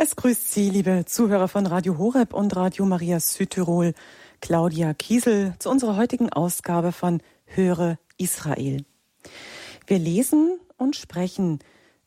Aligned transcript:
Es 0.00 0.14
grüßt 0.14 0.52
Sie, 0.52 0.70
liebe 0.70 1.06
Zuhörer 1.06 1.48
von 1.48 1.66
Radio 1.66 1.98
Horeb 1.98 2.32
und 2.32 2.54
Radio 2.54 2.86
Maria 2.86 3.18
Südtirol, 3.18 3.94
Claudia 4.40 4.94
Kiesel 4.94 5.54
zu 5.58 5.70
unserer 5.70 5.96
heutigen 5.96 6.32
Ausgabe 6.32 6.92
von 6.92 7.20
Höre 7.46 7.98
Israel. 8.16 8.84
Wir 9.88 9.98
lesen 9.98 10.60
und 10.76 10.94
sprechen 10.94 11.58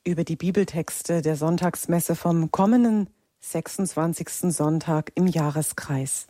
über 0.05 0.23
die 0.23 0.37
Bibeltexte 0.37 1.21
der 1.21 1.35
Sonntagsmesse 1.35 2.15
vom 2.15 2.49
kommenden 2.49 3.09
26. 3.41 4.55
Sonntag 4.55 5.11
im 5.15 5.27
Jahreskreis. 5.27 6.27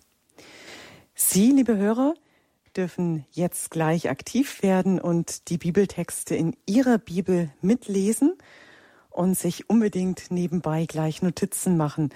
Sie, 1.13 1.51
liebe 1.51 1.77
Hörer, 1.77 2.15
dürfen 2.75 3.27
jetzt 3.33 3.69
gleich 3.69 4.09
aktiv 4.09 4.63
werden 4.63 4.99
und 4.99 5.47
die 5.49 5.59
Bibeltexte 5.59 6.35
in 6.35 6.55
Ihrer 6.65 6.97
Bibel 6.97 7.51
mitlesen– 7.61 8.33
und 9.11 9.37
sich 9.37 9.69
unbedingt 9.69 10.31
nebenbei 10.31 10.85
gleich 10.85 11.21
Notizen 11.21 11.77
machen, 11.77 12.09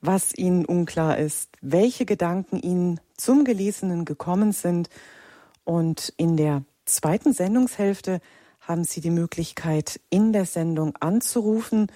was 0.00 0.36
Ihnen 0.36 0.66
unklar 0.66 1.16
ist, 1.16 1.50
welche 1.62 2.04
Gedanken 2.04 2.60
Ihnen 2.60 3.00
zum 3.16 3.44
Gelesenen 3.44 4.04
gekommen 4.04 4.52
sind. 4.52 4.90
Und 5.64 6.12
in 6.18 6.36
der 6.36 6.64
zweiten 6.84 7.32
Sendungshälfte 7.32 8.20
haben 8.60 8.84
Sie 8.84 9.00
die 9.00 9.10
Möglichkeit, 9.10 10.00
in 10.10 10.32
der 10.32 10.44
Sendung 10.44 10.96
anzurufen 11.00 11.86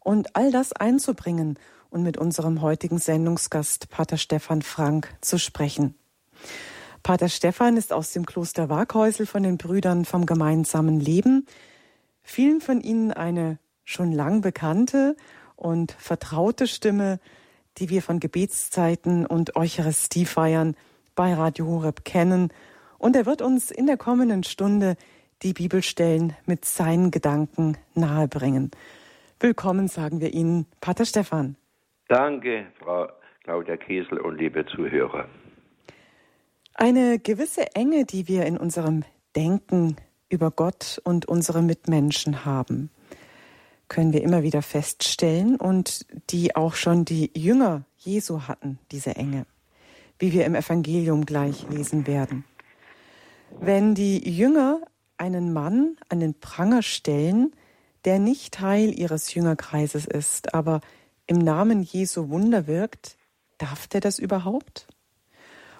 und 0.00 0.36
all 0.36 0.52
das 0.52 0.72
einzubringen 0.72 1.58
und 1.90 2.02
mit 2.02 2.18
unserem 2.18 2.60
heutigen 2.60 2.98
Sendungsgast 2.98 3.88
Pater 3.88 4.18
Stefan 4.18 4.62
Frank 4.62 5.14
zu 5.20 5.38
sprechen. 5.38 5.94
Pater 7.02 7.28
Stefan 7.28 7.76
ist 7.76 7.92
aus 7.92 8.12
dem 8.12 8.26
Kloster 8.26 8.68
Waghäusel 8.68 9.26
von 9.26 9.42
den 9.42 9.56
Brüdern 9.56 10.04
vom 10.04 10.26
gemeinsamen 10.26 11.00
Leben. 11.00 11.46
Vielen 12.22 12.60
von 12.60 12.80
Ihnen 12.80 13.12
eine 13.12 13.58
schon 13.88 14.12
lang 14.12 14.42
bekannte 14.42 15.16
und 15.56 15.92
vertraute 15.92 16.66
Stimme, 16.66 17.18
die 17.78 17.88
wir 17.88 18.02
von 18.02 18.20
Gebetszeiten 18.20 19.24
und 19.24 19.56
Eucharistiefeiern 19.56 20.76
bei 21.14 21.32
Radio 21.32 21.66
Horeb 21.66 22.04
kennen. 22.04 22.52
Und 22.98 23.16
er 23.16 23.24
wird 23.24 23.40
uns 23.40 23.70
in 23.70 23.86
der 23.86 23.96
kommenden 23.96 24.44
Stunde 24.44 24.96
die 25.42 25.54
Bibelstellen 25.54 26.36
mit 26.44 26.66
seinen 26.66 27.10
Gedanken 27.10 27.78
nahebringen. 27.94 28.72
Willkommen, 29.40 29.88
sagen 29.88 30.20
wir 30.20 30.34
Ihnen, 30.34 30.66
Pater 30.82 31.06
Stefan. 31.06 31.56
Danke, 32.08 32.66
Frau 32.78 33.08
Claudia 33.44 33.78
Kiesel 33.78 34.18
und 34.18 34.36
liebe 34.36 34.66
Zuhörer. 34.66 35.28
Eine 36.74 37.18
gewisse 37.18 37.74
Enge, 37.74 38.04
die 38.04 38.28
wir 38.28 38.44
in 38.44 38.58
unserem 38.58 39.04
Denken 39.34 39.96
über 40.28 40.50
Gott 40.50 41.00
und 41.04 41.26
unsere 41.26 41.62
Mitmenschen 41.62 42.44
haben 42.44 42.90
können 43.88 44.12
wir 44.12 44.22
immer 44.22 44.42
wieder 44.42 44.62
feststellen 44.62 45.56
und 45.56 46.06
die 46.30 46.56
auch 46.56 46.74
schon 46.74 47.04
die 47.04 47.30
Jünger 47.34 47.84
Jesu 47.96 48.42
hatten, 48.42 48.78
diese 48.92 49.16
Enge, 49.16 49.46
wie 50.18 50.32
wir 50.32 50.44
im 50.44 50.54
Evangelium 50.54 51.24
gleich 51.24 51.68
lesen 51.70 52.06
werden. 52.06 52.44
Wenn 53.60 53.94
die 53.94 54.28
Jünger 54.28 54.80
einen 55.16 55.52
Mann 55.52 55.96
an 56.08 56.20
den 56.20 56.38
Pranger 56.38 56.82
stellen, 56.82 57.52
der 58.04 58.18
nicht 58.18 58.54
Teil 58.54 58.96
ihres 58.98 59.34
Jüngerkreises 59.34 60.06
ist, 60.06 60.54
aber 60.54 60.80
im 61.26 61.38
Namen 61.38 61.82
Jesu 61.82 62.28
Wunder 62.28 62.66
wirkt, 62.66 63.16
darf 63.58 63.86
der 63.86 64.00
das 64.00 64.18
überhaupt? 64.18 64.86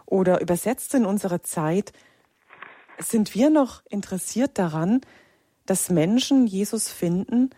Oder 0.04 0.40
übersetzt 0.40 0.94
in 0.94 1.04
unsere 1.04 1.42
Zeit, 1.42 1.92
sind 2.98 3.34
wir 3.34 3.50
noch 3.50 3.82
interessiert 3.88 4.58
daran, 4.58 5.00
dass 5.66 5.90
Menschen 5.90 6.46
Jesus 6.46 6.88
finden 6.88 7.50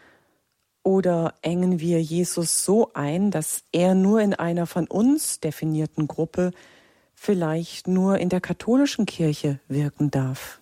oder 0.82 1.34
engen 1.42 1.80
wir 1.80 2.00
Jesus 2.00 2.64
so 2.64 2.92
ein, 2.94 3.30
dass 3.30 3.64
er 3.72 3.94
nur 3.94 4.20
in 4.20 4.34
einer 4.34 4.66
von 4.66 4.86
uns 4.86 5.40
definierten 5.40 6.08
Gruppe, 6.08 6.52
vielleicht 7.14 7.86
nur 7.86 8.18
in 8.18 8.28
der 8.28 8.40
katholischen 8.40 9.06
Kirche 9.06 9.60
wirken 9.68 10.10
darf? 10.10 10.60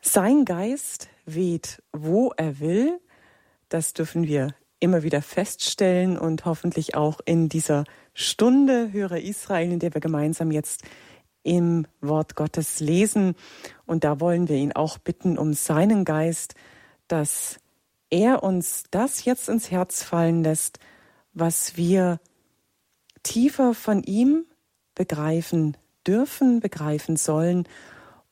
Sein 0.00 0.44
Geist 0.44 1.08
weht, 1.24 1.82
wo 1.92 2.32
er 2.36 2.60
will, 2.60 3.00
das 3.68 3.92
dürfen 3.92 4.26
wir 4.26 4.54
immer 4.80 5.02
wieder 5.02 5.22
feststellen 5.22 6.18
und 6.18 6.44
hoffentlich 6.44 6.94
auch 6.94 7.20
in 7.24 7.48
dieser 7.48 7.84
Stunde 8.12 8.92
Höre 8.92 9.18
Israel, 9.18 9.72
in 9.72 9.78
der 9.78 9.94
wir 9.94 10.00
gemeinsam 10.00 10.50
jetzt 10.50 10.82
im 11.42 11.86
Wort 12.00 12.36
Gottes 12.36 12.80
lesen. 12.80 13.34
Und 13.86 14.04
da 14.04 14.20
wollen 14.20 14.48
wir 14.48 14.56
ihn 14.56 14.72
auch 14.72 14.98
bitten 14.98 15.38
um 15.38 15.54
seinen 15.54 16.04
Geist, 16.04 16.54
dass 17.08 17.58
er 18.10 18.42
uns 18.42 18.84
das 18.90 19.24
jetzt 19.24 19.48
ins 19.48 19.70
Herz 19.70 20.02
fallen 20.02 20.42
lässt, 20.42 20.78
was 21.32 21.76
wir 21.76 22.20
tiefer 23.22 23.74
von 23.74 24.02
ihm 24.02 24.44
begreifen 24.94 25.76
dürfen, 26.06 26.60
begreifen 26.60 27.16
sollen 27.16 27.66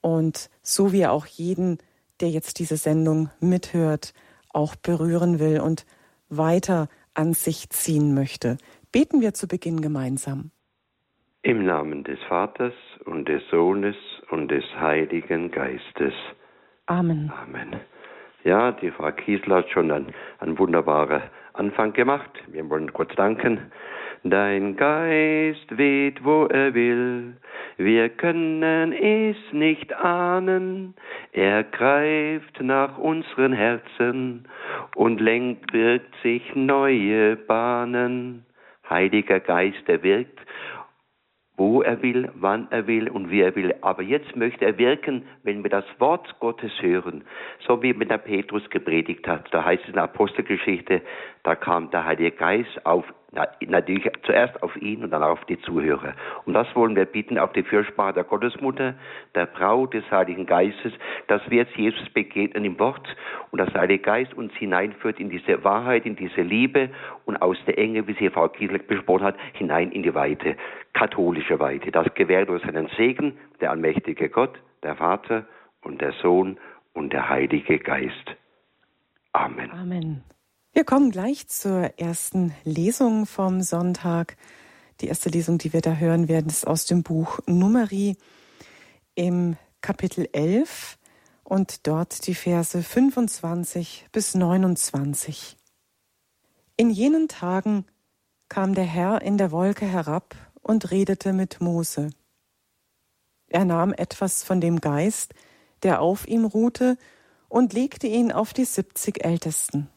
und 0.01 0.51
so 0.63 0.93
wie 0.93 1.01
er 1.01 1.13
auch 1.13 1.27
jeden, 1.27 1.79
der 2.21 2.31
jetzt 2.31 2.59
diese 2.59 2.77
Sendung 2.77 3.31
mithört, 3.41 4.13
auch 4.51 4.77
berühren 4.77 5.39
will 5.39 5.61
und 5.61 5.87
weiter 6.29 6.89
an 7.15 7.35
sich 7.35 7.71
ziehen 7.71 8.15
möchte. 8.15 8.59
Beten 8.91 9.21
wir 9.21 9.35
zu 9.35 9.49
Beginn 9.49 9.81
gemeinsam. 9.81 10.51
Im 11.43 11.65
Namen 11.65 12.05
des 12.05 12.19
Vaters 12.29 12.75
und 13.05 13.29
des 13.29 13.43
Sohnes 13.51 13.97
und 14.31 14.49
des 14.49 14.65
Heiligen 14.79 15.51
Geistes. 15.51 16.15
Amen. 16.87 17.33
Amen. 17.33 17.81
Ja, 18.45 18.73
die 18.73 18.91
Frau 18.91 19.13
Kiesler 19.13 19.57
hat 19.57 19.71
schon 19.71 19.91
einen, 19.93 20.13
einen 20.41 20.59
wunderbaren 20.59 21.23
Anfang 21.53 21.93
gemacht. 21.93 22.31
Wir 22.49 22.69
wollen 22.69 22.93
kurz 22.93 23.15
danken. 23.15 23.71
Dein 24.25 24.77
Geist 24.77 25.77
weht, 25.77 26.25
wo 26.25 26.47
er 26.47 26.75
will. 26.75 27.37
Wir 27.77 28.09
können 28.09 28.93
es 28.93 29.37
nicht 29.53 29.93
ahnen. 29.95 30.95
Er 31.33 31.63
greift 31.65 32.61
nach 32.61 32.99
unseren 32.99 33.53
Herzen 33.53 34.49
und 34.97 35.21
lenkt, 35.21 35.73
wirkt 35.73 36.15
sich 36.23 36.43
neue 36.55 37.37
Bahnen. 37.37 38.45
Heiliger 38.89 39.41
Geist, 39.41 39.89
er 39.89 40.03
wirkt 40.03 40.41
wo 41.63 41.81
er 41.81 42.03
will, 42.03 42.29
wann 42.35 42.67
er 42.71 42.89
will 42.89 43.09
und 43.09 43.31
wie 43.31 43.41
er 43.41 43.55
will. 43.55 43.73
Aber 43.83 44.03
jetzt 44.03 44.35
möchte 44.35 44.65
er 44.65 44.79
wirken, 44.79 45.23
wenn 45.45 45.63
wir 45.63 45.71
das 45.71 45.85
Wort 46.01 46.41
Gottes 46.41 46.73
hören, 46.81 47.23
so 47.69 47.81
wie 47.85 47.95
mit 47.95 48.11
der 48.11 48.19
Petrus 48.19 48.69
gepredigt 48.69 49.29
hat. 49.29 49.47
Da 49.53 49.65
heißt 49.65 49.85
es 49.85 49.91
in 49.91 49.95
der 49.95 50.03
Apostelgeschichte, 50.03 51.03
da 51.45 51.55
kam 51.55 51.89
der 51.93 52.05
Heilige 52.05 52.33
Geist 52.33 52.85
auf 52.85 53.05
natürlich 53.33 54.11
zuerst 54.25 54.63
auf 54.63 54.77
ihn 54.77 55.03
und 55.03 55.11
dann 55.11 55.23
auf 55.23 55.43
die 55.47 55.59
Zuhörer. 55.63 56.15
Und 56.45 56.53
das 56.53 56.67
wollen 56.77 56.95
wir 56.95 57.07
bitten 57.07 57.39
auf 57.39 57.53
die 57.53 57.63
Fürsprache 57.63 58.13
der 58.13 58.25
Gottesmutter, 58.25 58.95
der 59.35 59.47
Braut 59.47 59.95
des 59.95 60.09
Heiligen 60.11 60.47
Geistes, 60.47 60.93
dass 61.29 61.41
wir 61.49 61.59
jetzt 61.59 61.77
Jesus 61.77 62.09
begegnen 62.11 62.65
im 62.65 62.79
Wort 62.79 63.09
und 63.51 63.59
dass 63.59 63.73
der 63.73 63.83
Heilige 63.83 64.03
Geist 64.03 64.35
uns 64.35 64.53
hineinführt 64.55 65.19
in 65.19 65.31
diese 65.31 65.65
Wahrheit, 65.65 66.05
in 66.05 66.17
diese 66.17 66.43
Liebe 66.43 66.91
und 67.25 67.41
aus 67.41 67.57
der 67.67 67.79
Enge, 67.79 68.07
wie 68.07 68.15
sie 68.15 68.29
Frau 68.29 68.49
Kiesel 68.49 68.79
besprochen 68.81 69.25
hat, 69.25 69.37
hinein 69.55 69.93
in 69.93 70.03
die 70.03 70.15
Weite, 70.15 70.57
katholische 70.93 71.59
Weite. 71.59 71.91
Das 71.91 72.13
gewährt 72.15 72.51
uns 72.51 72.63
seinen 72.63 72.89
Segen, 72.97 73.39
der 73.61 73.71
allmächtige 73.71 74.29
Gott, 74.29 74.59
der 74.83 74.97
Vater 74.97 75.47
und 75.83 76.01
der 76.03 76.13
Sohn 76.13 76.59
und 76.93 77.13
der 77.13 77.29
Heilige 77.29 77.79
Geist. 77.79 78.37
Amen. 79.33 79.71
Amen. 79.71 80.23
Wir 80.75 80.85
kommen 80.85 81.11
gleich 81.11 81.49
zur 81.49 81.99
ersten 81.99 82.55
Lesung 82.65 83.27
vom 83.27 83.61
Sonntag. 83.61 84.39
Die 85.03 85.09
erste 85.09 85.29
Lesung, 85.29 85.59
die 85.59 85.75
wir 85.75 85.83
da 85.83 85.97
hören 85.97 86.29
werden, 86.29 86.49
ist 86.49 86.67
aus 86.67 86.87
dem 86.87 87.03
Buch 87.03 87.41
Numeri 87.45 88.17
im 89.15 89.59
Kapitel 89.83 90.31
11 90.33 90.97
und 91.45 91.87
dort 91.87 92.27
die 92.27 92.35
Verse 92.35 92.83
25 92.83 94.07
bis 94.13 94.35
29. 94.35 95.59
In 96.79 96.89
jenen 96.89 97.29
Tagen 97.29 97.85
kam 98.49 98.75
der 98.75 98.85
Herr 98.85 99.21
in 99.21 99.37
der 99.37 99.51
Wolke 99.51 99.85
herab 99.85 100.35
und 100.63 100.91
redete 100.91 101.35
mit 101.35 101.61
Mose. 101.61 102.09
Er 103.49 103.67
nahm 103.67 103.93
etwas 103.93 104.43
von 104.43 104.63
dem 104.63 104.81
Geist, 104.81 105.35
der 105.83 106.01
auf 106.01 106.27
ihm 106.27 106.47
ruhte, 106.47 106.97
und 107.51 107.75
legte 107.75 108.07
ihn 108.07 108.33
auf 108.33 108.55
die 108.55 108.65
siebzig 108.65 109.23
Ältesten. 109.23 109.92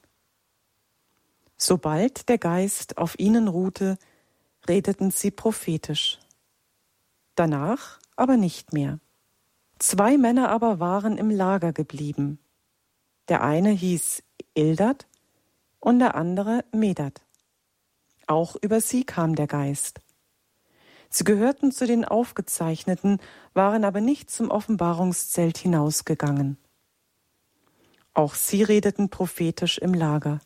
Sobald 1.58 2.28
der 2.30 2.38
Geist 2.38 2.98
auf 2.98 3.18
ihnen 3.18 3.48
ruhte, 3.48 3.98
redeten 4.68 5.12
sie 5.12 5.32
prophetisch. 5.32 6.20
Danach 7.36 8.00
aber 8.16 8.38
nicht 8.38 8.74
mehr. 8.74 9.00
Zwei 9.80 10.18
Männer 10.18 10.50
aber 10.50 10.80
waren 10.80 11.18
im 11.18 11.30
Lager 11.30 11.74
geblieben. 11.74 12.40
Der 13.28 13.44
eine 13.44 13.72
hieß 13.72 14.24
Ildad 14.54 15.08
und 15.80 16.00
der 16.00 16.16
andere 16.16 16.64
Medad. 16.72 17.22
Auch 18.28 18.56
über 18.62 18.82
sie 18.82 19.04
kam 19.04 19.36
der 19.36 19.48
Geist. 19.48 20.00
Sie 21.10 21.24
gehörten 21.24 21.72
zu 21.72 21.86
den 21.86 22.04
Aufgezeichneten, 22.06 23.20
waren 23.54 23.86
aber 23.86 24.02
nicht 24.02 24.30
zum 24.30 24.50
Offenbarungszelt 24.50 25.58
hinausgegangen. 25.58 26.58
Auch 28.14 28.34
sie 28.34 28.64
redeten 28.64 29.10
prophetisch 29.10 29.78
im 29.78 29.94
Lager. 29.94 30.40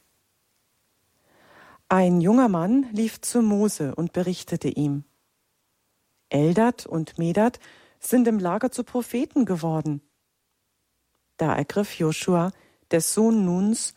Ein 1.92 2.22
junger 2.22 2.50
Mann 2.50 2.86
lief 2.94 3.20
zu 3.20 3.42
Mose 3.42 3.96
und 3.96 4.14
berichtete 4.14 4.68
ihm. 4.70 5.06
Eldad 6.30 6.86
und 6.86 7.18
Medad 7.18 7.60
sind 8.00 8.28
im 8.28 8.38
Lager 8.38 8.72
zu 8.72 8.84
Propheten 8.84 9.44
geworden. 9.46 10.02
Da 11.38 11.56
ergriff 11.56 11.98
Joshua, 11.98 12.52
der 12.92 13.02
Sohn 13.02 13.44
Nuns, 13.44 13.96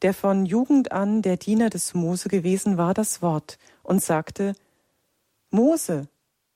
der 0.00 0.14
von 0.14 0.46
Jugend 0.46 0.92
an 0.92 1.20
der 1.20 1.36
Diener 1.36 1.68
des 1.68 1.92
Mose 1.92 2.30
gewesen 2.30 2.78
war, 2.78 2.94
das 2.94 3.20
Wort 3.20 3.58
und 3.82 4.02
sagte, 4.02 4.54
Mose, 5.50 6.08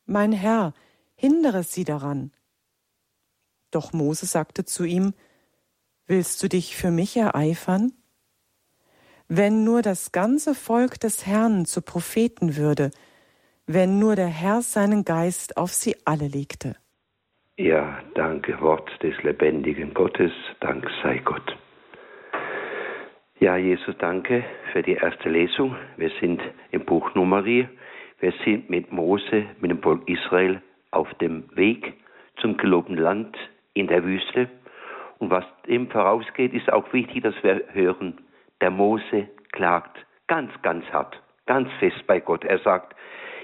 mein 0.07 0.33
Herr, 0.33 0.73
hindere 1.15 1.63
sie 1.63 1.85
daran. 1.85 2.33
Doch 3.71 3.93
Mose 3.93 4.25
sagte 4.25 4.65
zu 4.65 4.85
ihm, 4.85 5.13
Willst 6.07 6.43
du 6.43 6.49
dich 6.49 6.75
für 6.75 6.91
mich 6.91 7.19
ereifern? 7.19 7.93
Wenn 9.33 9.63
nur 9.63 9.81
das 9.81 10.11
ganze 10.11 10.57
Volk 10.57 10.99
des 10.99 11.25
Herrn 11.25 11.65
zu 11.65 11.83
Propheten 11.83 12.57
würde, 12.57 12.91
wenn 13.69 14.01
nur 14.01 14.17
der 14.17 14.27
Herr 14.27 14.61
seinen 14.61 15.05
Geist 15.05 15.57
auf 15.57 15.71
sie 15.71 15.95
alle 16.05 16.27
legte. 16.27 16.75
Ja, 17.57 18.01
danke, 18.17 18.61
Wort 18.61 18.91
des 19.05 19.15
lebendigen 19.23 19.95
Gottes, 19.95 20.33
Dank 20.59 20.85
sei 21.05 21.19
Gott. 21.19 21.57
Ja, 23.39 23.57
Jesus, 23.57 23.95
danke 24.01 24.45
für 24.73 24.83
die 24.83 24.95
erste 24.95 25.29
Lesung. 25.29 25.77
Wir 25.97 26.11
sind 26.21 26.43
im 26.73 26.85
Buch 26.85 27.15
Numeri. 27.15 27.69
Wir 28.19 28.33
sind 28.45 28.69
mit 28.69 28.91
Mose, 28.91 29.47
mit 29.61 29.71
dem 29.71 29.81
Volk 29.81 30.09
Israel 30.09 30.61
auf 30.91 31.15
dem 31.21 31.45
Weg 31.55 31.95
zum 32.41 32.57
gelobten 32.57 32.97
Land 32.97 33.37
in 33.75 33.87
der 33.87 34.03
Wüste. 34.03 34.51
Und 35.19 35.31
was 35.31 35.45
dem 35.69 35.89
vorausgeht, 35.89 36.53
ist 36.53 36.73
auch 36.73 36.93
wichtig, 36.93 37.23
dass 37.23 37.41
wir 37.45 37.63
hören. 37.73 38.19
Der 38.61 38.71
Mose 38.71 39.29
klagt 39.53 40.05
ganz, 40.27 40.51
ganz 40.63 40.85
hart, 40.93 41.21
ganz 41.47 41.69
fest 41.79 42.07
bei 42.07 42.21
Gott. 42.21 42.45
Er 42.45 42.59
sagt, 42.59 42.95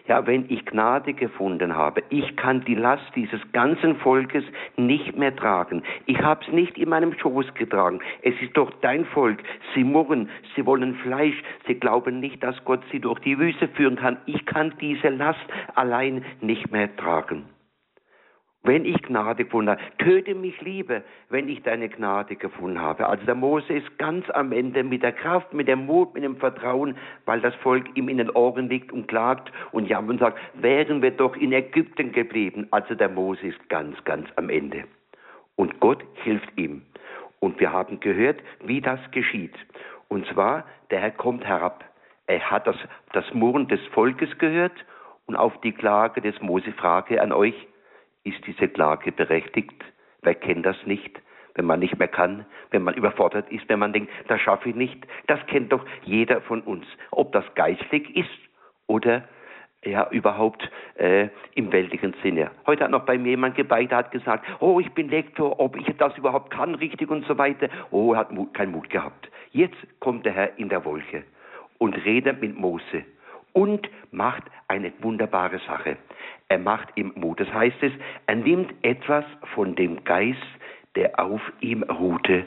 ja, 0.08 0.26
wenn 0.26 0.44
ich 0.48 0.64
Gnade 0.66 1.14
gefunden 1.14 1.74
habe, 1.74 2.02
ich 2.10 2.36
kann 2.36 2.64
die 2.64 2.74
Last 2.74 3.04
dieses 3.16 3.40
ganzen 3.52 3.96
Volkes 3.96 4.44
nicht 4.76 5.16
mehr 5.16 5.34
tragen. 5.34 5.82
Ich 6.06 6.20
habe 6.20 6.44
es 6.44 6.52
nicht 6.52 6.78
in 6.78 6.90
meinem 6.90 7.12
Schoß 7.18 7.54
getragen. 7.54 8.00
Es 8.22 8.34
ist 8.40 8.56
doch 8.56 8.70
dein 8.82 9.04
Volk. 9.06 9.42
Sie 9.74 9.82
murren, 9.82 10.28
sie 10.54 10.64
wollen 10.64 10.94
Fleisch, 10.96 11.42
sie 11.66 11.74
glauben 11.74 12.20
nicht, 12.20 12.42
dass 12.42 12.62
Gott 12.64 12.82
sie 12.92 13.00
durch 13.00 13.18
die 13.20 13.38
Wüste 13.38 13.68
führen 13.68 13.96
kann. 13.96 14.18
Ich 14.26 14.46
kann 14.46 14.74
diese 14.80 15.08
Last 15.08 15.46
allein 15.74 16.24
nicht 16.40 16.70
mehr 16.70 16.94
tragen 16.96 17.46
wenn 18.66 18.84
ich 18.84 19.00
Gnade 19.02 19.44
gefunden 19.44 19.70
habe. 19.70 19.80
Töte 19.98 20.34
mich 20.34 20.60
lieber, 20.60 21.02
wenn 21.30 21.48
ich 21.48 21.62
deine 21.62 21.88
Gnade 21.88 22.36
gefunden 22.36 22.80
habe. 22.80 23.06
Also 23.06 23.24
der 23.24 23.34
Mose 23.34 23.72
ist 23.72 23.98
ganz 23.98 24.28
am 24.30 24.52
Ende 24.52 24.82
mit 24.82 25.02
der 25.02 25.12
Kraft, 25.12 25.52
mit 25.52 25.68
dem 25.68 25.86
Mut, 25.86 26.14
mit 26.14 26.24
dem 26.24 26.36
Vertrauen, 26.36 26.96
weil 27.24 27.40
das 27.40 27.54
Volk 27.56 27.86
ihm 27.94 28.08
in 28.08 28.18
den 28.18 28.30
Ohren 28.30 28.68
liegt 28.68 28.92
und 28.92 29.08
klagt 29.08 29.52
und 29.72 29.86
jammert 29.86 30.10
und 30.10 30.20
sagt, 30.20 30.38
wären 30.54 31.02
wir 31.02 31.12
doch 31.12 31.36
in 31.36 31.52
Ägypten 31.52 32.12
geblieben. 32.12 32.66
Also 32.70 32.94
der 32.94 33.08
Mose 33.08 33.46
ist 33.46 33.68
ganz, 33.68 34.02
ganz 34.04 34.28
am 34.36 34.50
Ende. 34.50 34.84
Und 35.56 35.80
Gott 35.80 36.04
hilft 36.24 36.50
ihm. 36.56 36.82
Und 37.40 37.60
wir 37.60 37.72
haben 37.72 38.00
gehört, 38.00 38.40
wie 38.64 38.80
das 38.80 39.00
geschieht. 39.12 39.54
Und 40.08 40.26
zwar, 40.26 40.64
der 40.90 41.00
Herr 41.00 41.10
kommt 41.10 41.44
herab. 41.44 41.84
Er 42.26 42.50
hat 42.50 42.66
das, 42.66 42.76
das 43.12 43.24
Murren 43.32 43.68
des 43.68 43.80
Volkes 43.92 44.36
gehört 44.38 44.72
und 45.26 45.36
auf 45.36 45.60
die 45.60 45.72
Klage 45.72 46.20
des 46.20 46.40
Mose 46.40 46.72
Frage 46.72 47.22
an 47.22 47.32
euch, 47.32 47.54
ist 48.26 48.44
diese 48.46 48.68
Klage 48.68 49.12
berechtigt. 49.12 49.84
Wer 50.22 50.34
kennt 50.34 50.66
das 50.66 50.76
nicht? 50.84 51.20
Wenn 51.54 51.64
man 51.64 51.80
nicht 51.80 51.98
mehr 51.98 52.08
kann, 52.08 52.44
wenn 52.70 52.82
man 52.82 52.94
überfordert 52.94 53.50
ist, 53.50 53.66
wenn 53.68 53.78
man 53.78 53.92
denkt, 53.92 54.12
das 54.28 54.40
schaffe 54.40 54.68
ich 54.68 54.74
nicht, 54.74 55.06
das 55.26 55.38
kennt 55.46 55.72
doch 55.72 55.86
jeder 56.02 56.42
von 56.42 56.60
uns. 56.62 56.84
Ob 57.12 57.32
das 57.32 57.44
geistlich 57.54 58.14
ist 58.14 58.28
oder 58.86 59.26
ja 59.84 60.08
überhaupt 60.10 60.68
äh, 60.96 61.28
im 61.54 61.72
weltlichen 61.72 62.14
Sinne. 62.22 62.50
Heute 62.66 62.84
hat 62.84 62.90
noch 62.90 63.06
bei 63.06 63.16
mir 63.16 63.30
jemand 63.30 63.54
gebeitet, 63.54 63.92
hat 63.92 64.10
gesagt, 64.10 64.44
oh, 64.60 64.80
ich 64.80 64.90
bin 64.92 65.08
Lektor, 65.08 65.58
ob 65.60 65.76
ich 65.76 65.86
das 65.96 66.16
überhaupt 66.18 66.50
kann, 66.50 66.74
richtig 66.74 67.10
und 67.10 67.24
so 67.26 67.38
weiter. 67.38 67.68
Oh, 67.90 68.12
er 68.12 68.18
hat 68.20 68.32
Mut, 68.32 68.52
keinen 68.52 68.72
Mut 68.72 68.90
gehabt. 68.90 69.30
Jetzt 69.52 69.76
kommt 70.00 70.26
der 70.26 70.32
Herr 70.32 70.58
in 70.58 70.68
der 70.68 70.84
Wolke 70.84 71.22
und 71.78 71.94
redet 72.04 72.40
mit 72.40 72.58
Mose 72.58 73.04
und 73.56 73.88
macht 74.10 74.42
eine 74.68 74.92
wunderbare 75.00 75.58
Sache. 75.66 75.96
Er 76.50 76.58
macht 76.58 76.88
ihm 76.96 77.12
Mut. 77.16 77.40
Das 77.40 77.50
heißt 77.52 77.78
es, 77.80 77.92
er 78.26 78.36
nimmt 78.36 78.72
etwas 78.82 79.24
von 79.54 79.74
dem 79.74 80.04
Geist, 80.04 80.38
der 80.94 81.18
auf 81.18 81.40
ihm 81.60 81.82
ruhte, 81.84 82.44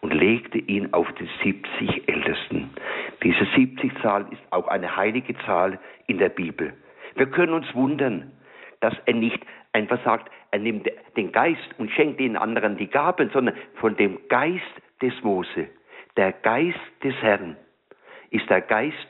und 0.00 0.12
legte 0.12 0.58
ihn 0.58 0.92
auf 0.92 1.06
die 1.12 1.28
70 1.44 2.08
Ältesten. 2.08 2.70
Diese 3.22 3.44
70 3.56 4.02
Zahl 4.02 4.26
ist 4.32 4.42
auch 4.50 4.66
eine 4.66 4.96
heilige 4.96 5.36
Zahl 5.46 5.78
in 6.08 6.18
der 6.18 6.28
Bibel. 6.28 6.72
Wir 7.14 7.26
können 7.26 7.52
uns 7.52 7.72
wundern, 7.74 8.32
dass 8.80 8.94
er 9.06 9.14
nicht 9.14 9.40
einfach 9.72 10.02
sagt, 10.04 10.30
er 10.50 10.58
nimmt 10.58 10.88
den 11.16 11.30
Geist 11.30 11.68
und 11.78 11.90
schenkt 11.92 12.18
den 12.18 12.36
anderen 12.36 12.76
die 12.76 12.88
Gaben, 12.88 13.30
sondern 13.32 13.56
von 13.74 13.96
dem 13.96 14.18
Geist 14.28 14.62
des 15.02 15.12
Mose. 15.22 15.68
Der 16.16 16.32
Geist 16.32 16.78
des 17.04 17.14
Herrn 17.22 17.56
ist 18.30 18.48
der 18.50 18.60
Geist 18.60 19.08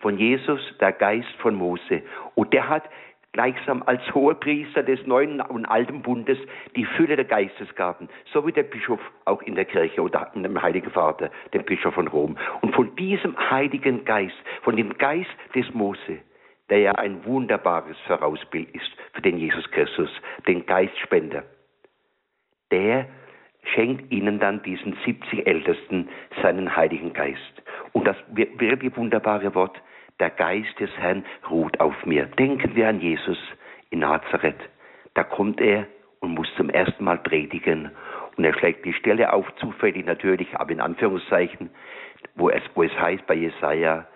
von 0.00 0.18
Jesus, 0.18 0.60
der 0.80 0.92
Geist 0.92 1.28
von 1.38 1.54
Mose. 1.54 2.02
Und 2.34 2.52
der 2.52 2.68
hat 2.68 2.84
gleichsam 3.32 3.82
als 3.86 4.02
Hohepriester 4.14 4.82
des 4.82 5.06
neuen 5.06 5.40
und 5.40 5.66
alten 5.66 6.02
Bundes 6.02 6.38
die 6.76 6.84
Fülle 6.84 7.16
der 7.16 7.24
Geistesgaben, 7.24 8.08
so 8.32 8.46
wie 8.46 8.52
der 8.52 8.62
Bischof 8.62 9.00
auch 9.26 9.42
in 9.42 9.54
der 9.54 9.64
Kirche 9.64 10.02
oder 10.02 10.30
in 10.34 10.42
dem 10.42 10.60
Heiligen 10.60 10.90
Vater, 10.90 11.30
dem 11.52 11.64
Bischof 11.64 11.94
von 11.94 12.08
Rom. 12.08 12.36
Und 12.62 12.74
von 12.74 12.94
diesem 12.96 13.36
Heiligen 13.50 14.04
Geist, 14.04 14.36
von 14.62 14.76
dem 14.76 14.96
Geist 14.98 15.30
des 15.54 15.72
Mose, 15.74 16.18
der 16.70 16.78
ja 16.80 16.92
ein 16.92 17.24
wunderbares 17.24 17.96
Vorausbild 18.06 18.74
ist 18.74 18.90
für 19.12 19.22
den 19.22 19.38
Jesus 19.38 19.70
Christus, 19.70 20.10
den 20.46 20.66
Geistspender, 20.66 21.44
der 22.70 23.06
schenkt 23.74 24.10
ihnen 24.12 24.38
dann 24.38 24.62
diesen 24.62 24.96
70 25.04 25.46
Ältesten 25.46 26.08
seinen 26.42 26.74
Heiligen 26.74 27.12
Geist. 27.12 27.62
Und 27.92 28.06
das 28.06 28.16
wirklich 28.32 28.96
wunderbare 28.96 29.54
Wort, 29.54 29.80
der 30.20 30.30
Geist 30.30 30.78
des 30.80 30.90
Herrn 30.98 31.24
ruht 31.48 31.78
auf 31.80 31.94
mir. 32.04 32.26
Denken 32.26 32.74
wir 32.74 32.88
an 32.88 33.00
Jesus 33.00 33.38
in 33.90 34.00
Nazareth. 34.00 34.58
Da 35.14 35.24
kommt 35.24 35.60
er 35.60 35.86
und 36.20 36.34
muss 36.34 36.48
zum 36.56 36.70
ersten 36.70 37.04
Mal 37.04 37.18
predigen. 37.18 37.90
Und 38.36 38.44
er 38.44 38.54
schlägt 38.54 38.84
die 38.84 38.92
Stelle 38.92 39.32
auf, 39.32 39.46
zufällig 39.56 40.06
natürlich, 40.06 40.48
aber 40.56 40.72
in 40.72 40.80
Anführungszeichen, 40.80 41.70
wo 42.34 42.50
es, 42.50 42.62
wo 42.74 42.82
es 42.82 42.92
heißt 42.98 43.26
bei 43.26 43.34
Jesaja, 43.34 44.06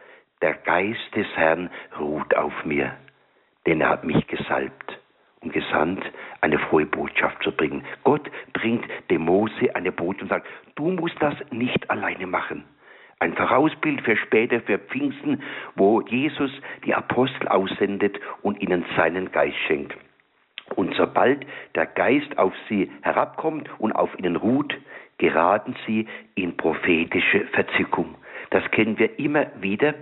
der 0.40 0.54
Geist 0.54 1.14
des 1.14 1.26
Herrn 1.36 1.70
ruht 1.98 2.34
auf 2.36 2.64
mir, 2.64 2.96
denn 3.66 3.80
er 3.80 3.90
hat 3.90 4.04
mich 4.04 4.26
gesalbt 4.26 4.98
und 5.40 5.52
gesandt, 5.52 6.04
eine 6.40 6.58
frohe 6.58 6.86
Botschaft 6.86 7.42
zu 7.42 7.52
bringen. 7.52 7.84
Gott 8.04 8.28
bringt 8.52 8.84
dem 9.10 9.22
Mose 9.22 9.74
eine 9.74 9.92
Botschaft 9.92 10.22
und 10.22 10.28
sagt, 10.28 10.46
du 10.74 10.90
musst 10.90 11.16
das 11.20 11.34
nicht 11.50 11.88
alleine 11.90 12.26
machen. 12.26 12.64
Ein 13.22 13.34
Vorausbild 13.34 14.00
für 14.00 14.16
später, 14.16 14.60
für 14.62 14.80
Pfingsten, 14.80 15.40
wo 15.76 16.00
Jesus 16.00 16.50
die 16.84 16.92
Apostel 16.92 17.46
aussendet 17.46 18.18
und 18.42 18.60
ihnen 18.60 18.84
seinen 18.96 19.30
Geist 19.30 19.56
schenkt. 19.68 19.96
Und 20.74 20.92
sobald 20.96 21.46
der 21.76 21.86
Geist 21.86 22.36
auf 22.36 22.52
sie 22.68 22.90
herabkommt 23.02 23.70
und 23.78 23.92
auf 23.92 24.10
ihnen 24.18 24.34
ruht, 24.34 24.76
geraten 25.18 25.76
sie 25.86 26.08
in 26.34 26.56
prophetische 26.56 27.44
Verzückung. 27.52 28.16
Das 28.50 28.68
kennen 28.72 28.98
wir 28.98 29.16
immer 29.20 29.46
wieder 29.60 29.94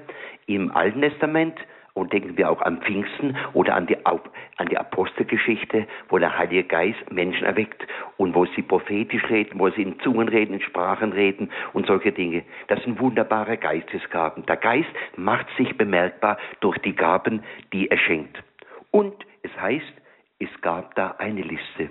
im 0.47 0.75
Alten 0.75 1.03
Testament, 1.03 1.59
und 1.95 2.13
denken 2.13 2.37
wir 2.37 2.51
auch 2.51 2.63
an 2.63 2.81
Pfingsten 2.81 3.37
oder 3.53 3.75
an 3.75 3.87
die, 3.87 3.97
an 4.05 4.69
die 4.71 4.79
Apostelgeschichte, 4.79 5.87
wo 6.09 6.19
der 6.19 6.37
Heilige 6.37 6.65
Geist 6.65 7.11
Menschen 7.11 7.45
erweckt 7.45 7.87
und 8.17 8.35
wo 8.35 8.47
sie 8.47 8.63
prophetisch 8.63 9.29
reden, 9.29 9.59
wo 9.59 9.71
sie 9.71 9.83
in 9.83 9.99
Zungen 10.01 10.29
reden, 10.29 10.55
in 10.55 10.61
Sprachen 10.61 11.13
reden 11.13 11.51
und 11.73 11.87
solche 11.87 12.13
Dinge. 12.13 12.45
Das 12.69 12.83
sind 12.83 13.01
wunderbare 13.01 13.57
Geistesgaben. 13.57 14.47
Der 14.47 14.57
Geist 14.57 14.91
macht 15.17 15.47
sich 15.57 15.77
bemerkbar 15.77 16.39
durch 16.61 16.79
die 16.79 16.95
Gaben, 16.95 17.43
die 17.73 17.91
er 17.91 17.99
schenkt. 17.99 18.43
Und 18.91 19.15
es 19.43 19.51
heißt, 19.61 19.93
es 20.39 20.49
gab 20.63 20.95
da 20.95 21.17
eine 21.19 21.43
Liste. 21.43 21.91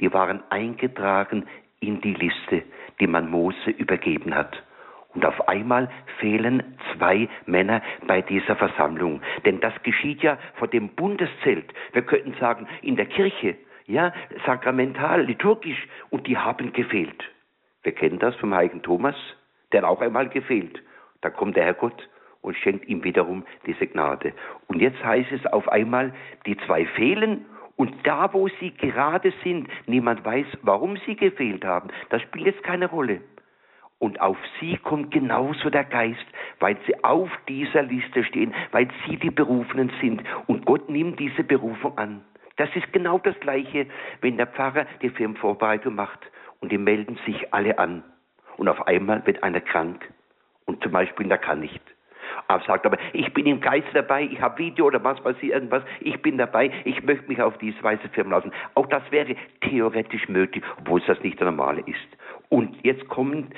Die 0.00 0.12
waren 0.12 0.42
eingetragen 0.50 1.46
in 1.80 2.00
die 2.00 2.14
Liste, 2.14 2.62
die 3.00 3.06
man 3.06 3.30
Mose 3.30 3.70
übergeben 3.70 4.34
hat. 4.34 4.62
Und 5.16 5.24
auf 5.24 5.48
einmal 5.48 5.88
fehlen 6.18 6.76
zwei 6.92 7.26
Männer 7.46 7.80
bei 8.06 8.20
dieser 8.20 8.54
Versammlung. 8.54 9.22
Denn 9.46 9.60
das 9.60 9.72
geschieht 9.82 10.22
ja 10.22 10.36
vor 10.56 10.68
dem 10.68 10.90
Bundeszelt. 10.90 11.72
Wir 11.94 12.02
könnten 12.02 12.34
sagen, 12.38 12.68
in 12.82 12.96
der 12.96 13.06
Kirche, 13.06 13.56
ja, 13.86 14.12
sakramental, 14.44 15.22
liturgisch. 15.22 15.88
Und 16.10 16.26
die 16.26 16.36
haben 16.36 16.74
gefehlt. 16.74 17.24
Wir 17.82 17.92
kennen 17.92 18.18
das 18.18 18.36
vom 18.36 18.54
heiligen 18.54 18.82
Thomas, 18.82 19.16
der 19.72 19.80
hat 19.80 19.88
auch 19.88 20.02
einmal 20.02 20.28
gefehlt. 20.28 20.82
Da 21.22 21.30
kommt 21.30 21.56
der 21.56 21.64
Herrgott 21.64 22.10
und 22.42 22.54
schenkt 22.54 22.86
ihm 22.86 23.02
wiederum 23.02 23.46
diese 23.64 23.86
Gnade. 23.86 24.34
Und 24.66 24.82
jetzt 24.82 25.02
heißt 25.02 25.32
es 25.32 25.46
auf 25.46 25.66
einmal, 25.70 26.12
die 26.44 26.58
zwei 26.66 26.84
fehlen 26.84 27.46
und 27.76 27.94
da, 28.02 28.34
wo 28.34 28.48
sie 28.60 28.72
gerade 28.72 29.32
sind, 29.42 29.68
niemand 29.86 30.26
weiß, 30.26 30.46
warum 30.60 30.98
sie 31.06 31.16
gefehlt 31.16 31.64
haben. 31.64 31.88
Das 32.10 32.20
spielt 32.20 32.44
jetzt 32.44 32.62
keine 32.64 32.90
Rolle. 32.90 33.22
Und 33.98 34.20
auf 34.20 34.36
sie 34.60 34.76
kommt 34.76 35.10
genauso 35.10 35.70
der 35.70 35.84
Geist, 35.84 36.26
weil 36.60 36.76
sie 36.86 37.02
auf 37.02 37.30
dieser 37.48 37.82
Liste 37.82 38.24
stehen, 38.24 38.54
weil 38.72 38.88
sie 39.06 39.16
die 39.16 39.30
Berufenen 39.30 39.90
sind. 40.00 40.22
Und 40.46 40.66
Gott 40.66 40.90
nimmt 40.90 41.18
diese 41.18 41.44
Berufung 41.44 41.96
an. 41.96 42.22
Das 42.56 42.68
ist 42.74 42.92
genau 42.92 43.18
das 43.18 43.38
Gleiche, 43.40 43.86
wenn 44.20 44.36
der 44.36 44.46
Pfarrer 44.46 44.86
die 45.02 45.10
Firmenvorbereitung 45.10 45.94
macht 45.94 46.20
und 46.60 46.72
die 46.72 46.78
melden 46.78 47.18
sich 47.26 47.52
alle 47.54 47.78
an. 47.78 48.02
Und 48.56 48.68
auf 48.68 48.86
einmal 48.86 49.26
wird 49.26 49.42
einer 49.42 49.60
krank 49.60 50.10
und 50.64 50.82
zum 50.82 50.92
Beispiel 50.92 51.28
der 51.28 51.38
kann 51.38 51.60
nicht. 51.60 51.82
Aber 52.48 52.62
sagt 52.64 52.86
aber, 52.86 52.98
ich 53.12 53.32
bin 53.34 53.46
im 53.46 53.60
Geist 53.60 53.88
dabei, 53.94 54.22
ich 54.22 54.40
habe 54.40 54.58
Video 54.58 54.86
oder 54.86 55.02
was 55.02 55.22
weiß 55.24 55.36
ich, 55.40 55.50
irgendwas, 55.50 55.82
ich 56.00 56.20
bin 56.22 56.38
dabei, 56.38 56.70
ich 56.84 57.02
möchte 57.02 57.28
mich 57.28 57.40
auf 57.40 57.56
diese 57.58 57.82
Weise 57.82 58.08
firmen 58.12 58.32
lassen. 58.32 58.52
Auch 58.74 58.86
das 58.86 59.02
wäre 59.10 59.36
theoretisch 59.62 60.28
möglich, 60.28 60.64
obwohl 60.78 61.00
es 61.00 61.06
das 61.06 61.20
nicht 61.22 61.38
der 61.38 61.50
Normale 61.50 61.82
ist. 61.86 62.08
Und 62.48 62.76
jetzt 62.84 63.08
kommt 63.08 63.54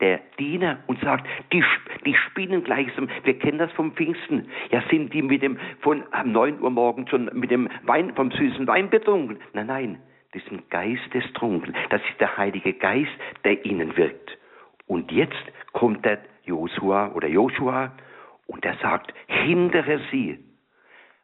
der 0.00 0.20
Diener 0.38 0.78
und 0.86 1.00
sagt, 1.00 1.26
die, 1.52 1.64
die 2.04 2.14
spinnen 2.14 2.64
gleichsam. 2.64 3.08
Wir 3.24 3.38
kennen 3.38 3.58
das 3.58 3.72
vom 3.72 3.92
Pfingsten. 3.92 4.48
Ja, 4.70 4.82
sind 4.90 5.12
die 5.12 5.22
mit 5.22 5.42
dem, 5.42 5.58
von 5.80 6.04
9 6.24 6.60
Uhr 6.60 6.70
morgens 6.70 7.10
schon 7.10 7.30
mit 7.32 7.50
dem 7.50 7.68
Wein, 7.84 8.14
vom 8.14 8.30
süßen 8.30 8.66
Wein 8.66 8.90
betrunken? 8.90 9.38
Nein, 9.54 9.66
nein, 9.66 10.02
das 10.32 10.42
ist 10.42 10.52
ein 10.52 10.62
Geist 10.68 11.14
des 11.14 11.24
Trunken. 11.32 11.74
Das 11.90 12.02
ist 12.10 12.20
der 12.20 12.36
Heilige 12.36 12.74
Geist, 12.74 13.12
der 13.44 13.64
ihnen 13.64 13.96
wirkt. 13.96 14.36
Und 14.86 15.10
jetzt 15.10 15.34
kommt 15.72 16.04
der 16.04 16.18
Josua 16.44 17.12
oder 17.12 17.28
Joshua 17.28 17.92
und 18.46 18.64
er 18.64 18.76
sagt, 18.76 19.12
hindere 19.26 20.00
sie. 20.10 20.38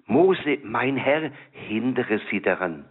Mose, 0.07 0.59
mein 0.62 0.97
Herr, 0.97 1.31
hindere 1.52 2.21
sie 2.31 2.41
daran. 2.41 2.87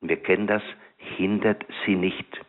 Und 0.00 0.08
wir 0.08 0.22
kennen 0.22 0.46
das, 0.46 0.62
hindert 0.96 1.64
sie 1.84 1.96
nicht. 1.96 2.40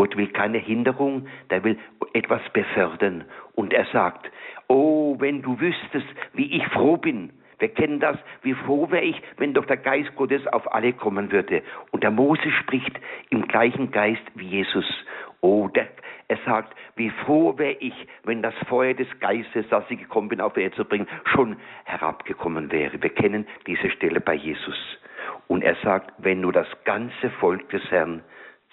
Gott 0.00 0.16
will 0.16 0.28
keine 0.28 0.56
Hinderung, 0.56 1.26
der 1.50 1.62
will 1.62 1.78
etwas 2.14 2.40
befördern. 2.54 3.26
Und 3.54 3.74
er 3.74 3.84
sagt, 3.92 4.30
oh, 4.66 5.16
wenn 5.18 5.42
du 5.42 5.60
wüsstest, 5.60 6.06
wie 6.32 6.56
ich 6.56 6.66
froh 6.68 6.96
bin. 6.96 7.28
Wir 7.58 7.68
kennen 7.68 8.00
das, 8.00 8.16
wie 8.40 8.54
froh 8.54 8.90
wäre 8.90 9.04
ich, 9.04 9.20
wenn 9.36 9.52
doch 9.52 9.66
der 9.66 9.76
Geist 9.76 10.16
Gottes 10.16 10.46
auf 10.46 10.72
alle 10.72 10.94
kommen 10.94 11.30
würde. 11.30 11.62
Und 11.90 12.02
der 12.02 12.10
Mose 12.10 12.50
spricht 12.62 12.98
im 13.28 13.46
gleichen 13.46 13.90
Geist 13.90 14.22
wie 14.36 14.46
Jesus. 14.46 14.86
Oh, 15.42 15.68
der, 15.68 15.88
er 16.28 16.38
sagt, 16.46 16.74
wie 16.96 17.10
froh 17.10 17.58
wäre 17.58 17.76
ich, 17.80 18.06
wenn 18.24 18.40
das 18.40 18.54
Feuer 18.70 18.94
des 18.94 19.08
Geistes, 19.20 19.66
das 19.68 19.84
ich 19.90 19.98
gekommen 19.98 20.30
bin, 20.30 20.40
auf 20.40 20.56
Erde 20.56 20.76
zu 20.76 20.86
bringen, 20.86 21.08
schon 21.26 21.56
herabgekommen 21.84 22.72
wäre. 22.72 23.02
Wir 23.02 23.10
kennen 23.10 23.46
diese 23.66 23.90
Stelle 23.90 24.22
bei 24.22 24.32
Jesus. 24.32 24.98
Und 25.46 25.62
er 25.62 25.76
sagt, 25.84 26.14
wenn 26.16 26.40
nur 26.40 26.54
das 26.54 26.68
ganze 26.84 27.28
Volk 27.38 27.68
des 27.68 27.82
Herrn 27.90 28.22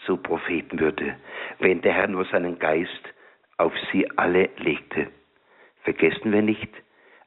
zu 0.07 0.17
Propheten 0.17 0.79
würde, 0.79 1.15
wenn 1.59 1.81
der 1.81 1.93
Herr 1.93 2.07
nur 2.07 2.25
seinen 2.25 2.57
Geist 2.57 3.13
auf 3.57 3.73
sie 3.91 4.09
alle 4.17 4.49
legte. 4.57 5.07
Vergessen 5.83 6.31
wir 6.31 6.41
nicht, 6.41 6.69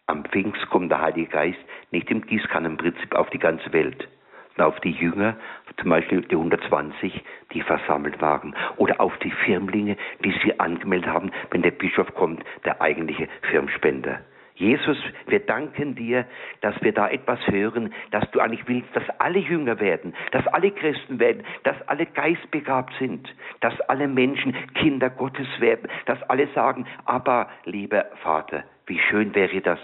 am 0.07 0.25
Pfingst 0.25 0.69
kommt 0.71 0.91
der 0.91 1.03
Heilige 1.03 1.31
Geist 1.31 1.59
nicht 1.93 2.11
im 2.11 2.27
Gießkannenprinzip 2.27 3.15
auf 3.15 3.31
die 3.31 3.39
ganze 3.39 3.73
Welt, 3.73 4.09
sondern 4.57 4.73
auf 4.73 4.81
die 4.81 4.93
Jünger, 4.93 5.37
zum 5.81 5.91
Beispiel 5.91 6.23
die 6.23 6.35
120, 6.35 7.23
die 7.53 7.63
versammelt 7.63 8.21
waren, 8.21 8.57
oder 8.77 9.01
auf 9.01 9.17
die 9.19 9.31
Firmlinge, 9.31 9.97
die 10.25 10.35
sie 10.43 10.59
angemeldet 10.59 11.11
haben, 11.11 11.31
wenn 11.51 11.63
der 11.63 11.71
Bischof 11.73 12.13
kommt, 12.15 12.43
der 12.65 12.81
eigentliche 12.81 13.29
Firmspender. 13.43 14.21
Jesus, 14.61 14.99
wir 15.26 15.40
danken 15.40 15.95
dir, 15.95 16.26
dass 16.61 16.75
wir 16.83 16.93
da 16.93 17.09
etwas 17.09 17.40
hören, 17.47 17.95
dass 18.11 18.31
du 18.31 18.40
eigentlich 18.40 18.69
willst, 18.69 18.95
dass 18.95 19.09
alle 19.19 19.38
Jünger 19.38 19.81
werden, 19.81 20.14
dass 20.33 20.47
alle 20.49 20.71
Christen 20.71 21.19
werden, 21.19 21.45
dass 21.62 21.76
alle 21.88 22.05
geistbegabt 22.05 22.93
sind, 22.99 23.35
dass 23.61 23.81
alle 23.88 24.07
Menschen 24.07 24.55
Kinder 24.75 25.09
Gottes 25.09 25.49
werden, 25.61 25.88
dass 26.05 26.23
alle 26.25 26.47
sagen, 26.49 26.87
aber 27.07 27.49
lieber 27.64 28.05
Vater, 28.23 28.64
wie 28.85 28.99
schön 28.99 29.35
wäre 29.35 29.62
das. 29.62 29.81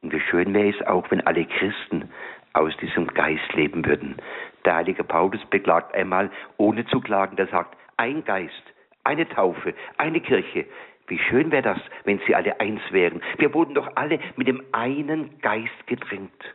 Und 0.00 0.14
wie 0.14 0.20
schön 0.20 0.54
wäre 0.54 0.70
es 0.70 0.86
auch, 0.86 1.10
wenn 1.10 1.26
alle 1.26 1.44
Christen 1.44 2.08
aus 2.54 2.74
diesem 2.78 3.06
Geist 3.08 3.52
leben 3.52 3.84
würden. 3.84 4.16
Der 4.64 4.76
heilige 4.76 5.04
Paulus 5.04 5.44
beklagt 5.50 5.94
einmal, 5.94 6.30
ohne 6.56 6.86
zu 6.86 7.00
klagen, 7.02 7.36
der 7.36 7.48
sagt, 7.48 7.76
ein 7.98 8.24
Geist, 8.24 8.62
eine 9.04 9.28
Taufe, 9.28 9.74
eine 9.98 10.20
Kirche, 10.20 10.64
wie 11.10 11.18
schön 11.18 11.50
wäre 11.50 11.62
das, 11.62 11.78
wenn 12.04 12.20
sie 12.26 12.34
alle 12.34 12.58
eins 12.60 12.80
wären. 12.90 13.20
Wir 13.38 13.52
wurden 13.52 13.74
doch 13.74 13.90
alle 13.96 14.18
mit 14.36 14.48
dem 14.48 14.62
einen 14.72 15.38
Geist 15.40 15.86
gedrängt. 15.86 16.54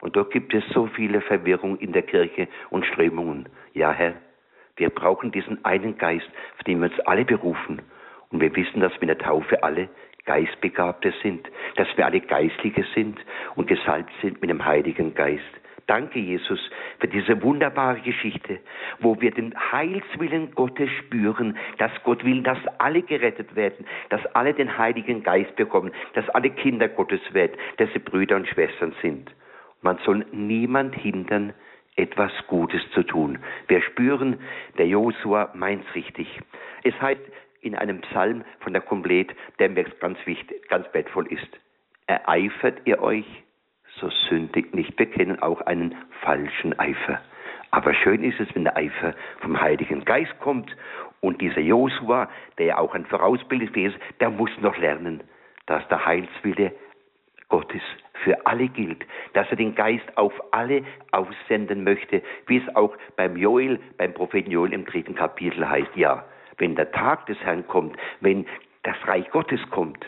Und 0.00 0.16
dort 0.16 0.32
gibt 0.32 0.52
es 0.52 0.64
so 0.70 0.86
viele 0.86 1.20
Verwirrung 1.20 1.78
in 1.78 1.92
der 1.92 2.02
Kirche 2.02 2.48
und 2.70 2.84
Strömungen. 2.86 3.48
Ja, 3.72 3.92
Herr, 3.92 4.14
wir 4.76 4.90
brauchen 4.90 5.30
diesen 5.30 5.64
einen 5.64 5.96
Geist, 5.96 6.28
für 6.56 6.64
den 6.64 6.80
wir 6.80 6.90
uns 6.90 7.00
alle 7.00 7.24
berufen. 7.24 7.80
Und 8.30 8.40
wir 8.40 8.54
wissen, 8.56 8.80
dass 8.80 8.92
wir 8.94 9.02
in 9.02 9.08
der 9.08 9.18
Taufe 9.18 9.62
alle 9.62 9.88
Geistbegabte 10.24 11.12
sind, 11.22 11.48
dass 11.76 11.88
wir 11.96 12.06
alle 12.06 12.20
Geistliche 12.20 12.84
sind 12.94 13.18
und 13.54 13.68
gesalbt 13.68 14.10
sind 14.20 14.40
mit 14.40 14.50
dem 14.50 14.64
Heiligen 14.64 15.14
Geist. 15.14 15.42
Danke, 15.86 16.20
Jesus, 16.20 16.60
für 17.00 17.08
diese 17.08 17.42
wunderbare 17.42 18.00
Geschichte, 18.00 18.60
wo 19.00 19.20
wir 19.20 19.32
den 19.32 19.52
Heilswillen 19.72 20.54
Gottes 20.54 20.88
spüren, 20.90 21.56
dass 21.78 21.90
Gott 22.04 22.24
will, 22.24 22.42
dass 22.42 22.58
alle 22.78 23.02
gerettet 23.02 23.56
werden, 23.56 23.86
dass 24.08 24.24
alle 24.34 24.54
den 24.54 24.78
Heiligen 24.78 25.22
Geist 25.22 25.54
bekommen, 25.56 25.92
dass 26.14 26.28
alle 26.30 26.50
Kinder 26.50 26.88
Gottes 26.88 27.20
werden, 27.32 27.56
dass 27.78 27.92
sie 27.92 27.98
Brüder 27.98 28.36
und 28.36 28.48
Schwestern 28.48 28.94
sind. 29.02 29.30
Man 29.82 29.98
soll 30.04 30.24
niemand 30.30 30.94
hindern, 30.94 31.52
etwas 31.96 32.32
Gutes 32.46 32.80
zu 32.92 33.02
tun. 33.02 33.38
Wir 33.68 33.82
spüren, 33.82 34.38
der 34.78 34.86
Josua 34.86 35.50
meint's 35.54 35.94
richtig. 35.94 36.40
Es 36.84 36.98
heißt 37.00 37.20
in 37.60 37.74
einem 37.74 38.00
Psalm 38.02 38.44
von 38.60 38.72
der 38.72 38.82
Komplet, 38.82 39.34
der 39.58 39.68
mir 39.68 39.84
ganz 40.00 40.18
wichtig, 40.24 40.68
ganz 40.68 40.86
wertvoll 40.92 41.26
ist. 41.26 41.48
Ereifert 42.06 42.80
ihr 42.84 43.02
euch 43.02 43.26
so 44.02 44.10
sündigt 44.28 44.74
nicht. 44.74 44.98
Wir 44.98 45.06
kennen 45.06 45.40
auch 45.40 45.60
einen 45.62 45.94
falschen 46.20 46.78
Eifer. 46.78 47.20
Aber 47.70 47.94
schön 47.94 48.22
ist 48.22 48.38
es, 48.38 48.54
wenn 48.54 48.64
der 48.64 48.76
Eifer 48.76 49.14
vom 49.40 49.58
Heiligen 49.58 50.04
Geist 50.04 50.38
kommt 50.40 50.76
und 51.20 51.40
dieser 51.40 51.60
Josua, 51.60 52.28
der 52.58 52.66
ja 52.66 52.78
auch 52.78 52.94
ein 52.94 53.06
Vorausbild 53.06 53.74
ist, 53.76 53.96
der 54.20 54.28
muss 54.28 54.50
noch 54.60 54.76
lernen, 54.76 55.22
dass 55.66 55.86
der 55.88 56.04
Heilswille 56.04 56.72
Gottes 57.48 57.82
für 58.24 58.46
alle 58.46 58.68
gilt, 58.68 59.04
dass 59.34 59.48
er 59.50 59.56
den 59.56 59.74
Geist 59.74 60.04
auf 60.16 60.32
alle 60.52 60.82
aussenden 61.12 61.84
möchte, 61.84 62.22
wie 62.46 62.58
es 62.58 62.76
auch 62.76 62.94
beim 63.16 63.36
Joel, 63.36 63.78
beim 63.96 64.12
Propheten 64.12 64.50
Joel 64.50 64.72
im 64.72 64.84
dritten 64.84 65.14
Kapitel 65.14 65.68
heißt. 65.68 65.96
Ja, 65.96 66.24
wenn 66.58 66.74
der 66.74 66.90
Tag 66.92 67.26
des 67.26 67.38
Herrn 67.40 67.66
kommt, 67.66 67.96
wenn 68.20 68.46
das 68.82 68.96
Reich 69.06 69.28
Gottes 69.30 69.60
kommt, 69.70 70.04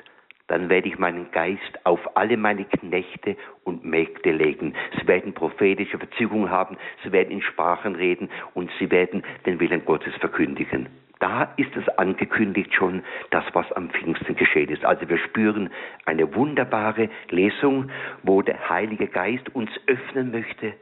dann 0.47 0.69
werde 0.69 0.89
ich 0.89 0.99
meinen 0.99 1.31
Geist 1.31 1.61
auf 1.85 2.17
alle 2.17 2.37
meine 2.37 2.65
Knechte 2.65 3.37
und 3.65 3.85
Mägde 3.85 4.33
legen. 4.33 4.75
Sie 4.99 5.07
werden 5.07 5.33
prophetische 5.33 5.99
Verzügungen 5.99 6.51
haben, 6.51 6.77
sie 7.03 7.13
werden 7.13 7.31
in 7.31 7.43
Sprachen 7.43 7.95
reden 7.95 8.29
und 8.53 8.71
sie 8.79 8.91
werden 8.91 9.23
den 9.47 9.59
Willen 9.61 9.85
Gottes 9.85 10.15
verkündigen. 10.17 10.89
Da 11.21 11.55
ist 11.57 11.75
es 11.77 11.89
angekündigt 11.97 12.75
schon, 12.75 13.03
das, 13.31 13.45
was 13.55 13.71
am 13.73 13.89
Pfingsten 13.89 14.37
geschehen 14.37 14.69
ist. 14.69 14.85
Also 14.85 15.09
wir 15.09 15.17
spüren 15.19 15.71
eine 16.05 16.35
wunderbare 16.35 17.09
Lesung, 17.31 17.91
wo 18.23 18.43
der 18.43 18.69
Heilige 18.69 19.07
Geist 19.07 19.55
uns 19.55 19.71
öffnen 19.87 20.33
möchte, 20.33 20.75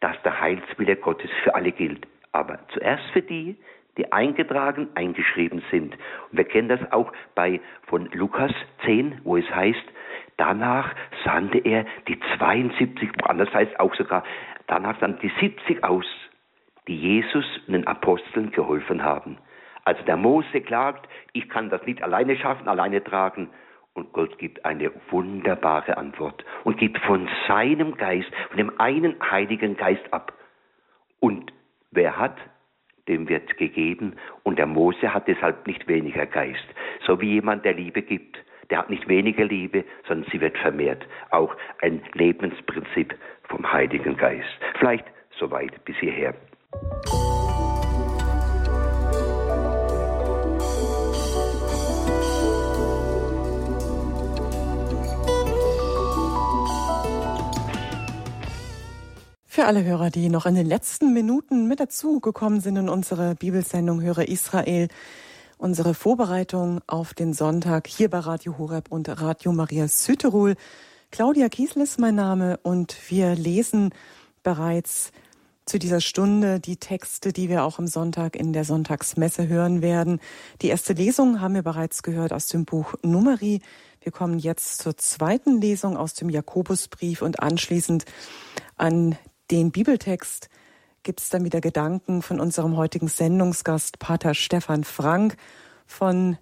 dass 0.00 0.20
der 0.22 0.40
Heilswille 0.40 0.96
Gottes 0.96 1.30
für 1.42 1.54
alle 1.54 1.72
gilt. 1.72 2.06
Aber 2.32 2.60
zuerst 2.68 3.04
für 3.12 3.22
die, 3.22 3.56
die 3.96 4.12
eingetragen, 4.12 4.88
eingeschrieben 4.94 5.62
sind. 5.70 5.94
Und 6.30 6.38
wir 6.38 6.44
kennen 6.44 6.68
das 6.68 6.92
auch 6.92 7.12
bei 7.34 7.60
von 7.86 8.08
Lukas 8.12 8.52
10, 8.84 9.20
wo 9.24 9.36
es 9.36 9.48
heißt, 9.54 9.84
danach 10.36 10.94
sandte 11.24 11.58
er 11.58 11.84
die 12.08 12.18
72, 12.38 13.10
anders 13.24 13.52
heißt 13.52 13.78
auch 13.78 13.94
sogar, 13.94 14.24
danach 14.66 14.98
sandte 15.00 15.26
die 15.26 15.32
70 15.40 15.84
aus, 15.84 16.06
die 16.88 16.96
Jesus 16.96 17.44
und 17.66 17.74
den 17.74 17.86
Aposteln 17.86 18.50
geholfen 18.50 19.02
haben. 19.02 19.38
Also 19.84 20.02
der 20.04 20.16
Mose 20.16 20.60
klagt, 20.60 21.08
ich 21.32 21.48
kann 21.48 21.70
das 21.70 21.84
nicht 21.86 22.02
alleine 22.02 22.36
schaffen, 22.36 22.68
alleine 22.68 23.02
tragen. 23.02 23.50
Und 23.94 24.12
Gott 24.12 24.38
gibt 24.38 24.64
eine 24.64 24.90
wunderbare 25.10 25.98
Antwort 25.98 26.44
und 26.64 26.78
gibt 26.78 26.98
von 27.00 27.28
seinem 27.46 27.96
Geist, 27.96 28.30
von 28.48 28.56
dem 28.56 28.80
einen 28.80 29.16
Heiligen 29.30 29.76
Geist 29.76 30.12
ab. 30.12 30.32
Und 31.20 31.52
wer 31.90 32.16
hat 32.16 32.36
dem 33.08 33.28
wird 33.28 33.56
gegeben 33.56 34.14
und 34.42 34.58
der 34.58 34.66
Mose 34.66 35.12
hat 35.12 35.28
deshalb 35.28 35.66
nicht 35.66 35.86
weniger 35.88 36.26
Geist. 36.26 36.64
So 37.06 37.20
wie 37.20 37.34
jemand, 37.34 37.64
der 37.64 37.74
Liebe 37.74 38.02
gibt, 38.02 38.38
der 38.70 38.78
hat 38.78 38.90
nicht 38.90 39.08
weniger 39.08 39.44
Liebe, 39.44 39.84
sondern 40.06 40.30
sie 40.30 40.40
wird 40.40 40.56
vermehrt. 40.56 41.06
Auch 41.30 41.54
ein 41.80 42.00
Lebensprinzip 42.14 43.14
vom 43.48 43.70
Heiligen 43.70 44.16
Geist. 44.16 44.48
Vielleicht 44.78 45.04
soweit 45.38 45.84
bis 45.84 45.96
hierher. 45.96 46.34
Für 59.62 59.68
alle 59.68 59.84
Hörer, 59.84 60.10
die 60.10 60.28
noch 60.28 60.46
in 60.46 60.56
den 60.56 60.66
letzten 60.66 61.12
Minuten 61.12 61.68
mit 61.68 61.78
dazugekommen 61.78 62.60
sind 62.60 62.74
in 62.74 62.88
unsere 62.88 63.36
Bibelsendung 63.36 64.02
Höre 64.02 64.26
Israel 64.26 64.88
unsere 65.56 65.94
Vorbereitung 65.94 66.80
auf 66.88 67.14
den 67.14 67.32
Sonntag 67.32 67.86
hier 67.86 68.10
bei 68.10 68.18
Radio 68.18 68.58
Horeb 68.58 68.90
und 68.90 69.08
Radio 69.08 69.52
Maria 69.52 69.86
Südtirol. 69.86 70.56
Claudia 71.12 71.48
Kiesel 71.48 71.82
ist 71.82 72.00
mein 72.00 72.16
Name 72.16 72.58
und 72.64 72.96
wir 73.08 73.36
lesen 73.36 73.90
bereits 74.42 75.12
zu 75.64 75.78
dieser 75.78 76.00
Stunde 76.00 76.58
die 76.58 76.78
Texte, 76.78 77.32
die 77.32 77.48
wir 77.48 77.62
auch 77.62 77.78
am 77.78 77.86
Sonntag 77.86 78.34
in 78.34 78.52
der 78.52 78.64
Sonntagsmesse 78.64 79.46
hören 79.46 79.80
werden. 79.80 80.18
Die 80.60 80.70
erste 80.70 80.92
Lesung 80.92 81.40
haben 81.40 81.54
wir 81.54 81.62
bereits 81.62 82.02
gehört 82.02 82.32
aus 82.32 82.48
dem 82.48 82.64
Buch 82.64 82.94
Numeri. 83.04 83.60
Wir 84.00 84.10
kommen 84.10 84.40
jetzt 84.40 84.78
zur 84.82 84.96
zweiten 84.96 85.60
Lesung 85.60 85.96
aus 85.96 86.14
dem 86.14 86.30
Jakobusbrief 86.30 87.22
und 87.22 87.38
anschließend 87.38 88.06
an 88.76 89.16
den 89.52 89.70
Bibeltext 89.70 90.48
gibt 91.02 91.20
es 91.20 91.28
dann 91.28 91.44
wieder 91.44 91.60
Gedanken 91.60 92.22
von 92.22 92.40
unserem 92.40 92.78
heutigen 92.78 93.08
Sendungsgast 93.08 93.98
Pater 93.98 94.32
Stefan 94.32 94.82
Frank 94.82 95.36
von 95.84 96.38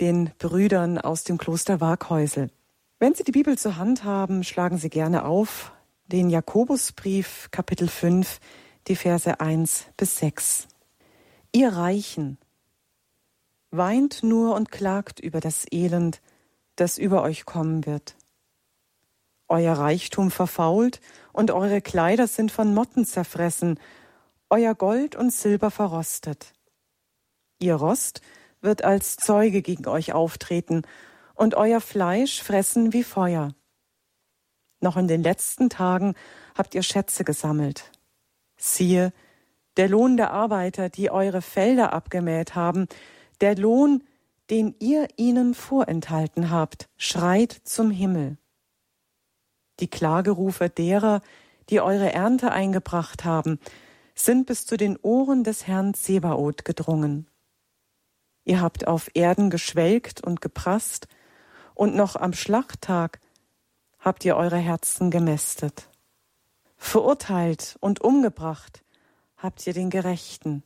den 0.00 0.30
Brüdern 0.38 0.96
aus 0.96 1.24
dem 1.24 1.38
Kloster 1.38 1.80
Waghäusel. 1.80 2.50
Wenn 3.00 3.14
Sie 3.14 3.24
die 3.24 3.32
Bibel 3.32 3.58
zur 3.58 3.78
Hand 3.78 4.04
haben, 4.04 4.44
schlagen 4.44 4.78
Sie 4.78 4.90
gerne 4.90 5.24
auf 5.24 5.72
den 6.06 6.30
Jakobusbrief 6.30 7.48
Kapitel 7.50 7.88
5, 7.88 8.38
die 8.86 8.94
Verse 8.94 9.40
1 9.40 9.86
bis 9.96 10.18
6. 10.18 10.68
Ihr 11.50 11.70
Reichen, 11.70 12.38
weint 13.72 14.22
nur 14.22 14.54
und 14.54 14.70
klagt 14.70 15.18
über 15.18 15.40
das 15.40 15.66
Elend, 15.72 16.20
das 16.76 16.96
über 16.96 17.22
euch 17.22 17.44
kommen 17.44 17.86
wird. 17.86 18.14
Euer 19.48 19.74
Reichtum 19.74 20.30
verfault 20.30 21.00
und 21.32 21.50
eure 21.52 21.80
Kleider 21.80 22.26
sind 22.26 22.50
von 22.50 22.74
Motten 22.74 23.04
zerfressen, 23.04 23.78
euer 24.50 24.74
Gold 24.74 25.14
und 25.14 25.32
Silber 25.32 25.70
verrostet. 25.70 26.52
Ihr 27.58 27.76
Rost 27.76 28.22
wird 28.60 28.82
als 28.82 29.16
Zeuge 29.16 29.62
gegen 29.62 29.86
euch 29.86 30.12
auftreten 30.12 30.82
und 31.34 31.54
euer 31.54 31.80
Fleisch 31.80 32.42
fressen 32.42 32.92
wie 32.92 33.04
Feuer. 33.04 33.54
Noch 34.80 34.96
in 34.96 35.08
den 35.08 35.22
letzten 35.22 35.70
Tagen 35.70 36.14
habt 36.56 36.74
ihr 36.74 36.82
Schätze 36.82 37.24
gesammelt. 37.24 37.92
Siehe, 38.56 39.12
der 39.76 39.88
Lohn 39.88 40.16
der 40.16 40.32
Arbeiter, 40.32 40.88
die 40.88 41.10
eure 41.10 41.42
Felder 41.42 41.92
abgemäht 41.92 42.54
haben, 42.54 42.88
der 43.40 43.56
Lohn, 43.56 44.02
den 44.50 44.74
ihr 44.80 45.08
ihnen 45.16 45.54
vorenthalten 45.54 46.50
habt, 46.50 46.88
schreit 46.96 47.52
zum 47.64 47.90
Himmel 47.90 48.38
die 49.80 49.88
Klagerufe 49.88 50.68
derer, 50.68 51.20
die 51.70 51.80
eure 51.80 52.12
Ernte 52.12 52.52
eingebracht 52.52 53.24
haben, 53.24 53.58
sind 54.14 54.46
bis 54.46 54.66
zu 54.66 54.76
den 54.76 54.96
Ohren 55.02 55.44
des 55.44 55.66
Herrn 55.66 55.94
Zebaoth 55.94 56.64
gedrungen. 56.64 57.26
Ihr 58.44 58.60
habt 58.60 58.86
auf 58.86 59.10
Erden 59.14 59.50
geschwelgt 59.50 60.22
und 60.24 60.40
geprasst, 60.40 61.08
und 61.74 61.94
noch 61.94 62.16
am 62.16 62.32
Schlachttag 62.32 63.20
habt 63.98 64.24
ihr 64.24 64.36
eure 64.36 64.56
Herzen 64.56 65.10
gemästet. 65.10 65.90
Verurteilt 66.78 67.76
und 67.80 68.00
umgebracht 68.00 68.82
habt 69.36 69.66
ihr 69.66 69.74
den 69.74 69.90
Gerechten. 69.90 70.62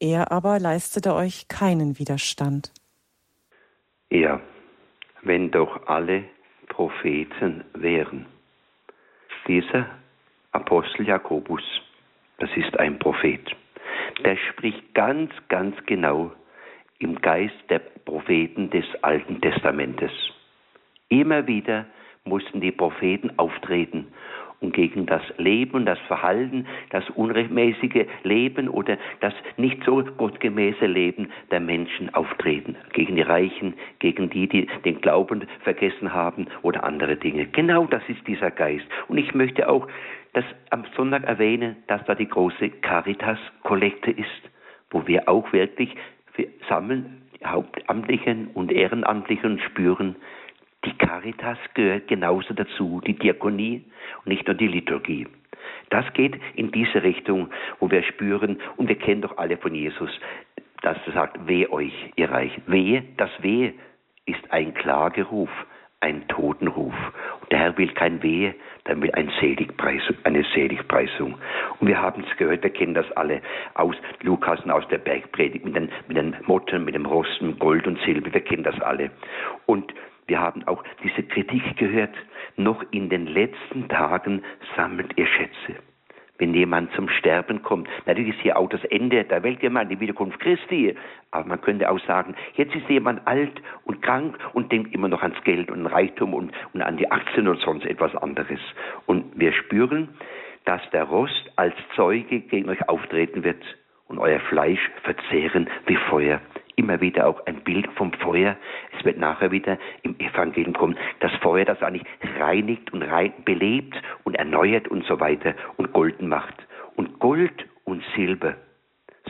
Er 0.00 0.32
aber 0.32 0.58
leistete 0.58 1.14
euch 1.14 1.46
keinen 1.46 1.98
Widerstand. 1.98 2.72
Ja, 4.10 4.40
wenn 5.22 5.50
doch 5.50 5.86
alle 5.86 6.24
Propheten 6.80 7.62
wären. 7.74 8.24
Dieser 9.46 9.84
Apostel 10.52 11.06
Jakobus, 11.06 11.62
das 12.38 12.48
ist 12.56 12.74
ein 12.80 12.98
Prophet, 12.98 13.54
der 14.24 14.38
spricht 14.48 14.94
ganz, 14.94 15.30
ganz 15.48 15.76
genau 15.84 16.32
im 16.98 17.20
Geist 17.20 17.54
der 17.68 17.80
Propheten 17.80 18.70
des 18.70 18.86
Alten 19.02 19.42
Testamentes. 19.42 20.10
Immer 21.10 21.46
wieder 21.46 21.84
mussten 22.24 22.62
die 22.62 22.72
Propheten 22.72 23.30
auftreten 23.38 24.06
und 24.60 24.74
gegen 24.74 25.06
das 25.06 25.22
Leben 25.38 25.86
das 25.86 25.98
Verhalten, 26.00 26.66
das 26.90 27.08
unrechtmäßige 27.10 28.06
Leben 28.22 28.68
oder 28.68 28.98
das 29.20 29.34
nicht 29.56 29.82
so 29.84 30.02
gottgemäße 30.02 30.86
Leben 30.86 31.30
der 31.50 31.60
Menschen 31.60 32.14
auftreten. 32.14 32.76
Gegen 32.92 33.16
die 33.16 33.22
Reichen, 33.22 33.74
gegen 33.98 34.30
die, 34.30 34.46
die 34.46 34.66
den 34.84 35.00
Glauben 35.00 35.46
vergessen 35.64 36.12
haben 36.12 36.46
oder 36.62 36.84
andere 36.84 37.16
Dinge. 37.16 37.46
Genau 37.46 37.86
das 37.86 38.02
ist 38.08 38.26
dieser 38.26 38.50
Geist. 38.50 38.86
Und 39.08 39.18
ich 39.18 39.34
möchte 39.34 39.68
auch 39.68 39.86
das 40.32 40.44
am 40.70 40.84
Sonntag 40.96 41.24
erwähnen, 41.24 41.76
dass 41.88 42.04
da 42.04 42.14
die 42.14 42.28
große 42.28 42.70
Caritas-Kollekte 42.82 44.10
ist, 44.10 44.50
wo 44.90 45.06
wir 45.06 45.28
auch 45.28 45.52
wirklich 45.52 45.94
wir 46.36 46.48
sammeln, 46.68 47.22
Hauptamtlichen 47.44 48.48
und 48.54 48.70
Ehrenamtlichen 48.70 49.60
spüren, 49.60 50.16
die 50.84 50.96
Caritas 50.96 51.58
gehört 51.74 52.08
genauso 52.08 52.54
dazu, 52.54 53.00
die 53.06 53.14
Diakonie 53.14 53.84
und 54.18 54.28
nicht 54.28 54.46
nur 54.46 54.54
die 54.54 54.68
Liturgie. 54.68 55.26
Das 55.90 56.10
geht 56.14 56.40
in 56.54 56.70
diese 56.70 57.02
Richtung, 57.02 57.50
wo 57.80 57.90
wir 57.90 58.02
spüren, 58.02 58.60
und 58.76 58.88
wir 58.88 58.96
kennen 58.96 59.22
doch 59.22 59.36
alle 59.36 59.56
von 59.56 59.74
Jesus, 59.74 60.10
dass 60.82 60.96
er 61.06 61.12
sagt, 61.12 61.46
weh 61.46 61.66
euch, 61.66 61.92
ihr 62.16 62.30
Reichen. 62.30 62.62
Wehe, 62.66 63.04
das 63.16 63.30
Wehe 63.42 63.74
ist 64.24 64.40
ein 64.50 64.72
Klageruf, 64.72 65.50
ein 66.00 66.26
Totenruf. 66.28 66.94
Und 67.42 67.52
der 67.52 67.58
Herr 67.58 67.78
will 67.78 67.92
kein 67.92 68.22
Wehe, 68.22 68.54
der 68.86 69.00
will 69.02 69.10
ein 69.12 69.30
Seligpreis, 69.40 70.02
eine 70.24 70.44
Seligpreisung. 70.54 71.36
Und 71.78 71.88
wir 71.88 72.00
haben 72.00 72.24
es 72.28 72.36
gehört, 72.38 72.62
wir 72.62 72.70
kennen 72.70 72.94
das 72.94 73.10
alle 73.12 73.42
aus 73.74 73.94
Lukas 74.22 74.60
und 74.64 74.70
aus 74.70 74.86
der 74.88 74.98
Bergpredigt 74.98 75.64
mit 75.64 75.76
den, 75.76 75.90
mit 76.08 76.16
den 76.16 76.36
Motten, 76.46 76.84
mit 76.84 76.94
dem 76.94 77.04
Rosten, 77.04 77.58
Gold 77.58 77.86
und 77.86 78.00
Silber, 78.00 78.32
wir 78.32 78.40
kennen 78.40 78.64
das 78.64 78.80
alle. 78.80 79.10
Und 79.66 79.92
wir 80.30 80.40
haben 80.40 80.62
auch 80.68 80.84
diese 81.02 81.24
Kritik 81.24 81.76
gehört. 81.76 82.14
Noch 82.56 82.84
in 82.92 83.08
den 83.08 83.26
letzten 83.26 83.88
Tagen 83.88 84.42
sammelt 84.76 85.18
ihr 85.18 85.26
Schätze. 85.26 85.82
Wenn 86.38 86.54
jemand 86.54 86.92
zum 86.92 87.08
Sterben 87.08 87.62
kommt, 87.62 87.88
natürlich 88.06 88.36
ist 88.36 88.42
hier 88.42 88.56
auch 88.56 88.68
das 88.68 88.82
Ende 88.84 89.24
der 89.24 89.42
Welt 89.42 89.58
gemeint, 89.58 89.90
die 89.90 89.98
Wiederkunft 89.98 90.38
Christi. 90.38 90.94
Aber 91.32 91.48
man 91.48 91.60
könnte 91.60 91.90
auch 91.90 91.98
sagen, 92.06 92.36
jetzt 92.54 92.74
ist 92.76 92.88
jemand 92.88 93.26
alt 93.26 93.60
und 93.84 94.02
krank 94.02 94.38
und 94.54 94.70
denkt 94.70 94.94
immer 94.94 95.08
noch 95.08 95.22
ans 95.22 95.42
Geld 95.42 95.68
und 95.68 95.84
Reichtum 95.84 96.32
und, 96.32 96.52
und 96.72 96.80
an 96.80 96.96
die 96.96 97.10
Aktien 97.10 97.48
und 97.48 97.60
sonst 97.60 97.84
etwas 97.84 98.14
anderes. 98.14 98.60
Und 99.06 99.38
wir 99.38 99.52
spüren, 99.52 100.10
dass 100.64 100.80
der 100.92 101.04
Rost 101.04 101.52
als 101.56 101.74
Zeuge 101.96 102.38
gegen 102.38 102.68
euch 102.70 102.88
auftreten 102.88 103.42
wird 103.42 103.62
und 104.06 104.20
euer 104.20 104.40
Fleisch 104.40 104.90
verzehren 105.02 105.68
wie 105.86 105.96
Feuer 106.08 106.40
immer 106.80 107.00
wieder 107.00 107.26
auch 107.26 107.44
ein 107.46 107.60
Bild 107.62 107.86
vom 107.94 108.12
Feuer. 108.14 108.56
Es 108.98 109.04
wird 109.04 109.18
nachher 109.18 109.50
wieder 109.50 109.78
im 110.02 110.18
Evangelium 110.18 110.72
kommen. 110.72 110.96
Das 111.20 111.32
Feuer, 111.42 111.66
das 111.66 111.82
eigentlich 111.82 112.06
reinigt 112.38 112.92
und 112.92 113.02
rein, 113.02 113.32
belebt 113.44 113.94
und 114.24 114.34
erneuert 114.34 114.88
und 114.88 115.04
so 115.04 115.20
weiter 115.20 115.54
und 115.76 115.92
golden 115.92 116.28
macht. 116.28 116.54
Und 116.96 117.18
Gold 117.18 117.66
und 117.84 118.02
Silber, 118.16 118.56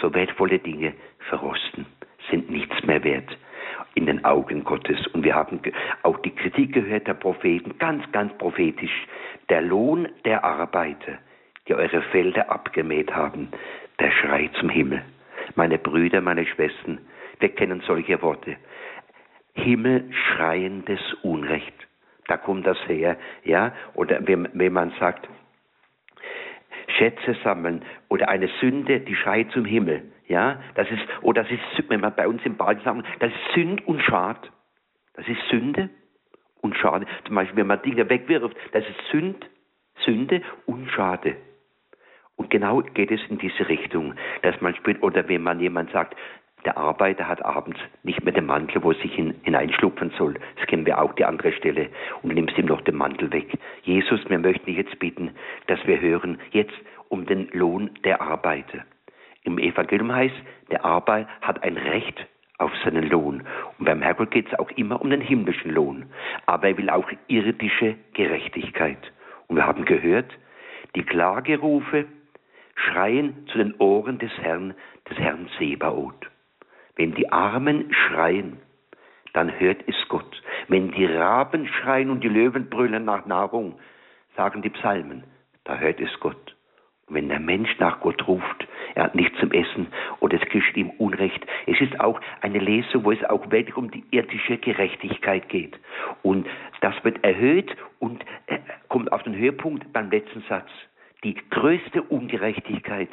so 0.00 0.14
wertvolle 0.14 0.60
Dinge, 0.60 0.94
verrosten, 1.28 1.86
sind 2.30 2.50
nichts 2.50 2.82
mehr 2.84 3.02
wert 3.02 3.36
in 3.94 4.06
den 4.06 4.24
Augen 4.24 4.62
Gottes. 4.62 5.04
Und 5.08 5.24
wir 5.24 5.34
haben 5.34 5.60
auch 6.04 6.18
die 6.20 6.34
Kritik 6.34 6.72
gehört 6.72 7.08
der 7.08 7.14
Propheten, 7.14 7.76
ganz, 7.78 8.04
ganz 8.12 8.32
prophetisch. 8.38 9.06
Der 9.48 9.60
Lohn 9.60 10.08
der 10.24 10.44
Arbeiter, 10.44 11.18
die 11.66 11.74
eure 11.74 12.02
Felder 12.12 12.48
abgemäht 12.50 13.12
haben, 13.12 13.48
der 13.98 14.12
schreit 14.12 14.52
zum 14.60 14.68
Himmel. 14.68 15.02
Meine 15.56 15.78
Brüder, 15.78 16.20
meine 16.20 16.46
Schwestern, 16.46 17.00
wir 17.40 17.48
kennen 17.50 17.82
solche 17.86 18.22
Worte. 18.22 18.56
Himmelschreiendes 19.54 21.00
Unrecht. 21.22 21.74
Da 22.28 22.36
kommt 22.36 22.66
das 22.66 22.78
her, 22.86 23.16
ja? 23.44 23.72
Oder 23.94 24.26
wenn, 24.26 24.48
wenn 24.52 24.72
man 24.72 24.92
sagt, 25.00 25.28
Schätze 26.96 27.36
sammeln 27.42 27.84
oder 28.08 28.28
eine 28.28 28.48
Sünde, 28.60 29.00
die 29.00 29.16
schreit 29.16 29.50
zum 29.50 29.64
Himmel, 29.64 30.12
ja? 30.28 30.60
Das 30.74 30.88
ist, 30.90 31.02
oder 31.22 31.42
das 31.42 31.50
ist, 31.50 31.88
wenn 31.88 32.00
man 32.00 32.14
bei 32.14 32.28
uns 32.28 32.40
im 32.44 32.56
Bad 32.56 32.82
sagen, 32.84 33.02
das 33.18 33.32
ist 33.32 33.54
Sünd 33.54 33.86
und 33.86 34.00
Schad. 34.02 34.50
Das 35.14 35.26
ist 35.26 35.40
Sünde 35.50 35.90
und 36.60 36.76
Schade. 36.76 37.06
Zum 37.26 37.34
Beispiel, 37.34 37.56
wenn 37.56 37.66
man 37.66 37.82
Dinge 37.82 38.08
wegwirft, 38.08 38.56
das 38.72 38.84
ist 38.88 39.00
Sünd, 39.10 39.44
Sünde 40.04 40.42
und 40.66 40.88
Schade. 40.90 41.36
Und 42.36 42.48
genau 42.48 42.80
geht 42.80 43.10
es 43.10 43.20
in 43.28 43.38
diese 43.38 43.68
Richtung, 43.68 44.14
dass 44.42 44.58
man 44.60 44.74
spielt, 44.74 45.02
oder 45.02 45.28
wenn 45.28 45.42
man 45.42 45.60
jemand 45.60 45.90
sagt, 45.90 46.16
der 46.64 46.76
Arbeiter 46.76 47.26
hat 47.26 47.44
abends 47.44 47.78
nicht 48.02 48.22
mehr 48.22 48.34
den 48.34 48.46
Mantel, 48.46 48.82
wo 48.82 48.92
er 48.92 48.98
sich 49.00 49.14
hin, 49.14 49.34
hineinschlupfen 49.42 50.12
soll. 50.18 50.34
Das 50.56 50.66
kennen 50.66 50.86
wir 50.86 51.00
auch, 51.00 51.14
die 51.14 51.24
andere 51.24 51.52
Stelle. 51.52 51.88
Und 52.22 52.30
du 52.30 52.34
nimmst 52.34 52.58
ihm 52.58 52.66
noch 52.66 52.82
den 52.82 52.96
Mantel 52.96 53.32
weg. 53.32 53.58
Jesus, 53.82 54.20
wir 54.28 54.38
möchten 54.38 54.66
dich 54.66 54.76
jetzt 54.76 54.98
bitten, 54.98 55.30
dass 55.66 55.78
wir 55.86 56.00
hören 56.00 56.38
jetzt 56.50 56.74
um 57.08 57.26
den 57.26 57.48
Lohn 57.52 57.90
der 58.04 58.20
Arbeiter. 58.20 58.84
Im 59.44 59.58
Evangelium 59.58 60.14
heißt, 60.14 60.34
der 60.70 60.84
Arbeiter 60.84 61.28
hat 61.40 61.62
ein 61.62 61.76
Recht 61.76 62.26
auf 62.58 62.72
seinen 62.84 63.08
Lohn. 63.08 63.42
Und 63.78 63.86
beim 63.86 64.02
Herrgott 64.02 64.30
geht 64.30 64.48
es 64.52 64.58
auch 64.58 64.70
immer 64.72 65.00
um 65.00 65.10
den 65.10 65.22
himmlischen 65.22 65.70
Lohn. 65.70 66.06
Aber 66.46 66.68
er 66.68 66.76
will 66.76 66.90
auch 66.90 67.08
irdische 67.26 67.96
Gerechtigkeit. 68.12 69.12
Und 69.48 69.56
wir 69.56 69.66
haben 69.66 69.86
gehört, 69.86 70.30
die 70.94 71.02
Klagerufe 71.02 72.04
schreien 72.74 73.46
zu 73.50 73.58
den 73.58 73.74
Ohren 73.78 74.18
des 74.18 74.32
Herrn, 74.38 74.74
des 75.08 75.18
Herrn 75.18 75.48
Sebaoth. 75.58 76.30
Wenn 77.00 77.14
die 77.14 77.32
Armen 77.32 77.90
schreien, 77.94 78.58
dann 79.32 79.58
hört 79.58 79.82
es 79.86 79.96
Gott. 80.10 80.42
Wenn 80.68 80.90
die 80.90 81.06
Raben 81.06 81.66
schreien 81.66 82.10
und 82.10 82.22
die 82.22 82.28
Löwen 82.28 82.68
brüllen 82.68 83.06
nach 83.06 83.24
Nahrung, 83.24 83.78
sagen 84.36 84.60
die 84.60 84.68
Psalmen, 84.68 85.24
da 85.64 85.78
hört 85.78 85.98
es 85.98 86.10
Gott. 86.20 86.54
Und 87.06 87.14
wenn 87.14 87.30
der 87.30 87.40
Mensch 87.40 87.70
nach 87.78 88.00
Gott 88.00 88.28
ruft, 88.28 88.68
er 88.94 89.04
hat 89.04 89.14
nichts 89.14 89.40
zum 89.40 89.50
Essen 89.50 89.86
oder 90.18 90.38
es 90.42 90.46
geschieht 90.50 90.76
ihm 90.76 90.90
Unrecht. 90.98 91.42
Es 91.66 91.80
ist 91.80 91.98
auch 92.00 92.20
eine 92.42 92.58
Lesung, 92.58 93.02
wo 93.02 93.12
es 93.12 93.24
auch 93.24 93.50
wirklich 93.50 93.78
um 93.78 93.90
die 93.90 94.04
irdische 94.10 94.58
Gerechtigkeit 94.58 95.48
geht. 95.48 95.80
Und 96.20 96.46
das 96.82 97.02
wird 97.02 97.24
erhöht 97.24 97.74
und 97.98 98.22
äh, 98.46 98.58
kommt 98.88 99.10
auf 99.10 99.22
den 99.22 99.34
Höhepunkt 99.34 99.90
beim 99.94 100.10
letzten 100.10 100.42
Satz. 100.50 100.68
Die 101.24 101.34
größte 101.48 102.02
Ungerechtigkeit, 102.02 103.08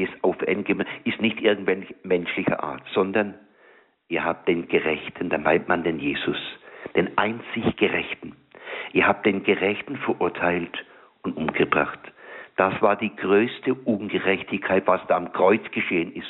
die 0.00 0.22
auf 0.22 0.36
gibt, 0.38 0.86
ist 1.04 1.20
nicht 1.20 1.40
irgendwelche 1.40 1.94
menschliche 2.02 2.62
Art, 2.62 2.82
sondern 2.92 3.34
ihr 4.08 4.24
habt 4.24 4.48
den 4.48 4.68
Gerechten, 4.68 5.28
da 5.28 5.38
meint 5.38 5.68
man 5.68 5.84
den 5.84 5.98
Jesus, 5.98 6.38
den 6.96 7.16
einzig 7.18 7.76
Gerechten. 7.76 8.36
Ihr 8.92 9.06
habt 9.06 9.26
den 9.26 9.42
Gerechten 9.42 9.96
verurteilt 9.98 10.84
und 11.22 11.36
umgebracht. 11.36 12.00
Das 12.56 12.80
war 12.82 12.96
die 12.96 13.14
größte 13.14 13.74
Ungerechtigkeit, 13.74 14.86
was 14.86 15.00
da 15.06 15.16
am 15.16 15.32
Kreuz 15.32 15.62
geschehen 15.70 16.14
ist. 16.14 16.26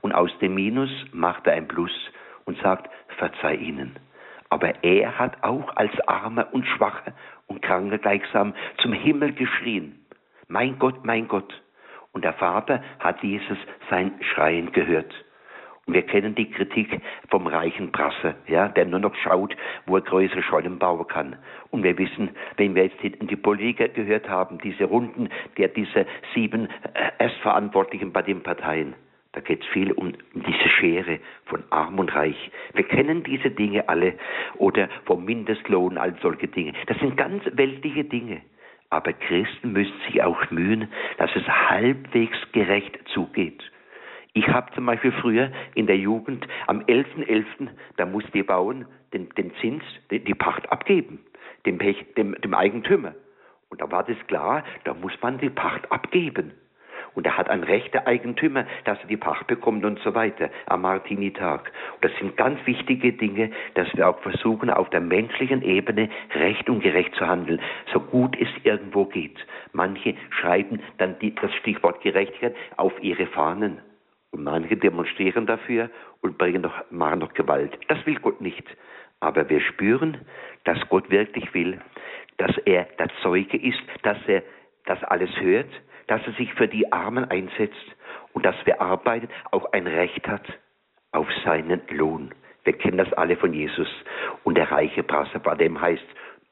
Und 0.00 0.12
aus 0.12 0.30
dem 0.40 0.54
Minus 0.54 0.90
macht 1.12 1.46
er 1.46 1.54
ein 1.54 1.68
Plus 1.68 1.92
und 2.44 2.58
sagt, 2.58 2.90
verzeih 3.16 3.56
ihnen. 3.56 3.96
Aber 4.50 4.84
er 4.84 5.18
hat 5.18 5.42
auch 5.42 5.74
als 5.76 5.92
Armer 6.06 6.52
und 6.52 6.66
Schwacher 6.66 7.12
und 7.46 7.62
Kranke 7.62 7.98
gleichsam 7.98 8.54
zum 8.78 8.92
Himmel 8.92 9.32
geschrien. 9.32 10.06
Mein 10.48 10.78
Gott, 10.78 11.04
mein 11.04 11.26
Gott. 11.26 11.52
Und 12.16 12.24
der 12.24 12.32
Vater 12.32 12.82
hat 13.00 13.22
Jesus 13.22 13.58
sein 13.90 14.10
Schreien 14.22 14.72
gehört. 14.72 15.14
Und 15.84 15.92
wir 15.92 16.00
kennen 16.00 16.34
die 16.34 16.50
Kritik 16.50 16.98
vom 17.28 17.46
reichen 17.46 17.92
Prasse, 17.92 18.36
ja, 18.46 18.68
der 18.68 18.86
nur 18.86 19.00
noch 19.00 19.14
schaut, 19.16 19.54
wo 19.84 19.96
er 19.96 20.00
größere 20.00 20.42
Schollen 20.42 20.78
bauen 20.78 21.06
kann. 21.08 21.36
Und 21.70 21.82
wir 21.82 21.98
wissen, 21.98 22.30
wenn 22.56 22.74
wir 22.74 22.84
jetzt 22.86 23.02
die 23.02 23.36
Politiker 23.36 23.88
gehört 23.88 24.30
haben, 24.30 24.56
diese 24.64 24.84
Runden 24.84 25.28
der 25.58 25.68
diese 25.68 26.06
sieben 26.34 26.70
äh, 26.94 27.10
Erstverantwortlichen 27.18 28.12
bei 28.12 28.22
den 28.22 28.42
Parteien, 28.42 28.94
da 29.32 29.42
geht 29.42 29.60
es 29.60 29.66
viel 29.66 29.92
um 29.92 30.14
diese 30.32 30.68
Schere 30.70 31.18
von 31.44 31.64
Arm 31.68 31.98
und 31.98 32.14
Reich. 32.14 32.50
Wir 32.72 32.84
kennen 32.84 33.24
diese 33.24 33.50
Dinge 33.50 33.90
alle 33.90 34.14
oder 34.56 34.88
vom 35.04 35.26
Mindestlohn, 35.26 35.98
all 35.98 36.16
solche 36.22 36.48
Dinge. 36.48 36.72
Das 36.86 36.98
sind 36.98 37.18
ganz 37.18 37.44
weltliche 37.52 38.04
Dinge. 38.04 38.40
Aber 38.90 39.12
Christen 39.12 39.72
müssen 39.72 39.98
sich 40.06 40.22
auch 40.22 40.50
mühen, 40.50 40.88
dass 41.18 41.30
es 41.34 41.46
halbwegs 41.46 42.36
gerecht 42.52 42.96
zugeht. 43.12 43.62
Ich 44.32 44.48
habe 44.48 44.70
zum 44.74 44.84
Beispiel 44.86 45.12
früher 45.12 45.50
in 45.74 45.86
der 45.86 45.96
Jugend 45.96 46.46
am 46.66 46.80
11.11., 46.80 47.26
.11., 47.26 47.68
da 47.96 48.04
musste 48.04 48.30
die 48.32 48.42
Bauern 48.42 48.86
den, 49.14 49.30
den 49.30 49.54
Zins, 49.60 49.82
die, 50.10 50.34
Pacht 50.34 50.70
abgeben, 50.70 51.20
dem, 51.64 51.78
dem, 51.78 52.34
dem 52.40 52.54
Eigentümer. 52.54 53.14
Und 53.70 53.80
da 53.80 53.90
war 53.90 54.04
das 54.04 54.18
klar, 54.26 54.62
da 54.84 54.94
muss 54.94 55.12
man 55.22 55.38
die 55.38 55.50
Pacht 55.50 55.90
abgeben. 55.90 56.52
Und 57.16 57.26
er 57.26 57.38
hat 57.38 57.48
ein 57.48 57.62
Recht 57.62 57.94
der 57.94 58.06
Eigentümer, 58.06 58.66
dass 58.84 59.00
er 59.00 59.06
die 59.06 59.16
Pacht 59.16 59.46
bekommt 59.46 59.86
und 59.86 59.98
so 60.00 60.14
weiter 60.14 60.50
am 60.66 60.82
Martinitag. 60.82 61.72
Das 62.02 62.12
sind 62.20 62.36
ganz 62.36 62.64
wichtige 62.66 63.14
Dinge, 63.14 63.50
dass 63.72 63.88
wir 63.96 64.06
auch 64.06 64.20
versuchen, 64.20 64.68
auf 64.68 64.90
der 64.90 65.00
menschlichen 65.00 65.62
Ebene 65.62 66.10
recht 66.34 66.68
und 66.68 66.80
gerecht 66.80 67.14
zu 67.14 67.26
handeln, 67.26 67.58
so 67.90 68.00
gut 68.00 68.36
es 68.38 68.48
irgendwo 68.64 69.06
geht. 69.06 69.38
Manche 69.72 70.14
schreiben 70.28 70.82
dann 70.98 71.18
die, 71.20 71.34
das 71.34 71.52
Stichwort 71.54 72.02
Gerechtigkeit 72.02 72.54
auf 72.76 72.92
ihre 73.02 73.26
Fahnen. 73.26 73.80
Und 74.32 74.44
manche 74.44 74.76
demonstrieren 74.76 75.46
dafür 75.46 75.88
und 76.20 76.36
bringen 76.36 76.60
noch, 76.60 76.90
machen 76.90 77.20
noch 77.20 77.32
Gewalt. 77.32 77.78
Das 77.88 78.04
will 78.04 78.16
Gott 78.16 78.42
nicht. 78.42 78.64
Aber 79.20 79.48
wir 79.48 79.62
spüren, 79.62 80.18
dass 80.64 80.78
Gott 80.90 81.08
wirklich 81.08 81.54
will, 81.54 81.80
dass 82.36 82.54
er 82.66 82.84
der 82.98 83.08
Zeuge 83.22 83.56
ist, 83.56 83.82
dass 84.02 84.18
er 84.26 84.42
das 84.84 85.02
alles 85.04 85.30
hört, 85.40 85.70
dass 86.06 86.26
er 86.26 86.32
sich 86.34 86.52
für 86.54 86.68
die 86.68 86.92
Armen 86.92 87.24
einsetzt 87.30 87.96
und 88.32 88.44
dass 88.44 88.56
wer 88.64 88.80
arbeitet 88.80 89.30
auch 89.50 89.72
ein 89.72 89.86
Recht 89.86 90.26
hat 90.28 90.44
auf 91.12 91.28
seinen 91.44 91.80
Lohn. 91.90 92.34
Wir 92.64 92.74
kennen 92.74 92.98
das 92.98 93.12
alle 93.14 93.36
von 93.36 93.52
Jesus. 93.52 93.88
Und 94.44 94.56
der 94.56 94.70
reiche 94.70 95.02
Prasser, 95.02 95.38
bei 95.38 95.54
dem 95.54 95.80
heißt, 95.80 96.04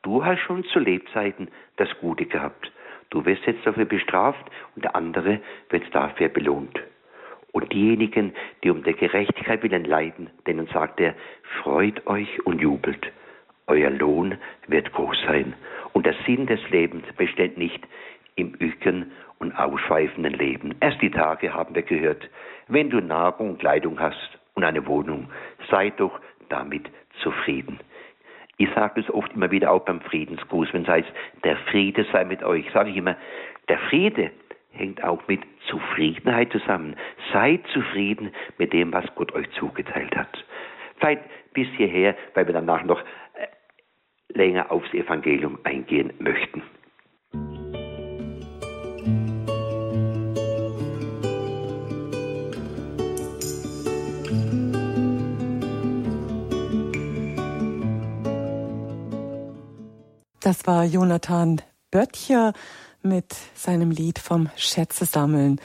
du 0.02 0.24
hast 0.24 0.40
schon 0.40 0.64
zu 0.64 0.78
Lebzeiten 0.78 1.48
das 1.76 1.88
Gute 2.00 2.24
gehabt. 2.24 2.72
Du 3.10 3.24
wirst 3.24 3.44
jetzt 3.46 3.66
dafür 3.66 3.84
bestraft 3.84 4.44
und 4.74 4.84
der 4.84 4.96
andere 4.96 5.40
wird 5.70 5.94
dafür 5.94 6.28
belohnt. 6.28 6.80
Und 7.52 7.72
diejenigen, 7.72 8.32
die 8.62 8.70
um 8.70 8.82
der 8.82 8.94
Gerechtigkeit 8.94 9.62
willen 9.62 9.84
leiden, 9.84 10.30
denen 10.46 10.66
sagt 10.68 11.00
er, 11.00 11.14
freut 11.62 12.04
euch 12.06 12.44
und 12.46 12.60
jubelt. 12.60 13.12
Euer 13.66 13.90
Lohn 13.90 14.38
wird 14.66 14.92
groß 14.92 15.16
sein. 15.26 15.54
Und 15.92 16.06
der 16.06 16.16
Sinn 16.26 16.46
des 16.46 16.60
Lebens 16.70 17.04
besteht 17.16 17.56
nicht 17.56 17.80
im 18.36 18.54
Ücken 18.60 19.12
und 19.38 19.52
ausschweifenden 19.52 20.34
Leben. 20.34 20.74
Erst 20.80 21.00
die 21.02 21.10
Tage 21.10 21.52
haben 21.52 21.74
wir 21.74 21.82
gehört, 21.82 22.28
wenn 22.68 22.90
du 22.90 23.00
Nahrung 23.00 23.58
Kleidung 23.58 24.00
hast 24.00 24.38
und 24.54 24.64
eine 24.64 24.86
Wohnung, 24.86 25.28
sei 25.70 25.90
doch 25.90 26.20
damit 26.48 26.90
zufrieden. 27.22 27.80
Ich 28.56 28.68
sage 28.74 29.00
es 29.00 29.10
oft 29.10 29.32
immer 29.34 29.50
wieder 29.50 29.72
auch 29.72 29.84
beim 29.84 30.00
Friedensgruß, 30.00 30.68
wenn 30.72 30.82
es 30.82 30.88
heißt, 30.88 31.08
der 31.42 31.56
Friede 31.70 32.06
sei 32.12 32.24
mit 32.24 32.42
euch, 32.42 32.70
sage 32.72 32.90
ich 32.90 32.96
immer, 32.96 33.16
der 33.68 33.78
Friede 33.78 34.30
hängt 34.74 35.02
auch 35.02 35.26
mit 35.28 35.40
Zufriedenheit 35.68 36.52
zusammen. 36.52 36.96
Seid 37.32 37.66
zufrieden 37.72 38.32
mit 38.58 38.72
dem, 38.72 38.92
was 38.92 39.04
Gott 39.14 39.32
euch 39.32 39.50
zugeteilt 39.52 40.16
hat. 40.16 40.44
Vielleicht 40.98 41.22
bis 41.52 41.68
hierher, 41.76 42.16
weil 42.34 42.46
wir 42.46 42.54
danach 42.54 42.84
noch 42.84 43.00
äh, 43.00 43.46
länger 44.32 44.70
aufs 44.70 44.92
Evangelium 44.92 45.58
eingehen 45.64 46.12
möchten. 46.18 46.62
Das 60.44 60.66
war 60.66 60.84
Jonathan 60.84 61.62
Böttcher 61.90 62.52
mit 63.00 63.34
seinem 63.54 63.90
Lied 63.90 64.18
vom 64.18 64.50
Schätze 64.56 65.06
sammeln. 65.06 65.58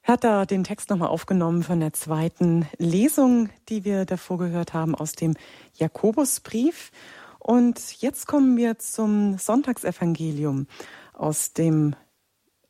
Er 0.00 0.14
hat 0.14 0.24
da 0.24 0.46
den 0.46 0.64
Text 0.64 0.88
nochmal 0.88 1.10
aufgenommen 1.10 1.62
von 1.62 1.78
der 1.78 1.92
zweiten 1.92 2.66
Lesung, 2.78 3.50
die 3.68 3.84
wir 3.84 4.06
davor 4.06 4.38
gehört 4.38 4.72
haben 4.72 4.94
aus 4.94 5.12
dem 5.12 5.34
Jakobusbrief. 5.74 6.90
Und 7.38 8.00
jetzt 8.00 8.26
kommen 8.26 8.56
wir 8.56 8.78
zum 8.78 9.36
Sonntagsevangelium 9.36 10.68
aus 11.12 11.52
dem 11.52 11.94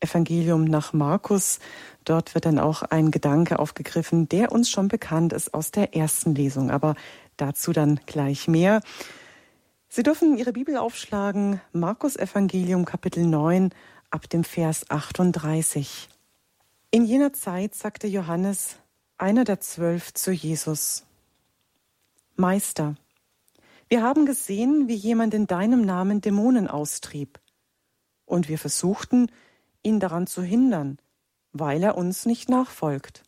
Evangelium 0.01 0.65
nach 0.65 0.91
Markus. 0.91 1.59
Dort 2.03 2.35
wird 2.35 2.43
dann 2.43 2.59
auch 2.59 2.81
ein 2.81 3.11
Gedanke 3.11 3.59
aufgegriffen, 3.59 4.27
der 4.27 4.51
uns 4.51 4.69
schon 4.69 4.89
bekannt 4.89 5.31
ist 5.31 5.53
aus 5.53 5.71
der 5.71 5.95
ersten 5.95 6.35
Lesung, 6.35 6.69
aber 6.69 6.95
dazu 7.37 7.71
dann 7.71 8.01
gleich 8.07 8.49
mehr. 8.49 8.81
Sie 9.95 10.01
dürfen 10.01 10.39
Ihre 10.39 10.53
Bibel 10.53 10.77
aufschlagen, 10.77 11.61
Markus 11.71 12.15
Evangelium 12.15 12.83
Kapitel 12.83 13.27
9 13.27 13.69
ab 14.09 14.27
dem 14.27 14.43
Vers 14.43 14.89
38. 14.89 16.09
In 16.89 17.05
jener 17.05 17.31
Zeit 17.31 17.75
sagte 17.75 18.07
Johannes, 18.07 18.77
einer 19.19 19.43
der 19.43 19.59
zwölf, 19.59 20.11
zu 20.11 20.31
Jesus, 20.31 21.05
Meister, 22.35 22.95
wir 23.87 24.01
haben 24.01 24.25
gesehen, 24.25 24.87
wie 24.87 24.95
jemand 24.95 25.35
in 25.35 25.45
deinem 25.45 25.85
Namen 25.85 26.21
Dämonen 26.21 26.67
austrieb, 26.67 27.39
und 28.25 28.49
wir 28.49 28.57
versuchten, 28.57 29.27
ihn 29.83 29.99
daran 29.99 30.25
zu 30.25 30.41
hindern, 30.41 30.97
weil 31.51 31.83
er 31.83 31.97
uns 31.97 32.25
nicht 32.25 32.49
nachfolgt. 32.49 33.23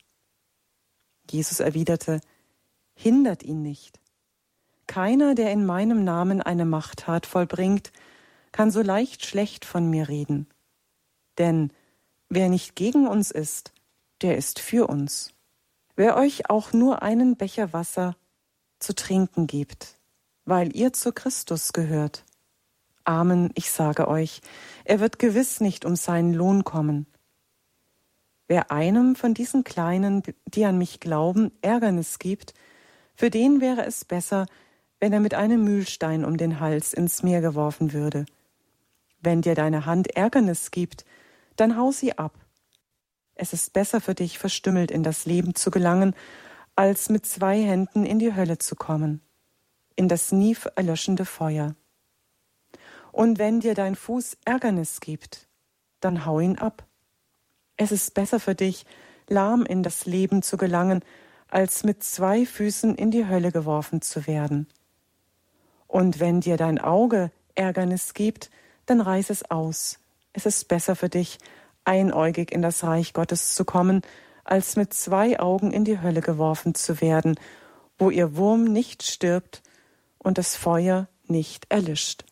Jesus 1.30 1.60
erwiderte, 1.60 2.22
Hindert 2.96 3.44
ihn 3.44 3.62
nicht 3.62 4.00
keiner, 4.88 5.36
der 5.36 5.52
in 5.52 5.66
meinem 5.66 6.04
Namen 6.04 6.42
eine 6.42 6.66
Machttat 6.66 7.26
vollbringt, 7.26 7.92
kann 8.52 8.72
so 8.72 8.82
leicht 8.82 9.26
schlecht 9.26 9.66
von 9.66 9.90
mir 9.90 10.08
reden. 10.08 10.48
Denn 11.38 11.72
wer 12.30 12.50
nicht 12.50 12.76
gegen 12.76 13.08
uns 13.08 13.32
ist, 13.32 13.74
der 14.22 14.38
ist 14.38 14.60
für 14.60 14.88
uns. 14.88 15.34
Wer 15.96 16.18
euch 16.18 16.50
auch 16.50 16.74
nur 16.74 17.02
einen 17.02 17.38
Becher 17.38 17.74
Wasser 17.74 18.16
zu 18.80 18.94
trinken 18.94 19.48
gibt, 19.48 19.98
weil 20.46 20.76
ihr 20.76 20.94
zu 20.94 21.12
Christus 21.12 21.74
gehört. 21.74 22.24
Amen, 23.04 23.52
ich 23.56 23.72
sage 23.72 24.08
euch, 24.08 24.42
er 24.84 25.00
wird 25.00 25.20
gewiss 25.20 25.62
nicht 25.62 25.86
um 25.86 25.96
seinen 25.96 26.34
Lohn 26.34 26.64
kommen. 26.64 27.08
Wer 28.48 28.72
einem 28.72 29.16
von 29.16 29.34
diesen 29.34 29.64
Kleinen, 29.64 30.24
die 30.46 30.66
an 30.66 30.78
mich 30.78 31.00
glauben, 31.00 31.52
Ärgernis 31.62 32.20
gibt, 32.20 32.54
für 33.16 33.30
den 33.30 33.62
wäre 33.62 33.86
es 33.86 34.06
besser, 34.06 34.46
wenn 35.06 35.14
er 35.14 35.20
mit 35.20 35.36
einem 35.36 35.64
Mühlstein 35.64 36.26
um 36.26 36.36
den 36.36 36.60
Hals 36.60 36.92
ins 36.92 37.22
Meer 37.22 37.40
geworfen 37.40 37.94
würde. 37.94 38.26
Wenn 39.22 39.44
dir 39.44 39.54
deine 39.54 39.86
Hand 39.86 40.08
Ärgernis 40.16 40.72
gibt, 40.72 41.06
dann 41.58 41.78
hau 41.78 41.92
sie 41.92 42.18
ab. 42.18 42.34
Es 43.36 43.54
ist 43.54 43.72
besser 43.72 44.02
für 44.02 44.16
dich, 44.16 44.40
verstümmelt 44.40 44.90
in 44.90 45.04
das 45.04 45.28
Leben 45.28 45.54
zu 45.54 45.70
gelangen, 45.70 46.16
als 46.76 47.10
mit 47.10 47.24
zwei 47.28 47.62
Händen 47.62 48.04
in 48.04 48.18
die 48.18 48.34
Hölle 48.34 48.58
zu 48.58 48.76
kommen, 48.76 49.22
in 49.96 50.08
das 50.08 50.32
nie 50.32 50.58
erlöschende 50.76 51.26
Feuer. 51.26 51.76
Und 53.12 53.38
wenn 53.38 53.60
dir 53.60 53.76
dein 53.76 53.96
Fuß 53.96 54.38
Ärgernis 54.44 55.02
gibt, 55.02 55.48
dann 56.00 56.26
hau 56.26 56.40
ihn 56.40 56.58
ab. 56.58 56.84
Es 57.78 57.92
ist 57.92 58.16
besser 58.16 58.40
für 58.40 58.56
dich, 58.56 58.88
lahm 59.30 59.68
in 59.68 59.84
das 59.84 60.08
Leben 60.08 60.42
zu 60.42 60.58
gelangen, 60.58 61.06
als 61.48 61.84
mit 61.84 62.04
zwei 62.04 62.44
Füßen 62.48 62.96
in 62.96 63.12
die 63.12 63.28
Hölle 63.28 63.52
geworfen 63.52 64.02
zu 64.02 64.26
werden. 64.26 64.68
Und 65.96 66.20
wenn 66.20 66.42
dir 66.42 66.58
dein 66.58 66.78
Auge 66.78 67.32
Ärgernis 67.56 68.14
gibt, 68.14 68.52
dann 68.86 69.00
reiß 69.00 69.30
es 69.30 69.50
aus. 69.50 70.06
Es 70.34 70.46
ist 70.46 70.68
besser 70.68 70.94
für 70.94 71.08
dich, 71.08 71.38
einäugig 71.86 72.52
in 72.52 72.62
das 72.62 72.84
Reich 72.84 73.14
Gottes 73.14 73.56
zu 73.56 73.64
kommen, 73.64 74.02
als 74.44 74.76
mit 74.76 74.92
zwei 74.92 75.40
Augen 75.40 75.72
in 75.72 75.86
die 75.86 76.02
Hölle 76.02 76.20
geworfen 76.20 76.76
zu 76.76 77.00
werden, 77.00 77.40
wo 77.98 78.10
ihr 78.10 78.36
Wurm 78.36 78.66
nicht 78.66 79.04
stirbt 79.04 79.64
und 80.18 80.38
das 80.38 80.58
Feuer 80.58 81.08
nicht 81.28 81.72
erlischt. 81.72 82.26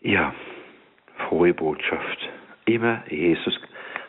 Ja, 0.00 0.34
frohe 1.26 1.54
Botschaft. 1.54 2.28
Immer, 2.66 3.02
Jesus 3.10 3.58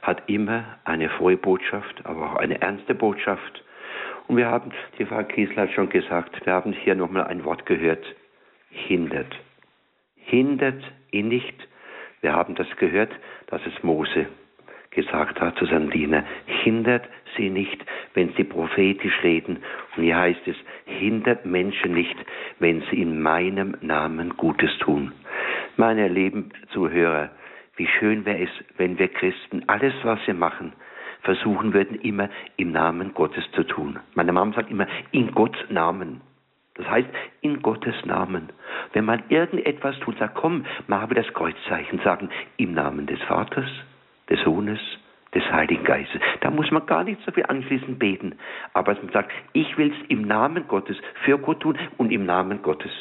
hat 0.02 0.28
immer 0.28 0.80
eine 0.84 1.10
frohe 1.12 1.38
Botschaft, 1.38 2.06
aber 2.06 2.34
auch 2.34 2.36
eine 2.36 2.60
ernste 2.60 2.94
Botschaft. 2.94 3.64
Und 4.30 4.38
wir 4.38 4.46
haben, 4.46 4.72
die 5.00 5.06
Frau 5.06 5.24
Kiesler 5.24 5.64
hat 5.64 5.72
schon 5.72 5.90
gesagt, 5.90 6.46
wir 6.46 6.54
haben 6.54 6.72
hier 6.72 6.94
nochmal 6.94 7.24
ein 7.24 7.44
Wort 7.46 7.66
gehört, 7.66 8.06
hindert. 8.70 9.36
Hindert 10.16 10.84
ihn 11.10 11.30
nicht. 11.30 11.68
Wir 12.22 12.34
haben 12.34 12.54
das 12.54 12.68
gehört, 12.78 13.12
dass 13.48 13.62
es 13.66 13.84
Mose 13.84 14.28
gesagt 14.92 15.42
hat 15.42 15.58
zu 15.58 15.66
seinem 15.66 15.90
Diener, 15.90 16.24
hindert 16.46 17.08
sie 17.38 17.50
nicht, 17.50 17.84
wenn 18.14 18.32
sie 18.36 18.44
prophetisch 18.44 19.24
reden. 19.24 19.64
Und 19.96 20.04
hier 20.04 20.18
heißt 20.18 20.48
es, 20.48 20.56
hindert 20.86 21.48
Menschen 21.48 21.94
nicht, 21.96 22.16
wenn 22.60 22.82
sie 22.92 23.02
in 23.02 23.22
meinem 23.22 23.78
Namen 23.82 24.38
Gutes 24.38 24.78
tun. 24.78 25.12
Meine 25.76 26.08
lieben 26.08 26.52
Zuhörer, 26.72 27.32
wie 27.78 27.88
schön 27.88 28.26
wäre 28.26 28.44
es, 28.44 28.50
wenn 28.78 29.00
wir 29.00 29.08
Christen 29.08 29.64
alles, 29.68 29.94
was 30.04 30.20
wir 30.28 30.36
machen, 30.36 30.74
versuchen 31.22 31.74
würden, 31.74 32.00
immer 32.02 32.30
im 32.58 32.72
Namen 32.72 33.14
Gottes 33.14 33.44
zu 33.54 33.64
tun. 33.64 34.00
Meine 34.16 34.32
Mama 34.32 34.54
sagt 34.54 34.72
immer, 34.72 34.88
in 35.12 35.32
Gottes 35.32 35.70
Namen. 35.70 36.22
Das 36.76 36.90
heißt, 36.90 37.10
in 37.42 37.62
Gottes 37.62 38.06
Namen. 38.06 38.50
Wenn 38.94 39.04
man 39.04 39.24
irgendetwas 39.28 40.00
tut, 40.00 40.18
sagt, 40.18 40.36
komm, 40.36 40.66
machen 40.88 41.10
wir 41.10 41.22
das 41.22 41.34
Kreuzzeichen, 41.34 42.00
sagen, 42.04 42.30
im 42.56 42.74
Namen 42.74 43.06
des 43.06 43.22
Vaters, 43.24 43.70
des 44.30 44.40
Sohnes, 44.44 44.80
des 45.36 45.44
Heiligen 45.52 45.84
Geistes. 45.84 46.22
Da 46.40 46.50
muss 46.50 46.72
man 46.72 46.86
gar 46.86 47.04
nicht 47.04 47.20
so 47.26 47.32
viel 47.32 47.46
anschließend 47.46 48.00
beten. 48.00 48.36
Aber 48.74 48.96
man 48.96 49.12
sagt, 49.12 49.32
ich 49.54 49.78
will 49.78 49.92
es 49.92 50.10
im 50.10 50.22
Namen 50.22 50.68
Gottes 50.68 50.98
für 51.26 51.38
Gott 51.38 51.60
tun 51.60 51.78
und 51.98 52.12
im 52.12 52.26
Namen 52.26 52.62
Gottes. 52.62 52.92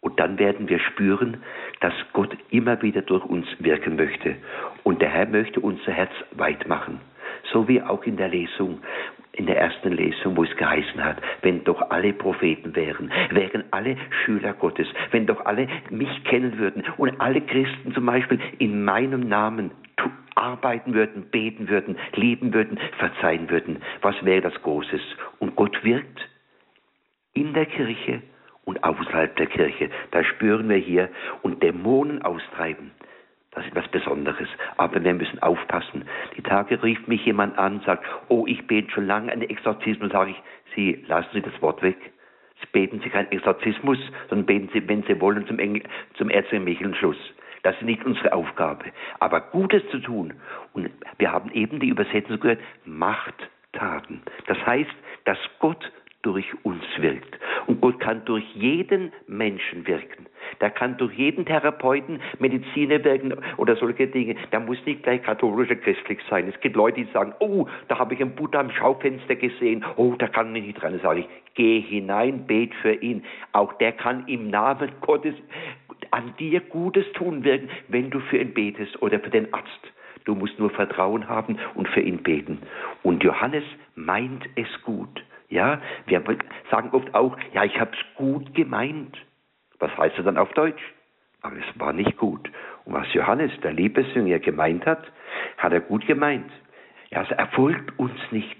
Und 0.00 0.18
dann 0.18 0.38
werden 0.38 0.68
wir 0.68 0.78
spüren, 0.78 1.42
dass 1.80 1.92
Gott 2.12 2.36
immer 2.50 2.80
wieder 2.82 3.02
durch 3.02 3.24
uns 3.24 3.46
wirken 3.58 3.96
möchte. 3.96 4.36
Und 4.82 5.02
der 5.02 5.10
Herr 5.10 5.26
möchte 5.26 5.60
unser 5.60 5.92
Herz 5.92 6.12
weit 6.32 6.68
machen. 6.68 7.00
So 7.52 7.68
wie 7.68 7.82
auch 7.82 8.04
in 8.04 8.16
der 8.16 8.28
Lesung, 8.28 8.80
in 9.32 9.46
der 9.46 9.58
ersten 9.58 9.92
Lesung, 9.92 10.36
wo 10.36 10.44
es 10.44 10.56
geheißen 10.56 11.02
hat, 11.02 11.16
wenn 11.42 11.64
doch 11.64 11.90
alle 11.90 12.12
Propheten 12.12 12.74
wären, 12.74 13.10
wären 13.30 13.64
alle 13.70 13.96
Schüler 14.24 14.52
Gottes, 14.54 14.88
wenn 15.12 15.26
doch 15.26 15.44
alle 15.46 15.68
mich 15.90 16.24
kennen 16.24 16.58
würden 16.58 16.84
und 16.96 17.20
alle 17.20 17.40
Christen 17.40 17.94
zum 17.94 18.06
Beispiel 18.06 18.38
in 18.58 18.84
meinem 18.84 19.28
Namen 19.28 19.70
arbeiten 20.34 20.94
würden, 20.94 21.30
beten 21.30 21.68
würden, 21.68 21.96
lieben 22.14 22.54
würden, 22.54 22.78
verzeihen 22.98 23.50
würden, 23.50 23.82
was 24.00 24.14
wäre 24.24 24.40
das 24.40 24.54
Großes? 24.62 25.00
Und 25.38 25.54
Gott 25.56 25.84
wirkt 25.84 26.28
in 27.34 27.52
der 27.54 27.66
Kirche 27.66 28.22
und 28.64 28.82
außerhalb 28.82 29.36
der 29.36 29.46
Kirche. 29.46 29.90
Da 30.10 30.24
spüren 30.24 30.68
wir 30.68 30.76
hier 30.76 31.08
und 31.42 31.62
Dämonen 31.62 32.22
austreiben. 32.22 32.90
Das 33.52 33.66
ist 33.66 33.74
was 33.74 33.88
Besonderes. 33.88 34.48
Aber 34.76 35.02
wir 35.02 35.14
müssen 35.14 35.42
aufpassen. 35.42 36.04
Die 36.36 36.42
Tage 36.42 36.82
rief 36.82 37.06
mich 37.08 37.24
jemand 37.24 37.58
an, 37.58 37.80
sagt, 37.84 38.04
oh, 38.28 38.46
ich 38.46 38.66
bete 38.66 38.90
schon 38.90 39.06
lange 39.06 39.32
einen 39.32 39.42
Exorzismus. 39.42 40.12
Sage 40.12 40.30
ich, 40.30 40.42
Sie, 40.74 41.04
lassen 41.08 41.30
Sie 41.32 41.42
das 41.42 41.60
Wort 41.60 41.82
weg. 41.82 41.96
Sie 42.60 42.66
beten 42.72 43.00
Sie 43.02 43.08
keinen 43.08 43.32
Exorzismus, 43.32 43.98
sondern 44.28 44.46
beten 44.46 44.70
Sie, 44.72 44.86
wenn 44.88 45.02
Sie 45.02 45.20
wollen, 45.20 45.46
zum, 45.46 45.58
Engel, 45.58 45.82
zum 46.14 46.30
Erzengel 46.30 46.60
Michael 46.60 46.94
Schluss. 46.94 47.18
Das 47.62 47.74
ist 47.76 47.82
nicht 47.82 48.04
unsere 48.04 48.32
Aufgabe. 48.32 48.84
Aber 49.18 49.40
Gutes 49.40 49.82
zu 49.90 49.98
tun. 49.98 50.34
Und 50.72 50.90
wir 51.18 51.32
haben 51.32 51.50
eben 51.52 51.80
die 51.80 51.88
Übersetzung 51.88 52.38
gehört, 52.40 52.60
Machttaten. 52.84 54.22
Das 54.46 54.64
heißt, 54.64 54.90
dass 55.24 55.38
Gott 55.58 55.90
durch 56.22 56.46
uns 56.64 56.82
wirkt. 56.98 57.38
Und 57.66 57.80
Gott 57.80 58.00
kann 58.00 58.24
durch 58.24 58.44
jeden 58.54 59.12
Menschen 59.26 59.86
wirken. 59.86 60.26
Der 60.60 60.70
kann 60.70 60.96
durch 60.96 61.14
jeden 61.14 61.46
Therapeuten, 61.46 62.20
Mediziner 62.38 63.02
wirken 63.04 63.34
oder 63.56 63.76
solche 63.76 64.06
Dinge. 64.06 64.36
Der 64.52 64.60
muss 64.60 64.78
nicht 64.84 65.02
gleich 65.02 65.22
katholisch 65.22 65.70
oder 65.70 65.80
christlich 65.80 66.18
sein. 66.28 66.48
Es 66.48 66.60
gibt 66.60 66.76
Leute, 66.76 67.04
die 67.04 67.10
sagen, 67.12 67.32
oh, 67.40 67.66
da 67.88 67.98
habe 67.98 68.14
ich 68.14 68.20
einen 68.20 68.34
Buddha 68.34 68.60
am 68.60 68.70
Schaufenster 68.70 69.36
gesehen. 69.36 69.84
Oh, 69.96 70.14
da 70.18 70.28
kann 70.28 70.54
ich 70.54 70.66
nicht 70.66 70.82
rein. 70.82 70.94
Da 70.94 70.98
sage 70.98 71.20
ich, 71.20 71.28
geh 71.54 71.80
hinein, 71.80 72.46
bet 72.46 72.74
für 72.82 72.94
ihn. 72.94 73.24
Auch 73.52 73.72
der 73.74 73.92
kann 73.92 74.26
im 74.26 74.50
Namen 74.50 74.90
Gottes 75.00 75.34
an 76.10 76.34
dir 76.38 76.60
Gutes 76.60 77.10
tun 77.12 77.44
wirken, 77.44 77.68
wenn 77.88 78.10
du 78.10 78.20
für 78.20 78.38
ihn 78.38 78.52
betest 78.52 79.00
oder 79.02 79.20
für 79.20 79.30
den 79.30 79.52
Arzt. 79.54 79.92
Du 80.24 80.34
musst 80.34 80.58
nur 80.58 80.70
Vertrauen 80.70 81.28
haben 81.28 81.58
und 81.74 81.88
für 81.88 82.00
ihn 82.00 82.18
beten. 82.18 82.58
Und 83.02 83.22
Johannes 83.24 83.64
meint 83.94 84.44
es 84.56 84.68
gut. 84.82 85.22
Ja, 85.50 85.80
wir 86.06 86.22
sagen 86.70 86.90
oft 86.92 87.12
auch, 87.14 87.36
ja, 87.52 87.64
ich 87.64 87.78
habe 87.78 87.90
es 87.92 88.16
gut 88.16 88.54
gemeint. 88.54 89.16
Was 89.80 89.96
heißt 89.96 90.16
das 90.16 90.24
dann 90.24 90.38
auf 90.38 90.52
Deutsch? 90.52 90.82
Aber 91.42 91.56
es 91.56 91.80
war 91.80 91.92
nicht 91.92 92.16
gut. 92.16 92.50
Und 92.84 92.94
was 92.94 93.12
Johannes, 93.12 93.50
der 93.62 93.72
Liebesjünger, 93.72 94.38
gemeint 94.38 94.86
hat, 94.86 95.04
hat 95.58 95.72
er 95.72 95.80
gut 95.80 96.06
gemeint. 96.06 96.50
Also 97.12 97.34
er 97.34 97.48
folgt 97.48 97.98
uns 97.98 98.18
nicht. 98.30 98.56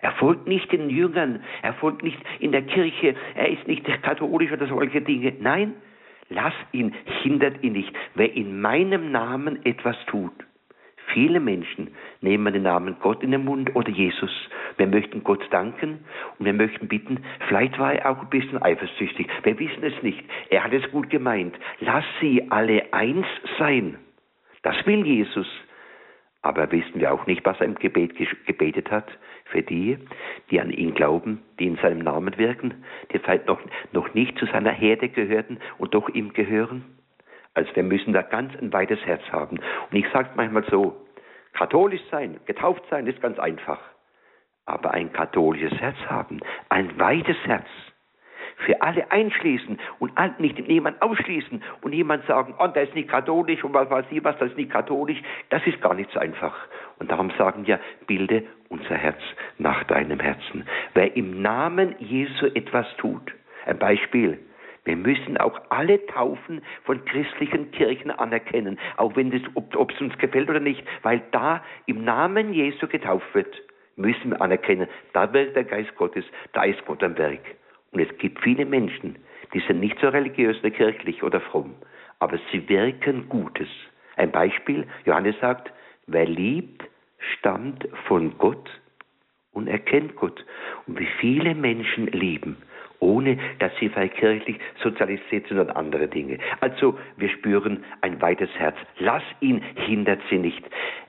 Er 0.00 0.12
folgt 0.12 0.46
nicht 0.46 0.70
den 0.72 0.90
Jüngern, 0.90 1.44
er 1.62 1.74
folgt 1.74 2.02
nicht 2.02 2.18
in 2.40 2.50
der 2.50 2.62
Kirche, 2.62 3.14
er 3.36 3.48
ist 3.50 3.68
nicht 3.68 3.84
katholisch 4.02 4.50
oder 4.50 4.66
solche 4.66 5.00
Dinge. 5.00 5.32
Nein, 5.40 5.74
lass 6.28 6.54
ihn, 6.72 6.92
hindert 7.22 7.62
ihn 7.62 7.74
nicht. 7.74 7.92
Wer 8.14 8.34
in 8.34 8.60
meinem 8.60 9.12
Namen 9.12 9.64
etwas 9.64 9.96
tut, 10.06 10.32
Viele 11.12 11.40
Menschen 11.40 11.94
nehmen 12.20 12.52
den 12.52 12.62
Namen 12.62 12.96
Gott 13.00 13.22
in 13.22 13.32
den 13.32 13.44
Mund 13.44 13.74
oder 13.74 13.90
Jesus. 13.90 14.30
Wir 14.76 14.86
möchten 14.86 15.22
Gott 15.22 15.46
danken 15.50 16.04
und 16.38 16.46
wir 16.46 16.52
möchten 16.52 16.88
bitten, 16.88 17.22
vielleicht 17.48 17.78
war 17.78 17.94
er 17.94 18.10
auch 18.10 18.20
ein 18.22 18.30
bisschen 18.30 18.62
eifersüchtig. 18.62 19.28
Wir 19.42 19.58
wissen 19.58 19.82
es 19.82 20.02
nicht. 20.02 20.24
Er 20.50 20.64
hat 20.64 20.72
es 20.72 20.90
gut 20.90 21.10
gemeint. 21.10 21.54
Lass 21.80 22.04
sie 22.20 22.50
alle 22.50 22.92
eins 22.92 23.26
sein. 23.58 23.98
Das 24.62 24.86
will 24.86 25.04
Jesus. 25.06 25.46
Aber 26.42 26.72
wissen 26.72 27.00
wir 27.00 27.12
auch 27.12 27.26
nicht, 27.26 27.44
was 27.44 27.60
er 27.60 27.66
im 27.66 27.76
Gebet 27.76 28.14
gebetet 28.46 28.90
hat 28.90 29.06
für 29.44 29.62
die, 29.62 29.96
die 30.50 30.60
an 30.60 30.70
ihn 30.70 30.94
glauben, 30.94 31.42
die 31.60 31.66
in 31.66 31.76
seinem 31.76 32.00
Namen 32.00 32.36
wirken, 32.36 32.84
die 33.12 33.18
vielleicht 33.20 33.46
noch, 33.46 33.60
noch 33.92 34.12
nicht 34.14 34.36
zu 34.38 34.46
seiner 34.46 34.72
Herde 34.72 35.08
gehörten 35.08 35.58
und 35.78 35.94
doch 35.94 36.08
ihm 36.08 36.32
gehören? 36.32 36.84
Also 37.54 37.74
wir 37.76 37.82
müssen 37.82 38.12
da 38.12 38.22
ganz 38.22 38.52
ein 38.56 38.72
weites 38.72 38.98
Herz 39.04 39.22
haben. 39.30 39.58
Und 39.90 39.96
ich 39.96 40.06
sage 40.12 40.28
es 40.30 40.36
manchmal 40.36 40.64
so, 40.70 40.96
katholisch 41.52 42.02
sein, 42.10 42.40
getauft 42.46 42.82
sein, 42.90 43.06
ist 43.06 43.20
ganz 43.20 43.38
einfach. 43.38 43.80
Aber 44.64 44.92
ein 44.92 45.12
katholisches 45.12 45.78
Herz 45.80 45.96
haben, 46.08 46.40
ein 46.68 46.98
weites 46.98 47.36
Herz, 47.44 47.66
für 48.58 48.80
alle 48.80 49.10
einschließen 49.10 49.78
und 49.98 50.40
nicht 50.40 50.58
jemand 50.68 51.00
ausschließen 51.02 51.62
und 51.82 51.92
jemand 51.92 52.24
sagen, 52.26 52.54
oh, 52.58 52.66
der 52.68 52.84
ist 52.84 52.94
nicht 52.94 53.08
katholisch 53.08 53.62
und 53.64 53.74
was 53.74 53.90
weiß 53.90 54.06
ich 54.10 54.22
was, 54.24 54.38
das 54.38 54.50
ist 54.50 54.56
nicht 54.56 54.70
katholisch, 54.70 55.20
das 55.50 55.66
ist 55.66 55.80
gar 55.80 55.94
nicht 55.94 56.10
so 56.12 56.20
einfach. 56.20 56.54
Und 56.98 57.10
darum 57.10 57.30
sagen 57.36 57.66
wir, 57.66 57.80
bilde 58.06 58.44
unser 58.68 58.94
Herz 58.96 59.20
nach 59.58 59.84
deinem 59.84 60.20
Herzen. 60.20 60.66
Wer 60.94 61.16
im 61.16 61.42
Namen 61.42 61.94
Jesu 61.98 62.46
etwas 62.46 62.86
tut, 62.98 63.32
ein 63.66 63.78
Beispiel, 63.78 64.38
wir 64.84 64.96
müssen 64.96 65.36
auch 65.36 65.60
alle 65.68 66.04
Taufen 66.06 66.60
von 66.84 67.04
christlichen 67.04 67.70
Kirchen 67.70 68.10
anerkennen, 68.10 68.78
auch 68.96 69.14
wenn 69.14 69.32
es, 69.32 69.42
ob 69.54 69.92
es 69.92 70.00
uns 70.00 70.16
gefällt 70.18 70.50
oder 70.50 70.60
nicht, 70.60 70.82
weil 71.02 71.22
da 71.30 71.62
im 71.86 72.04
Namen 72.04 72.52
Jesu 72.52 72.88
getauft 72.88 73.32
wird, 73.34 73.54
müssen 73.96 74.30
wir 74.30 74.40
anerkennen, 74.40 74.88
da 75.12 75.32
wirkt 75.32 75.54
der 75.54 75.64
Geist 75.64 75.94
Gottes, 75.96 76.24
da 76.52 76.64
ist 76.64 76.84
Gott 76.86 77.02
am 77.02 77.16
Werk. 77.16 77.56
Und 77.92 78.00
es 78.00 78.18
gibt 78.18 78.40
viele 78.40 78.64
Menschen, 78.64 79.16
die 79.54 79.60
sind 79.60 79.80
nicht 79.80 79.98
so 80.00 80.08
religiös 80.08 80.58
oder 80.60 80.70
kirchlich 80.70 81.22
oder 81.22 81.40
fromm, 81.40 81.74
aber 82.18 82.38
sie 82.50 82.68
wirken 82.68 83.28
Gutes. 83.28 83.68
Ein 84.16 84.32
Beispiel, 84.32 84.86
Johannes 85.04 85.36
sagt, 85.40 85.72
wer 86.06 86.26
liebt, 86.26 86.82
stammt 87.38 87.88
von 88.06 88.36
Gott 88.38 88.68
und 89.52 89.68
erkennt 89.68 90.16
Gott. 90.16 90.44
Und 90.86 90.98
wie 90.98 91.08
viele 91.20 91.54
Menschen 91.54 92.06
lieben, 92.08 92.56
ohne 93.02 93.36
dass 93.58 93.72
sie 93.80 93.88
kirchlich 93.88 94.58
sozialisiert 94.82 95.48
sind 95.48 95.58
und 95.58 95.70
andere 95.70 96.08
Dinge. 96.08 96.38
Also 96.60 96.98
wir 97.16 97.28
spüren 97.28 97.84
ein 98.00 98.22
weites 98.22 98.50
Herz. 98.56 98.76
Lass 98.98 99.24
ihn, 99.40 99.60
hindert 99.74 100.20
sie 100.30 100.38
nicht. 100.38 100.62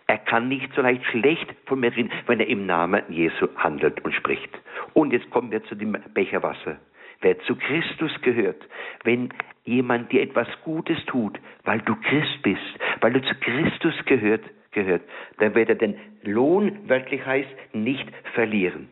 Er 0.08 0.18
kann 0.18 0.50
nicht 0.50 0.74
so 0.76 0.82
leicht 0.82 1.06
schlecht 1.06 1.48
von 1.66 1.80
mir 1.80 1.96
reden, 1.96 2.12
wenn 2.28 2.40
er 2.40 2.48
im 2.48 2.66
Namen 2.66 3.04
Jesu 3.10 3.48
handelt 3.56 4.04
und 4.04 4.14
spricht. 4.14 4.50
Und 4.94 5.14
jetzt 5.14 5.30
kommen 5.30 5.52
wir 5.52 5.64
zu 5.66 5.76
dem 5.76 5.96
Becher 6.14 6.44
Wasser. 6.44 6.78
Wer 7.22 7.40
zu 7.42 7.56
Christus 7.56 8.12
gehört, 8.22 8.62
wenn 9.04 9.30
jemand 9.64 10.12
dir 10.12 10.24
etwas 10.24 10.48
Gutes 10.66 10.98
tut, 11.06 11.40
weil 11.64 11.80
du 11.80 11.96
Christ 11.96 12.42
bist, 12.42 12.80
weil 13.00 13.14
du 13.14 13.22
zu 13.22 13.36
Christus 13.36 13.94
gehört, 14.06 14.44
gehört, 14.72 15.04
dann 15.38 15.56
wird 15.56 15.70
er 15.70 15.76
den 15.76 15.96
Lohn, 16.24 16.90
wörtlich 16.90 17.26
heißt, 17.26 17.50
nicht 17.74 18.08
verlieren. 18.34 18.90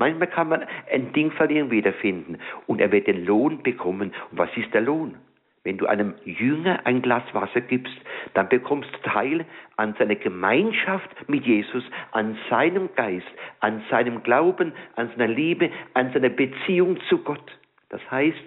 Manchmal 0.00 0.28
kann 0.28 0.48
man 0.48 0.64
ein 0.90 1.12
Ding 1.12 1.30
verlieren, 1.30 1.70
wiederfinden 1.70 2.38
und 2.66 2.80
er 2.80 2.90
wird 2.90 3.06
den 3.06 3.26
Lohn 3.26 3.62
bekommen. 3.62 4.14
Und 4.30 4.38
was 4.38 4.48
ist 4.56 4.72
der 4.72 4.80
Lohn? 4.80 5.16
Wenn 5.62 5.76
du 5.76 5.84
einem 5.84 6.14
Jünger 6.24 6.86
ein 6.86 7.02
Glas 7.02 7.22
Wasser 7.34 7.60
gibst, 7.60 7.92
dann 8.32 8.48
bekommst 8.48 8.88
du 8.94 9.10
Teil 9.10 9.44
an 9.76 9.94
seiner 9.98 10.14
Gemeinschaft 10.14 11.28
mit 11.28 11.44
Jesus, 11.44 11.84
an 12.12 12.38
seinem 12.48 12.88
Geist, 12.96 13.26
an 13.60 13.82
seinem 13.90 14.22
Glauben, 14.22 14.72
an 14.96 15.10
seiner 15.10 15.28
Liebe, 15.28 15.70
an 15.92 16.14
seiner 16.14 16.30
Beziehung 16.30 16.98
zu 17.10 17.18
Gott. 17.18 17.58
Das 17.90 18.00
heißt, 18.10 18.40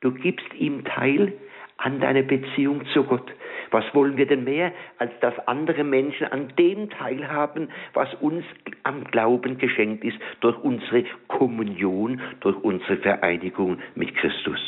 du 0.00 0.10
gibst 0.10 0.54
ihm 0.54 0.84
Teil 0.84 1.34
an 1.78 2.00
deiner 2.00 2.22
Beziehung 2.22 2.86
zu 2.92 3.04
Gott. 3.04 3.30
Was 3.70 3.84
wollen 3.94 4.16
wir 4.16 4.26
denn 4.26 4.44
mehr, 4.44 4.72
als 4.98 5.12
dass 5.20 5.36
andere 5.48 5.84
Menschen 5.84 6.26
an 6.28 6.52
dem 6.56 6.90
teilhaben, 6.90 7.70
was 7.92 8.12
uns 8.20 8.44
am 8.84 9.04
Glauben 9.04 9.58
geschenkt 9.58 10.04
ist, 10.04 10.18
durch 10.40 10.56
unsere 10.62 11.04
Kommunion, 11.28 12.20
durch 12.40 12.56
unsere 12.62 12.98
Vereinigung 12.98 13.78
mit 13.94 14.14
Christus. 14.14 14.60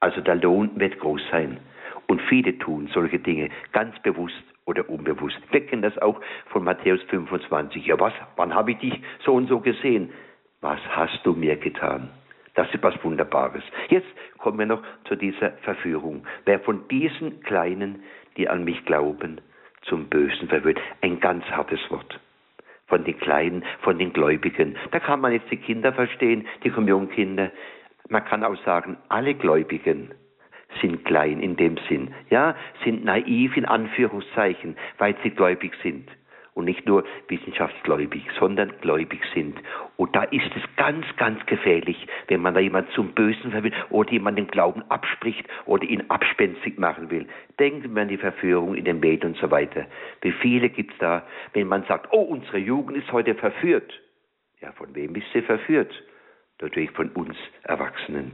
Also 0.00 0.20
der 0.20 0.36
Lohn 0.36 0.70
wird 0.76 0.98
groß 1.00 1.22
sein. 1.30 1.58
Und 2.06 2.20
viele 2.22 2.58
tun 2.58 2.88
solche 2.92 3.18
Dinge 3.18 3.48
ganz 3.72 3.98
bewusst 4.02 4.44
oder 4.66 4.88
unbewusst. 4.88 5.38
Wir 5.50 5.66
kennen 5.66 5.82
das 5.82 5.96
auch 5.98 6.20
von 6.46 6.64
Matthäus 6.64 7.02
25. 7.04 7.86
Ja, 7.86 7.98
was? 7.98 8.12
Wann 8.36 8.54
habe 8.54 8.72
ich 8.72 8.78
dich 8.78 9.00
so 9.24 9.34
und 9.34 9.48
so 9.48 9.60
gesehen? 9.60 10.10
Was 10.60 10.80
hast 10.90 11.20
du 11.24 11.32
mir 11.32 11.56
getan? 11.56 12.10
Das 12.54 12.72
ist 12.72 12.82
was 12.82 12.94
Wunderbares. 13.02 13.62
Jetzt 13.88 14.06
kommen 14.38 14.58
wir 14.58 14.66
noch 14.66 14.82
zu 15.04 15.16
dieser 15.16 15.52
Verführung. 15.62 16.24
Wer 16.44 16.60
von 16.60 16.86
diesen 16.88 17.40
Kleinen, 17.42 18.02
die 18.36 18.48
an 18.48 18.64
mich 18.64 18.84
glauben, 18.84 19.40
zum 19.82 20.08
Bösen 20.08 20.48
verwirrt, 20.48 20.80
ein 21.00 21.20
ganz 21.20 21.44
hartes 21.46 21.80
Wort. 21.90 22.20
Von 22.86 23.04
den 23.04 23.18
Kleinen, 23.18 23.64
von 23.80 23.98
den 23.98 24.12
Gläubigen. 24.12 24.76
Da 24.92 25.00
kann 25.00 25.20
man 25.20 25.32
jetzt 25.32 25.50
die 25.50 25.56
Kinder 25.56 25.92
verstehen, 25.92 26.46
die 26.62 26.70
Kommunionkinder. 26.70 27.50
Man 28.08 28.24
kann 28.24 28.44
auch 28.44 28.56
sagen, 28.64 28.98
alle 29.08 29.34
Gläubigen 29.34 30.12
sind 30.80 31.04
klein 31.04 31.40
in 31.40 31.56
dem 31.56 31.76
Sinn, 31.88 32.12
ja, 32.30 32.56
sind 32.84 33.04
naiv 33.04 33.56
in 33.56 33.64
Anführungszeichen, 33.64 34.76
weil 34.98 35.14
sie 35.22 35.30
gläubig 35.30 35.72
sind 35.82 36.08
und 36.54 36.64
nicht 36.64 36.86
nur 36.86 37.04
wissenschaftsgläubig, 37.28 38.24
sondern 38.38 38.72
gläubig 38.80 39.20
sind. 39.34 39.58
Und 39.96 40.14
da 40.14 40.22
ist 40.24 40.50
es 40.56 40.62
ganz, 40.76 41.04
ganz 41.16 41.44
gefährlich, 41.46 42.06
wenn 42.28 42.40
man 42.40 42.54
da 42.54 42.60
jemand 42.60 42.90
zum 42.92 43.12
Bösen 43.12 43.52
will 43.52 43.72
oder 43.90 44.12
jemand 44.12 44.38
den 44.38 44.46
Glauben 44.46 44.82
abspricht 44.88 45.46
oder 45.66 45.84
ihn 45.84 46.08
abspenstig 46.08 46.78
machen 46.78 47.10
will. 47.10 47.26
Denken 47.58 47.94
wir 47.94 48.02
an 48.02 48.08
die 48.08 48.16
Verführung 48.16 48.74
in 48.74 48.84
den 48.84 49.00
Medien 49.00 49.32
und 49.32 49.38
so 49.38 49.50
weiter. 49.50 49.86
Wie 50.22 50.32
viele 50.32 50.70
gibt 50.70 50.92
es 50.92 50.98
da, 50.98 51.26
wenn 51.52 51.68
man 51.68 51.84
sagt, 51.84 52.08
oh, 52.12 52.22
unsere 52.22 52.58
Jugend 52.58 52.96
ist 52.96 53.12
heute 53.12 53.34
verführt. 53.34 53.92
Ja, 54.60 54.72
von 54.72 54.94
wem 54.94 55.14
ist 55.16 55.26
sie 55.32 55.42
verführt? 55.42 55.92
natürlich 56.60 56.90
von 56.92 57.10
uns 57.10 57.36
Erwachsenen. 57.64 58.32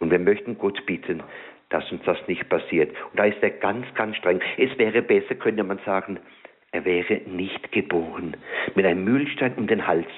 Und 0.00 0.10
wir 0.10 0.18
möchten 0.18 0.58
Gott 0.58 0.84
bitten, 0.86 1.22
dass 1.68 1.90
uns 1.92 2.02
das 2.04 2.18
nicht 2.26 2.48
passiert. 2.48 2.90
Und 3.10 3.18
da 3.18 3.24
ist 3.24 3.42
er 3.42 3.50
ganz, 3.50 3.86
ganz 3.94 4.16
streng. 4.16 4.40
Es 4.56 4.76
wäre 4.78 5.02
besser, 5.02 5.34
könnte 5.34 5.64
man 5.64 5.78
sagen, 5.84 6.18
er 6.72 6.84
wäre 6.84 7.22
nicht 7.26 7.72
geboren 7.72 8.36
mit 8.74 8.84
einem 8.84 9.04
Mühlstein 9.04 9.54
um 9.54 9.66
den 9.66 9.86
Hals. 9.86 10.08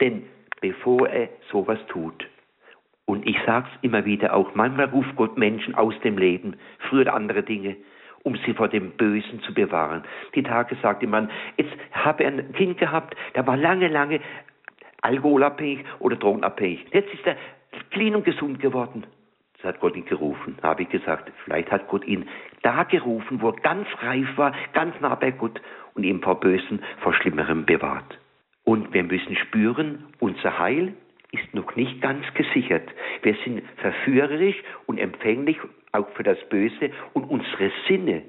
Denn 0.00 0.24
bevor 0.60 1.08
er 1.08 1.28
sowas 1.50 1.78
tut, 1.88 2.28
und 3.04 3.26
ich 3.26 3.36
sage 3.44 3.66
es 3.72 3.82
immer 3.82 4.04
wieder 4.04 4.34
auch, 4.34 4.54
manchmal 4.54 4.86
ruft 4.86 5.16
Gott 5.16 5.36
Menschen 5.36 5.74
aus 5.74 5.94
dem 6.04 6.16
Leben, 6.16 6.56
früher 6.88 7.12
andere 7.12 7.42
Dinge, 7.42 7.76
um 8.22 8.36
sie 8.46 8.54
vor 8.54 8.68
dem 8.68 8.92
Bösen 8.92 9.40
zu 9.42 9.52
bewahren. 9.52 10.04
Die 10.34 10.42
Tage 10.42 10.76
sagte 10.80 11.06
man, 11.06 11.28
jetzt 11.56 11.72
habe 11.90 12.24
er 12.24 12.30
ein 12.30 12.52
Kind 12.52 12.78
gehabt, 12.78 13.16
der 13.34 13.46
war 13.46 13.56
lange, 13.56 13.88
lange 13.88 14.20
alkoholabhängig 15.02 15.84
oder 15.98 16.16
drogenabhängig. 16.16 16.86
Jetzt 16.92 17.12
ist 17.12 17.26
er 17.26 17.36
clean 17.90 18.14
und 18.14 18.24
gesund 18.24 18.60
geworden. 18.60 19.04
Hat 19.64 19.80
Gott 19.80 19.96
ihn 19.96 20.04
gerufen. 20.04 20.58
Da 20.60 20.68
habe 20.68 20.82
ich 20.82 20.88
gesagt, 20.88 21.30
vielleicht 21.44 21.70
hat 21.70 21.88
Gott 21.88 22.04
ihn 22.04 22.28
da 22.62 22.82
gerufen, 22.84 23.40
wo 23.40 23.50
er 23.50 23.56
ganz 23.56 23.86
reif 24.00 24.26
war, 24.36 24.52
ganz 24.72 24.94
nah 25.00 25.14
bei 25.14 25.30
Gott 25.30 25.60
und 25.94 26.04
ihn 26.04 26.20
vor 26.20 26.40
Bösen, 26.40 26.82
vor 27.00 27.14
Schlimmerem 27.14 27.64
bewahrt. 27.64 28.18
Und 28.64 28.92
wir 28.92 29.02
müssen 29.02 29.36
spüren, 29.36 30.06
unser 30.20 30.58
Heil 30.58 30.94
ist 31.32 31.54
noch 31.54 31.74
nicht 31.76 32.00
ganz 32.00 32.24
gesichert. 32.34 32.88
Wir 33.22 33.34
sind 33.44 33.62
verführerisch 33.76 34.56
und 34.86 34.98
empfänglich 34.98 35.56
auch 35.92 36.08
für 36.10 36.22
das 36.22 36.38
Böse 36.48 36.90
und 37.12 37.24
unsere 37.24 37.70
Sinne 37.88 38.22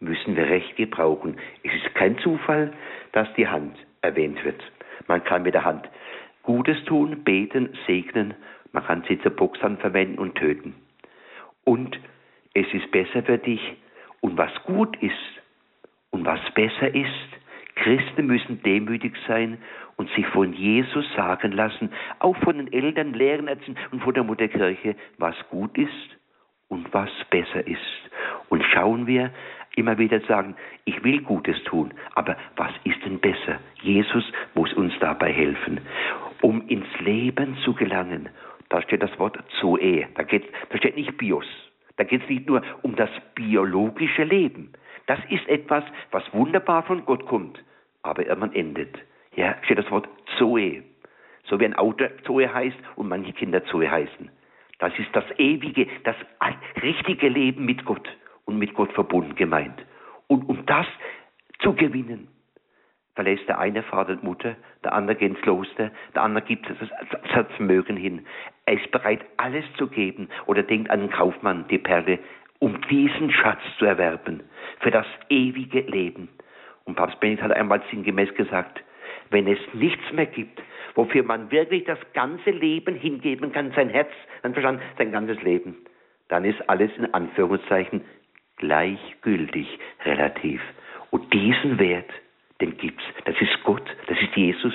müssen 0.00 0.36
wir 0.36 0.46
recht 0.46 0.76
gebrauchen. 0.76 1.36
Es 1.62 1.72
ist 1.74 1.94
kein 1.94 2.18
Zufall, 2.18 2.72
dass 3.12 3.32
die 3.34 3.48
Hand 3.48 3.76
erwähnt 4.02 4.44
wird. 4.44 4.62
Man 5.06 5.22
kann 5.24 5.42
mit 5.42 5.54
der 5.54 5.64
Hand 5.64 5.88
Gutes 6.42 6.82
tun, 6.84 7.24
beten, 7.24 7.70
segnen. 7.86 8.34
Man 8.72 8.84
kann 8.84 9.04
sie 9.08 9.20
zur 9.20 9.32
Boxern 9.32 9.78
verwenden 9.78 10.18
und 10.18 10.34
töten. 10.36 10.74
Und 11.64 11.98
es 12.54 12.66
ist 12.72 12.90
besser 12.90 13.22
für 13.22 13.38
dich. 13.38 13.60
Und 14.20 14.36
was 14.36 14.52
gut 14.64 14.96
ist 15.02 15.14
und 16.10 16.24
was 16.24 16.40
besser 16.54 16.94
ist, 16.94 17.10
Christen 17.76 18.26
müssen 18.26 18.62
demütig 18.62 19.14
sein 19.28 19.58
und 19.96 20.10
sich 20.10 20.26
von 20.28 20.52
Jesus 20.52 21.06
sagen 21.14 21.52
lassen, 21.52 21.90
auch 22.18 22.36
von 22.38 22.56
den 22.56 22.72
Eltern, 22.72 23.12
Lehren 23.12 23.48
erzählen 23.48 23.76
und 23.90 24.02
von 24.02 24.14
der 24.14 24.24
Mutterkirche, 24.24 24.96
was 25.18 25.36
gut 25.50 25.76
ist 25.76 26.16
und 26.68 26.92
was 26.92 27.10
besser 27.30 27.66
ist. 27.66 27.80
Und 28.48 28.64
schauen 28.64 29.06
wir, 29.06 29.30
immer 29.76 29.98
wieder 29.98 30.20
sagen, 30.20 30.56
ich 30.86 31.04
will 31.04 31.20
Gutes 31.20 31.62
tun, 31.64 31.92
aber 32.14 32.36
was 32.56 32.72
ist 32.84 33.04
denn 33.04 33.20
besser? 33.20 33.60
Jesus 33.82 34.24
muss 34.54 34.72
uns 34.72 34.94
dabei 35.00 35.32
helfen. 35.32 35.80
Um 36.40 36.66
ins 36.68 36.88
Leben 37.00 37.56
zu 37.64 37.74
gelangen, 37.74 38.30
da 38.76 38.82
steht 38.82 39.02
das 39.02 39.18
Wort 39.18 39.38
Zoe, 39.58 40.06
da, 40.16 40.22
geht, 40.22 40.44
da 40.68 40.76
steht 40.76 40.96
nicht 40.96 41.16
Bios, 41.16 41.46
da 41.96 42.04
geht 42.04 42.22
es 42.22 42.28
nicht 42.28 42.46
nur 42.46 42.60
um 42.82 42.94
das 42.94 43.08
biologische 43.34 44.22
Leben. 44.22 44.74
Das 45.06 45.18
ist 45.30 45.48
etwas, 45.48 45.82
was 46.10 46.22
wunderbar 46.34 46.82
von 46.82 47.06
Gott 47.06 47.24
kommt, 47.24 47.58
aber 48.02 48.26
irgendwann 48.26 48.52
endet. 48.52 48.94
Ja, 49.34 49.56
steht 49.62 49.78
das 49.78 49.90
Wort 49.90 50.06
Zoe, 50.36 50.82
so 51.44 51.58
wie 51.58 51.64
ein 51.64 51.74
Auto 51.74 52.04
Zoe 52.26 52.52
heißt 52.52 52.76
und 52.96 53.08
manche 53.08 53.32
Kinder 53.32 53.64
Zoe 53.64 53.90
heißen. 53.90 54.30
Das 54.78 54.92
ist 54.98 55.08
das 55.14 55.24
ewige, 55.38 55.86
das 56.04 56.16
richtige 56.82 57.30
Leben 57.30 57.64
mit 57.64 57.82
Gott 57.86 58.06
und 58.44 58.58
mit 58.58 58.74
Gott 58.74 58.92
verbunden 58.92 59.36
gemeint. 59.36 59.86
Und 60.26 60.46
um 60.50 60.66
das 60.66 60.86
zu 61.60 61.72
gewinnen, 61.72 62.28
verlässt 63.14 63.48
der 63.48 63.58
eine 63.58 63.82
Vater 63.82 64.12
und 64.12 64.22
Mutter, 64.22 64.54
der 64.84 64.92
andere 64.92 65.16
geht 65.16 65.30
ins 65.30 65.40
Kloster, 65.40 65.90
der 66.14 66.22
andere 66.22 66.44
gibt 66.44 66.68
das 66.68 67.46
Vermögen 67.56 67.96
hin. 67.96 68.26
Er 68.66 68.74
ist 68.74 68.90
bereit, 68.90 69.20
alles 69.36 69.64
zu 69.78 69.86
geben 69.86 70.28
oder 70.46 70.62
denkt 70.62 70.90
an 70.90 71.00
den 71.00 71.10
Kaufmann, 71.10 71.66
die 71.68 71.78
Perle, 71.78 72.18
um 72.58 72.80
diesen 72.88 73.30
Schatz 73.30 73.60
zu 73.78 73.84
erwerben, 73.86 74.42
für 74.80 74.90
das 74.90 75.06
ewige 75.28 75.80
Leben. 75.80 76.28
Und 76.84 76.96
Papst 76.96 77.18
Benedikt 77.20 77.42
hat 77.42 77.52
einmal 77.52 77.82
sinngemäß 77.90 78.34
gesagt, 78.34 78.82
wenn 79.30 79.46
es 79.46 79.58
nichts 79.72 80.12
mehr 80.12 80.26
gibt, 80.26 80.60
wofür 80.94 81.22
man 81.22 81.50
wirklich 81.50 81.84
das 81.84 81.98
ganze 82.12 82.50
Leben 82.50 82.94
hingeben 82.96 83.52
kann, 83.52 83.72
sein 83.72 83.90
Herz, 83.90 84.10
sein 84.42 84.52
Verstand, 84.52 84.80
sein 84.98 85.12
ganzes 85.12 85.40
Leben, 85.42 85.76
dann 86.28 86.44
ist 86.44 86.68
alles 86.68 86.90
in 86.96 87.12
Anführungszeichen 87.12 88.02
gleichgültig, 88.56 89.78
relativ. 90.04 90.60
Und 91.10 91.32
diesen 91.32 91.78
Wert, 91.78 92.10
den 92.60 92.76
gibt's. 92.78 93.04
Das 93.24 93.40
ist 93.40 93.62
Gott, 93.64 93.84
das 94.06 94.20
ist 94.20 94.34
Jesus, 94.34 94.74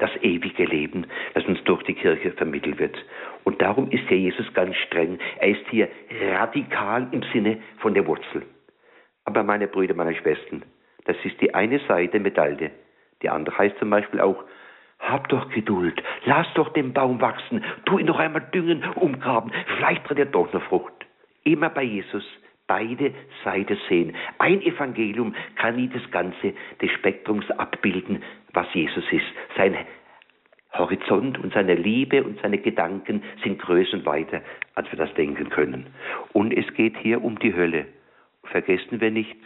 das 0.00 0.10
ewige 0.22 0.64
Leben, 0.64 1.06
das 1.34 1.44
uns 1.44 1.62
durch 1.64 1.82
die 1.84 1.94
Kirche 1.94 2.32
vermittelt 2.32 2.78
wird. 2.78 2.96
Und 3.44 3.60
darum 3.62 3.90
ist 3.90 4.08
hier 4.08 4.18
Jesus 4.18 4.52
ganz 4.54 4.74
streng. 4.76 5.18
Er 5.38 5.50
ist 5.50 5.66
hier 5.70 5.88
radikal 6.32 7.06
im 7.12 7.22
Sinne 7.32 7.58
von 7.78 7.94
der 7.94 8.06
Wurzel. 8.06 8.42
Aber 9.24 9.42
meine 9.42 9.68
Brüder, 9.68 9.94
meine 9.94 10.14
Schwestern, 10.14 10.64
das 11.04 11.16
ist 11.24 11.40
die 11.40 11.54
eine 11.54 11.78
Seite 11.80 12.12
der 12.12 12.20
Medaille. 12.20 12.70
Die 13.22 13.28
andere 13.28 13.56
heißt 13.58 13.78
zum 13.78 13.90
Beispiel 13.90 14.20
auch, 14.20 14.42
hab 14.98 15.28
doch 15.28 15.48
Geduld, 15.50 16.02
lass 16.24 16.46
doch 16.54 16.72
den 16.72 16.92
Baum 16.92 17.20
wachsen, 17.20 17.64
tu 17.86 17.98
ihn 17.98 18.06
noch 18.06 18.18
einmal 18.18 18.42
düngen, 18.52 18.84
umgraben, 18.96 19.52
vielleicht 19.76 20.04
tritt 20.04 20.18
er 20.18 20.26
doch 20.26 20.50
eine 20.52 20.60
Frucht. 20.60 20.92
Immer 21.44 21.70
bei 21.70 21.82
Jesus 21.82 22.24
beide 22.70 23.12
Seiten 23.42 23.76
sehen. 23.88 24.14
Ein 24.38 24.62
Evangelium 24.62 25.34
kann 25.56 25.74
nie 25.74 25.88
das 25.88 26.08
Ganze 26.12 26.54
des 26.80 26.88
Spektrums 26.92 27.50
abbilden, 27.50 28.22
was 28.52 28.72
Jesus 28.72 29.02
ist. 29.10 29.26
Sein 29.56 29.76
Horizont 30.72 31.36
und 31.38 31.52
seine 31.52 31.74
Liebe 31.74 32.22
und 32.22 32.40
seine 32.40 32.58
Gedanken 32.58 33.24
sind 33.42 33.60
größer 33.60 33.94
und 33.94 34.06
weiter, 34.06 34.40
als 34.76 34.88
wir 34.92 34.98
das 34.98 35.12
denken 35.14 35.50
können. 35.50 35.88
Und 36.32 36.52
es 36.52 36.72
geht 36.74 36.96
hier 36.98 37.24
um 37.24 37.40
die 37.40 37.52
Hölle. 37.52 37.86
Vergessen 38.44 39.00
wir 39.00 39.10
nicht, 39.10 39.36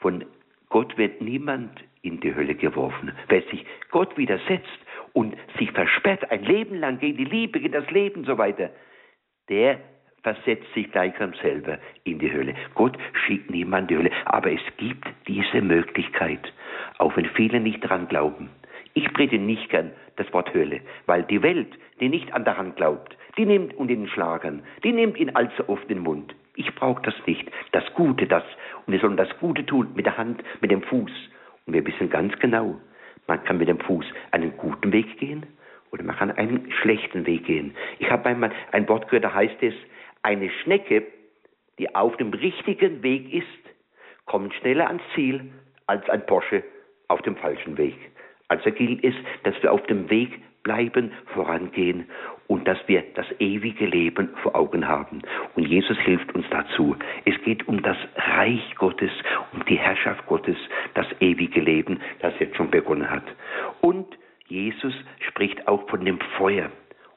von 0.00 0.24
Gott 0.68 0.98
wird 0.98 1.20
niemand 1.20 1.70
in 2.02 2.18
die 2.18 2.34
Hölle 2.34 2.56
geworfen. 2.56 3.12
Wer 3.28 3.42
sich 3.42 3.64
Gott 3.92 4.18
widersetzt 4.18 4.80
und 5.12 5.36
sich 5.60 5.70
versperrt 5.70 6.28
ein 6.32 6.42
Leben 6.42 6.74
lang 6.80 6.98
gegen 6.98 7.18
die 7.18 7.24
Liebe, 7.24 7.60
gegen 7.60 7.74
das 7.74 7.88
Leben 7.92 8.22
und 8.22 8.26
so 8.26 8.36
weiter, 8.36 8.70
der 9.48 9.78
versetzt 10.22 10.72
sich 10.74 10.90
gleichsam 10.90 11.34
selber 11.42 11.78
in 12.04 12.18
die 12.18 12.32
Hölle. 12.32 12.54
Gott 12.74 12.96
schickt 13.26 13.50
niemand 13.50 13.90
in 13.90 13.96
die 13.96 14.02
Hölle, 14.02 14.16
aber 14.24 14.52
es 14.52 14.60
gibt 14.76 15.06
diese 15.26 15.60
Möglichkeit, 15.60 16.52
auch 16.98 17.16
wenn 17.16 17.26
viele 17.26 17.60
nicht 17.60 17.82
daran 17.82 18.08
glauben. 18.08 18.50
Ich 18.94 19.12
predige 19.12 19.42
nicht 19.42 19.70
gern 19.70 19.90
das 20.16 20.32
Wort 20.32 20.52
Hölle, 20.54 20.80
weil 21.06 21.22
die 21.24 21.42
Welt, 21.42 21.68
die 22.00 22.08
nicht 22.08 22.32
an 22.34 22.44
daran 22.44 22.74
glaubt, 22.74 23.16
die 23.36 23.46
nimmt 23.46 23.74
und 23.74 23.88
den 23.88 24.06
Schlagern, 24.08 24.62
die 24.84 24.92
nimmt 24.92 25.18
ihn 25.18 25.34
allzu 25.34 25.68
oft 25.68 25.84
in 25.84 25.98
den 25.98 26.02
Mund. 26.04 26.34
Ich 26.54 26.74
brauche 26.74 27.02
das 27.02 27.14
nicht. 27.26 27.50
Das 27.72 27.84
Gute, 27.94 28.26
das, 28.26 28.44
und 28.86 28.92
wir 28.92 29.00
sollen 29.00 29.16
das 29.16 29.30
Gute 29.38 29.64
tun 29.64 29.88
mit 29.94 30.04
der 30.04 30.18
Hand, 30.18 30.42
mit 30.60 30.70
dem 30.70 30.82
Fuß. 30.82 31.10
Und 31.66 31.72
wir 31.72 31.86
wissen 31.86 32.10
ganz 32.10 32.38
genau, 32.40 32.78
man 33.26 33.42
kann 33.44 33.56
mit 33.56 33.68
dem 33.68 33.80
Fuß 33.80 34.04
einen 34.32 34.56
guten 34.58 34.92
Weg 34.92 35.18
gehen 35.18 35.46
oder 35.90 36.02
man 36.02 36.16
kann 36.16 36.30
einen 36.30 36.70
schlechten 36.82 37.26
Weg 37.26 37.46
gehen. 37.46 37.74
Ich 37.98 38.10
habe 38.10 38.26
einmal 38.28 38.52
ein 38.72 38.86
Wort 38.88 39.08
gehört, 39.08 39.24
da 39.24 39.32
heißt 39.32 39.62
es, 39.62 39.74
eine 40.22 40.50
Schnecke, 40.62 41.06
die 41.78 41.94
auf 41.94 42.16
dem 42.16 42.32
richtigen 42.32 43.02
Weg 43.02 43.32
ist, 43.32 43.46
kommt 44.26 44.54
schneller 44.54 44.86
ans 44.86 45.02
Ziel 45.14 45.50
als 45.86 46.08
ein 46.08 46.24
Porsche 46.26 46.62
auf 47.08 47.22
dem 47.22 47.36
falschen 47.36 47.76
Weg. 47.76 47.96
Also 48.48 48.70
gilt 48.70 49.02
es, 49.02 49.14
dass 49.44 49.60
wir 49.62 49.72
auf 49.72 49.82
dem 49.86 50.08
Weg 50.10 50.40
bleiben, 50.62 51.12
vorangehen 51.34 52.06
und 52.46 52.68
dass 52.68 52.78
wir 52.86 53.02
das 53.14 53.26
ewige 53.40 53.86
Leben 53.86 54.28
vor 54.42 54.54
Augen 54.54 54.86
haben. 54.86 55.22
Und 55.56 55.66
Jesus 55.66 55.98
hilft 55.98 56.34
uns 56.34 56.46
dazu. 56.50 56.96
Es 57.24 57.34
geht 57.44 57.66
um 57.66 57.82
das 57.82 57.96
Reich 58.16 58.74
Gottes, 58.76 59.10
um 59.52 59.64
die 59.64 59.78
Herrschaft 59.78 60.26
Gottes, 60.26 60.56
das 60.94 61.06
ewige 61.20 61.60
Leben, 61.60 62.00
das 62.20 62.34
jetzt 62.38 62.56
schon 62.56 62.70
begonnen 62.70 63.10
hat. 63.10 63.24
Und 63.80 64.06
Jesus 64.46 64.94
spricht 65.28 65.66
auch 65.66 65.88
von 65.88 66.04
dem 66.04 66.18
Feuer. 66.36 66.70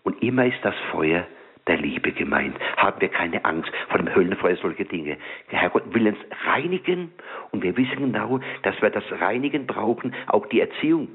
Und 0.03 0.21
immer 0.23 0.45
ist 0.45 0.63
das 0.63 0.75
Feuer 0.91 1.27
der 1.67 1.77
Liebe 1.77 2.11
gemeint. 2.11 2.57
Haben 2.77 3.01
wir 3.01 3.09
keine 3.09 3.43
Angst 3.45 3.71
vor 3.89 3.97
dem 3.97 4.13
Höllenfeuer, 4.13 4.55
solche 4.57 4.85
Dinge. 4.85 5.17
Der 5.51 5.59
Herrgott 5.59 5.93
will 5.93 6.07
uns 6.07 6.17
reinigen 6.45 7.11
und 7.51 7.63
wir 7.63 7.75
wissen 7.77 8.11
genau, 8.11 8.39
dass 8.63 8.79
wir 8.81 8.89
das 8.89 9.03
Reinigen 9.11 9.65
brauchen, 9.65 10.13
auch 10.27 10.45
die 10.47 10.61
Erziehung. 10.61 11.07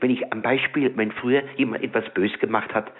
Wenn 0.00 0.10
ich 0.10 0.32
am 0.32 0.42
Beispiel, 0.42 0.96
wenn 0.96 1.12
früher 1.12 1.42
jemand 1.56 1.82
etwas 1.82 2.08
bös 2.14 2.32
gemacht 2.38 2.72
hat, 2.74 2.92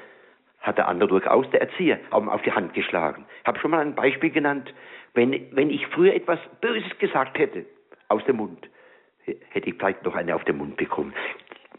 hat 0.60 0.76
der 0.76 0.88
andere 0.88 1.08
durchaus, 1.08 1.48
der 1.50 1.62
Erzieher, 1.62 1.98
auf 2.10 2.42
die 2.42 2.52
Hand 2.52 2.74
geschlagen. 2.74 3.24
Ich 3.40 3.46
habe 3.46 3.58
schon 3.58 3.70
mal 3.70 3.80
ein 3.80 3.94
Beispiel 3.94 4.30
genannt. 4.30 4.74
Wenn, 5.14 5.48
wenn 5.52 5.70
ich 5.70 5.86
früher 5.86 6.14
etwas 6.14 6.38
Böses 6.60 6.98
gesagt 6.98 7.38
hätte, 7.38 7.64
aus 8.08 8.24
dem 8.26 8.36
Mund, 8.36 8.68
hätte 9.24 9.70
ich 9.70 9.76
vielleicht 9.76 10.04
noch 10.04 10.14
eine 10.14 10.34
auf 10.34 10.44
den 10.44 10.58
Mund 10.58 10.76
bekommen. 10.76 11.14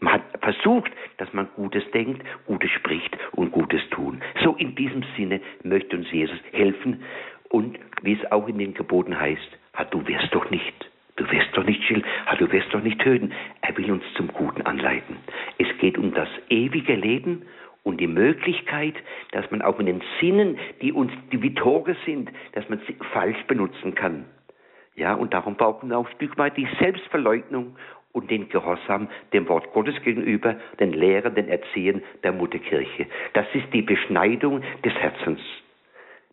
Man 0.02 0.14
hat 0.14 0.22
versucht, 0.40 0.90
dass 1.18 1.32
man 1.32 1.48
Gutes 1.54 1.88
denkt, 1.92 2.26
Gutes 2.46 2.70
spricht 2.72 3.16
und 3.32 3.52
Gutes 3.52 3.80
tun. 3.90 4.20
So 4.42 4.56
in 4.56 4.74
diesem 4.74 5.04
Sinne 5.16 5.40
möchte 5.62 5.96
uns 5.96 6.10
Jesus 6.10 6.38
helfen 6.50 7.04
und 7.50 7.78
wie 8.02 8.14
es 8.14 8.32
auch 8.32 8.48
in 8.48 8.58
den 8.58 8.74
Geboten 8.74 9.18
heißt, 9.18 9.58
du 9.92 10.06
wirst 10.06 10.34
doch 10.34 10.50
nicht 10.50 10.74
Du 11.16 11.30
wirst 11.30 11.48
doch 11.52 11.64
nicht 11.64 11.84
still, 11.84 12.02
du 12.38 12.50
wirst 12.50 12.72
doch 12.72 12.82
nicht 12.82 12.98
töten. 13.00 13.32
Er 13.60 13.76
will 13.76 13.92
uns 13.92 14.02
zum 14.16 14.28
Guten 14.28 14.62
anleiten. 14.62 15.18
Es 15.58 15.68
geht 15.78 15.98
um 15.98 16.14
das 16.14 16.28
ewige 16.48 16.94
Leben 16.94 17.42
und 17.82 18.00
die 18.00 18.06
Möglichkeit, 18.06 18.94
dass 19.32 19.48
man 19.50 19.60
auch 19.60 19.78
in 19.78 19.86
den 19.86 20.02
Sinnen, 20.20 20.58
die 20.80 20.90
uns 20.90 21.12
die 21.30 21.42
wie 21.42 21.54
Tore 21.54 21.96
sind, 22.06 22.30
dass 22.54 22.66
man 22.70 22.80
sie 22.86 22.96
falsch 23.12 23.40
benutzen 23.46 23.94
kann. 23.94 24.24
Ja, 24.94 25.14
und 25.14 25.34
darum 25.34 25.56
brauchen 25.56 25.90
wir 25.90 25.98
auch 25.98 26.08
ein 26.08 26.16
Stück 26.16 26.38
weit 26.38 26.56
die 26.56 26.68
Selbstverleugnung 26.78 27.76
und 28.12 28.30
den 28.30 28.48
Gehorsam 28.48 29.08
dem 29.32 29.48
Wort 29.48 29.72
Gottes 29.72 29.94
gegenüber, 30.02 30.56
den 30.78 30.92
Lehren, 30.92 31.34
den 31.34 31.48
Erziehen 31.48 32.02
der 32.22 32.32
Mutterkirche. 32.32 33.06
Das 33.32 33.46
ist 33.54 33.72
die 33.72 33.82
Beschneidung 33.82 34.62
des 34.84 34.94
Herzens 34.94 35.40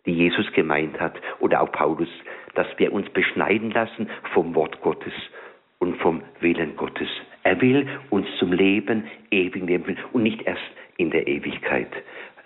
die 0.06 0.14
Jesus 0.14 0.52
gemeint 0.54 1.00
hat 1.00 1.14
oder 1.40 1.62
auch 1.62 1.72
Paulus, 1.72 2.10
dass 2.56 2.68
wir 2.78 2.92
uns 2.92 3.10
beschneiden 3.10 3.72
lassen 3.72 4.10
vom 4.34 4.56
Wort 4.56 4.82
Gottes 4.82 5.14
und 5.78 5.98
vom 5.98 6.24
Willen 6.40 6.76
Gottes. 6.76 7.08
Er 7.44 7.62
will 7.62 7.88
uns 8.10 8.28
zum 8.38 8.52
Leben 8.52 9.06
ewig 9.32 9.64
nehmen 9.64 9.98
und 10.12 10.24
nicht 10.24 10.42
erst 10.44 10.62
in 10.98 11.12
der 11.12 11.28
Ewigkeit. 11.28 11.92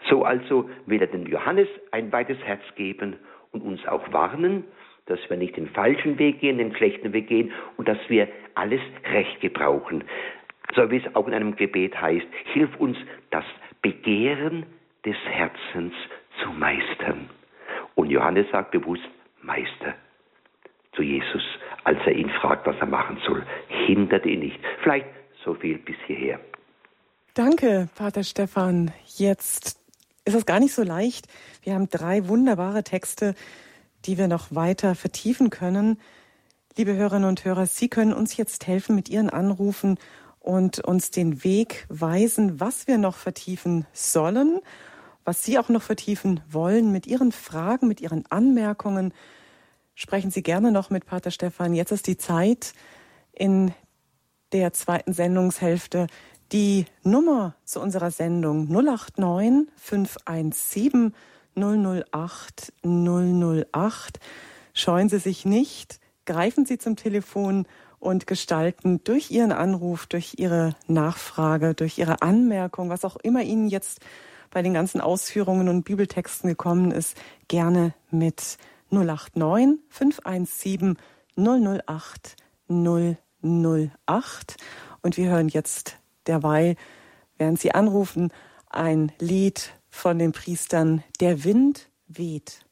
So 0.10 0.24
also 0.24 0.70
will 0.86 1.02
er 1.02 1.08
den 1.08 1.26
Johannes 1.26 1.68
ein 1.92 2.12
weites 2.12 2.38
Herz 2.44 2.62
geben 2.76 3.16
und 3.52 3.62
uns 3.62 3.86
auch 3.88 4.12
warnen, 4.12 4.66
dass 5.06 5.20
wir 5.30 5.38
nicht 5.38 5.58
den 5.58 5.68
falschen 5.68 6.18
Weg 6.18 6.40
gehen, 6.40 6.58
den 6.58 6.76
schlechten 6.76 7.14
Weg 7.14 7.28
gehen 7.28 7.52
und 7.78 7.88
dass 7.88 7.98
wir 8.08 8.28
alles 8.56 8.82
recht 9.12 9.42
gebrauchen. 9.42 10.04
So 10.76 10.90
wie 10.90 10.98
es 10.98 11.16
auch 11.16 11.28
in 11.28 11.34
einem 11.34 11.56
Gebet 11.56 12.00
heißt, 12.00 12.26
hilf 12.54 12.76
uns 12.78 12.98
das 13.32 13.46
Begehren 13.82 14.66
des 15.06 15.18
Herzens 15.30 15.94
zu 16.42 16.50
meistern. 16.52 17.30
Und 17.96 18.10
Johannes 18.10 18.48
sagt 18.52 18.72
bewusst 18.72 19.04
Meister 19.42 19.96
zu 20.96 21.02
Jesus, 21.02 21.44
als 21.84 22.00
er 22.06 22.14
ihn 22.14 22.30
fragt, 22.30 22.66
was 22.66 22.78
er 22.80 22.86
machen 22.86 23.20
soll. 23.26 23.44
Hindert 23.68 24.26
ihn 24.26 24.40
nicht. 24.40 24.60
Vielleicht 24.82 25.08
so 25.44 25.54
viel 25.54 25.78
bis 25.78 25.96
hierher. 26.08 26.40
Danke, 27.34 27.90
Pater 27.96 28.24
Stefan. 28.24 28.92
Jetzt 29.18 29.80
ist 30.26 30.36
es 30.36 30.46
gar 30.46 30.60
nicht 30.60 30.74
so 30.74 30.84
leicht. 30.84 31.28
Wir 31.64 31.74
haben 31.74 31.90
drei 31.90 32.28
wunderbare 32.28 32.84
Texte, 32.84 33.34
die 34.06 34.18
wir 34.18 34.28
noch 34.28 34.48
weiter 34.54 34.96
vertiefen 34.96 35.50
können. 35.50 36.00
Liebe 36.76 36.96
Hörerinnen 36.96 37.28
und 37.28 37.46
Hörer, 37.46 37.66
Sie 37.66 37.90
können 37.90 38.14
uns 38.14 38.38
jetzt 38.38 38.68
helfen 38.68 38.96
mit 38.96 39.10
Ihren 39.10 39.30
Anrufen 39.30 39.98
und 40.40 40.80
uns 40.80 41.12
den 41.12 41.44
Weg 41.44 41.86
weisen, 41.90 42.60
was 42.60 42.88
wir 42.88 42.98
noch 42.98 43.16
vertiefen 43.16 43.86
sollen 43.94 44.60
was 45.26 45.44
Sie 45.44 45.58
auch 45.58 45.70
noch 45.70 45.82
vertiefen 45.82 46.42
wollen 46.50 46.92
mit 46.92 47.08
Ihren 47.08 47.32
Fragen, 47.32 47.88
mit 47.88 48.02
Ihren 48.02 48.26
Anmerkungen, 48.30 49.14
sprechen 49.96 50.32
Sie 50.32 50.44
gerne 50.44 50.72
noch 50.72 50.90
mit 50.90 51.06
Pater 51.06 51.32
Stefan. 51.32 51.74
Jetzt 51.74 51.92
ist 51.92 52.08
die 52.08 52.18
Zeit 52.18 52.74
in 53.32 53.74
der 54.52 54.74
zweiten 54.74 55.14
Sendungshälfte. 55.14 56.08
Die 56.52 56.86
Nummer 57.04 57.56
zu 57.64 57.80
unserer 57.80 58.12
Sendung 58.12 58.68
089 58.68 59.68
517 59.78 61.14
008 61.56 62.74
008. 62.84 64.20
Scheuen 64.74 65.10
Sie 65.10 65.20
sich 65.20 65.46
nicht, 65.46 66.00
greifen 66.26 66.66
Sie 66.66 66.78
zum 66.78 66.96
Telefon 66.96 67.66
und 68.00 68.28
gestalten 68.28 69.02
durch 69.04 69.32
Ihren 69.32 69.52
Anruf, 69.52 70.08
durch 70.08 70.36
Ihre 70.38 70.76
Nachfrage, 70.88 71.74
durch 71.74 71.98
Ihre 71.98 72.22
Anmerkung, 72.22 72.90
was 72.90 73.06
auch 73.06 73.16
immer 73.18 73.42
Ihnen 73.42 73.68
jetzt 73.68 74.00
bei 74.52 74.62
den 74.62 74.74
ganzen 74.74 75.02
Ausführungen 75.02 75.70
und 75.70 75.84
Bibeltexten 75.84 76.50
gekommen 76.50 76.92
ist, 76.92 77.18
gerne 77.48 77.94
mit 78.12 78.58
089 78.92 79.80
517 79.90 80.98
008 81.36 82.36
008. 82.68 84.58
Und 85.02 85.18
wir 85.18 85.30
hören 85.30 85.50
jetzt 85.50 85.98
derweil, 86.28 86.76
während 87.38 87.60
Sie 87.60 87.74
anrufen, 87.74 88.32
ein 88.70 89.12
Lied 89.20 89.74
von 89.94 90.18
den 90.18 90.32
Priestern 90.32 91.04
Der 91.22 91.44
Wind 91.44 91.90
weht. 92.08 92.66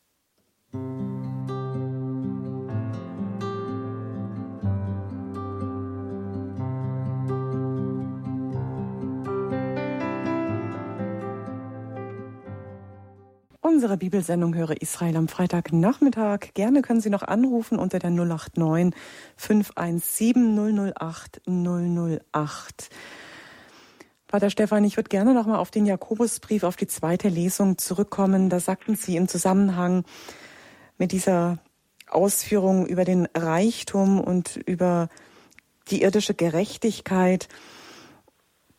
Unsere 13.62 13.98
Bibelsendung 13.98 14.56
Höre 14.56 14.82
Israel 14.82 15.16
am 15.16 15.28
Freitagnachmittag. 15.28 16.54
Gerne 16.56 16.82
können 16.82 17.02
Sie 17.02 17.10
noch 17.12 17.24
anrufen 17.24 17.78
unter 17.78 18.00
der 18.00 18.10
089 18.10 19.00
517 19.38 20.92
008 21.00 21.42
008. 21.48 22.90
Pater 24.32 24.50
Stefan, 24.50 24.86
ich 24.86 24.96
würde 24.96 25.10
gerne 25.10 25.34
noch 25.34 25.46
mal 25.46 25.58
auf 25.58 25.72
den 25.72 25.86
Jakobusbrief, 25.86 26.64
auf 26.64 26.78
die 26.78 26.88
zweite 26.88 27.28
Lesung 27.28 27.78
zurückkommen. 27.78 28.50
Da 28.50 28.62
sagten 28.62 28.96
Sie 28.96 29.18
im 29.18 29.28
Zusammenhang 29.28 30.06
mit 30.98 31.12
dieser 31.12 31.60
Ausführung 32.10 32.86
über 32.88 33.04
den 33.04 33.28
Reichtum 33.36 34.22
und 34.22 34.56
über 34.56 35.10
die 35.90 36.02
irdische 36.02 36.34
Gerechtigkeit. 36.34 37.50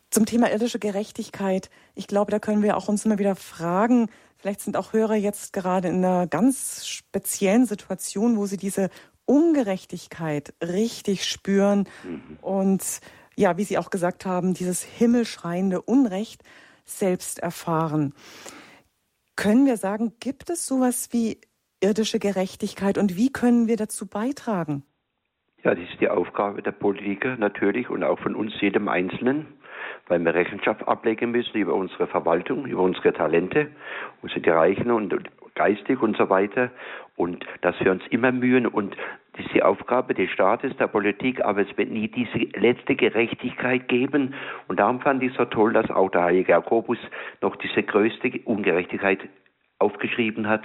Zum 0.09 0.25
Thema 0.25 0.51
irdische 0.51 0.79
Gerechtigkeit, 0.79 1.69
ich 1.93 2.07
glaube, 2.07 2.31
da 2.31 2.39
können 2.39 2.63
wir 2.63 2.75
auch 2.75 2.87
uns 2.87 3.05
immer 3.05 3.19
wieder 3.19 3.35
fragen, 3.35 4.09
Vielleicht 4.43 4.59
sind 4.59 4.75
auch 4.75 4.91
Hörer 4.91 5.15
jetzt 5.15 5.53
gerade 5.53 5.87
in 5.87 6.03
einer 6.03 6.27
ganz 6.27 6.85
speziellen 6.85 7.65
Situation, 7.65 8.35
wo 8.35 8.45
sie 8.45 8.57
diese 8.57 8.89
Ungerechtigkeit 9.23 10.53
richtig 10.61 11.23
spüren 11.23 11.87
mhm. 12.03 12.39
und 12.41 12.83
ja, 13.35 13.57
wie 13.57 13.63
Sie 13.63 13.77
auch 13.77 13.89
gesagt 13.89 14.25
haben, 14.25 14.53
dieses 14.53 14.83
himmelschreiende 14.83 15.81
Unrecht 15.81 16.43
selbst 16.85 17.39
erfahren. 17.39 18.13
Können 19.35 19.65
wir 19.65 19.77
sagen, 19.77 20.13
gibt 20.19 20.49
es 20.49 20.67
sowas 20.67 21.09
wie 21.11 21.39
irdische 21.81 22.19
Gerechtigkeit 22.19 22.97
und 22.97 23.17
wie 23.17 23.31
können 23.31 23.67
wir 23.67 23.77
dazu 23.77 24.07
beitragen? 24.07 24.83
Ja, 25.63 25.73
das 25.73 25.83
ist 25.89 26.01
die 26.01 26.09
Aufgabe 26.09 26.61
der 26.61 26.71
Politiker 26.71 27.37
natürlich 27.37 27.89
und 27.89 28.03
auch 28.03 28.19
von 28.19 28.35
uns 28.35 28.53
jedem 28.59 28.89
Einzelnen, 28.89 29.47
weil 30.07 30.19
wir 30.19 30.33
Rechenschaft 30.33 30.87
ablegen 30.87 31.31
müssen 31.31 31.57
über 31.57 31.73
unsere 31.73 32.07
Verwaltung, 32.07 32.65
über 32.65 32.81
unsere 32.81 33.13
Talente, 33.13 33.69
unsere 34.21 34.55
Reichen 34.55 34.91
und 34.91 35.13
geistig 35.55 36.01
und 36.01 36.17
so 36.17 36.29
weiter. 36.29 36.71
Und 37.15 37.45
dass 37.61 37.79
wir 37.79 37.91
uns 37.91 38.03
immer 38.09 38.31
mühen 38.31 38.65
und 38.65 38.95
das 39.33 39.45
ist 39.45 39.53
die 39.55 39.63
Aufgabe 39.63 40.13
des 40.13 40.29
Staates, 40.29 40.75
der 40.77 40.87
Politik, 40.87 41.43
aber 41.43 41.61
es 41.61 41.77
wird 41.77 41.89
nie 41.89 42.07
diese 42.07 42.37
letzte 42.59 42.95
Gerechtigkeit 42.95 43.87
geben. 43.87 44.35
Und 44.67 44.79
darum 44.79 44.99
fand 45.01 45.23
ich 45.23 45.33
so 45.33 45.45
toll, 45.45 45.73
dass 45.73 45.89
auch 45.89 46.09
der 46.11 46.23
heilige 46.23 46.51
Jakobus 46.51 46.99
noch 47.41 47.55
diese 47.55 47.81
größte 47.81 48.31
Ungerechtigkeit 48.45 49.27
aufgeschrieben 49.79 50.47
hat, 50.47 50.63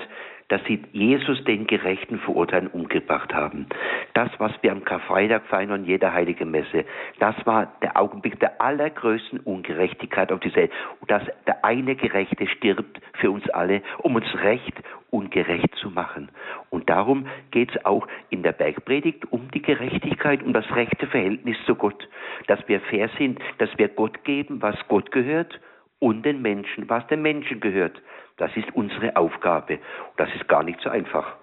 dass 0.48 0.62
sie 0.64 0.82
Jesus 0.92 1.44
den 1.44 1.66
Gerechten 1.66 2.18
verurteilen 2.20 2.68
umgebracht 2.68 3.34
haben. 3.34 3.66
Das, 4.14 4.30
was 4.38 4.52
wir 4.62 4.72
am 4.72 4.84
Karfreitag 4.84 5.44
feiern 5.46 5.72
und 5.72 5.84
jeder 5.84 6.12
heilige 6.12 6.46
Messe, 6.46 6.84
das 7.18 7.34
war 7.44 7.72
der 7.82 7.98
Augenblick 7.98 8.40
der 8.40 8.60
allergrößten 8.60 9.40
Ungerechtigkeit 9.40 10.32
auf 10.32 10.40
dieser 10.40 10.56
Welt. 10.56 10.72
Und 11.00 11.10
dass 11.10 11.22
der 11.46 11.64
eine 11.64 11.96
Gerechte 11.96 12.46
stirbt 12.46 13.00
für 13.14 13.30
uns 13.30 13.48
alle, 13.50 13.82
um 13.98 14.14
uns 14.14 14.26
recht 14.42 14.74
und 15.10 15.30
gerecht 15.30 15.74
zu 15.76 15.90
machen. 15.90 16.30
Und 16.70 16.88
darum 16.90 17.26
geht 17.50 17.74
es 17.74 17.84
auch 17.84 18.06
in 18.30 18.42
der 18.42 18.52
Bergpredigt 18.52 19.30
um 19.32 19.50
die 19.50 19.62
Gerechtigkeit, 19.62 20.42
um 20.42 20.52
das 20.52 20.70
rechte 20.74 21.06
Verhältnis 21.06 21.56
zu 21.66 21.74
Gott, 21.74 22.08
dass 22.46 22.60
wir 22.68 22.80
fair 22.80 23.08
sind, 23.18 23.40
dass 23.58 23.70
wir 23.78 23.88
Gott 23.88 24.24
geben, 24.24 24.60
was 24.60 24.76
Gott 24.88 25.10
gehört 25.10 25.60
und 25.98 26.24
den 26.24 26.42
Menschen, 26.42 26.88
was 26.88 27.06
den 27.08 27.22
Menschen 27.22 27.60
gehört. 27.60 28.00
Das 28.36 28.56
ist 28.56 28.68
unsere 28.74 29.16
Aufgabe. 29.16 29.78
Das 30.16 30.28
ist 30.34 30.46
gar 30.48 30.62
nicht 30.62 30.80
so 30.80 30.90
einfach. 30.90 31.36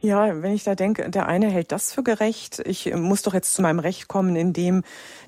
Ja, 0.00 0.42
wenn 0.42 0.54
ich 0.54 0.62
da 0.62 0.76
denke, 0.76 1.10
der 1.10 1.26
eine 1.26 1.48
hält 1.48 1.72
das 1.72 1.92
für 1.92 2.04
gerecht, 2.04 2.62
ich 2.64 2.94
muss 2.94 3.22
doch 3.22 3.34
jetzt 3.34 3.52
zu 3.52 3.62
meinem 3.62 3.80
Recht 3.80 4.06
kommen, 4.06 4.36
indem 4.36 4.82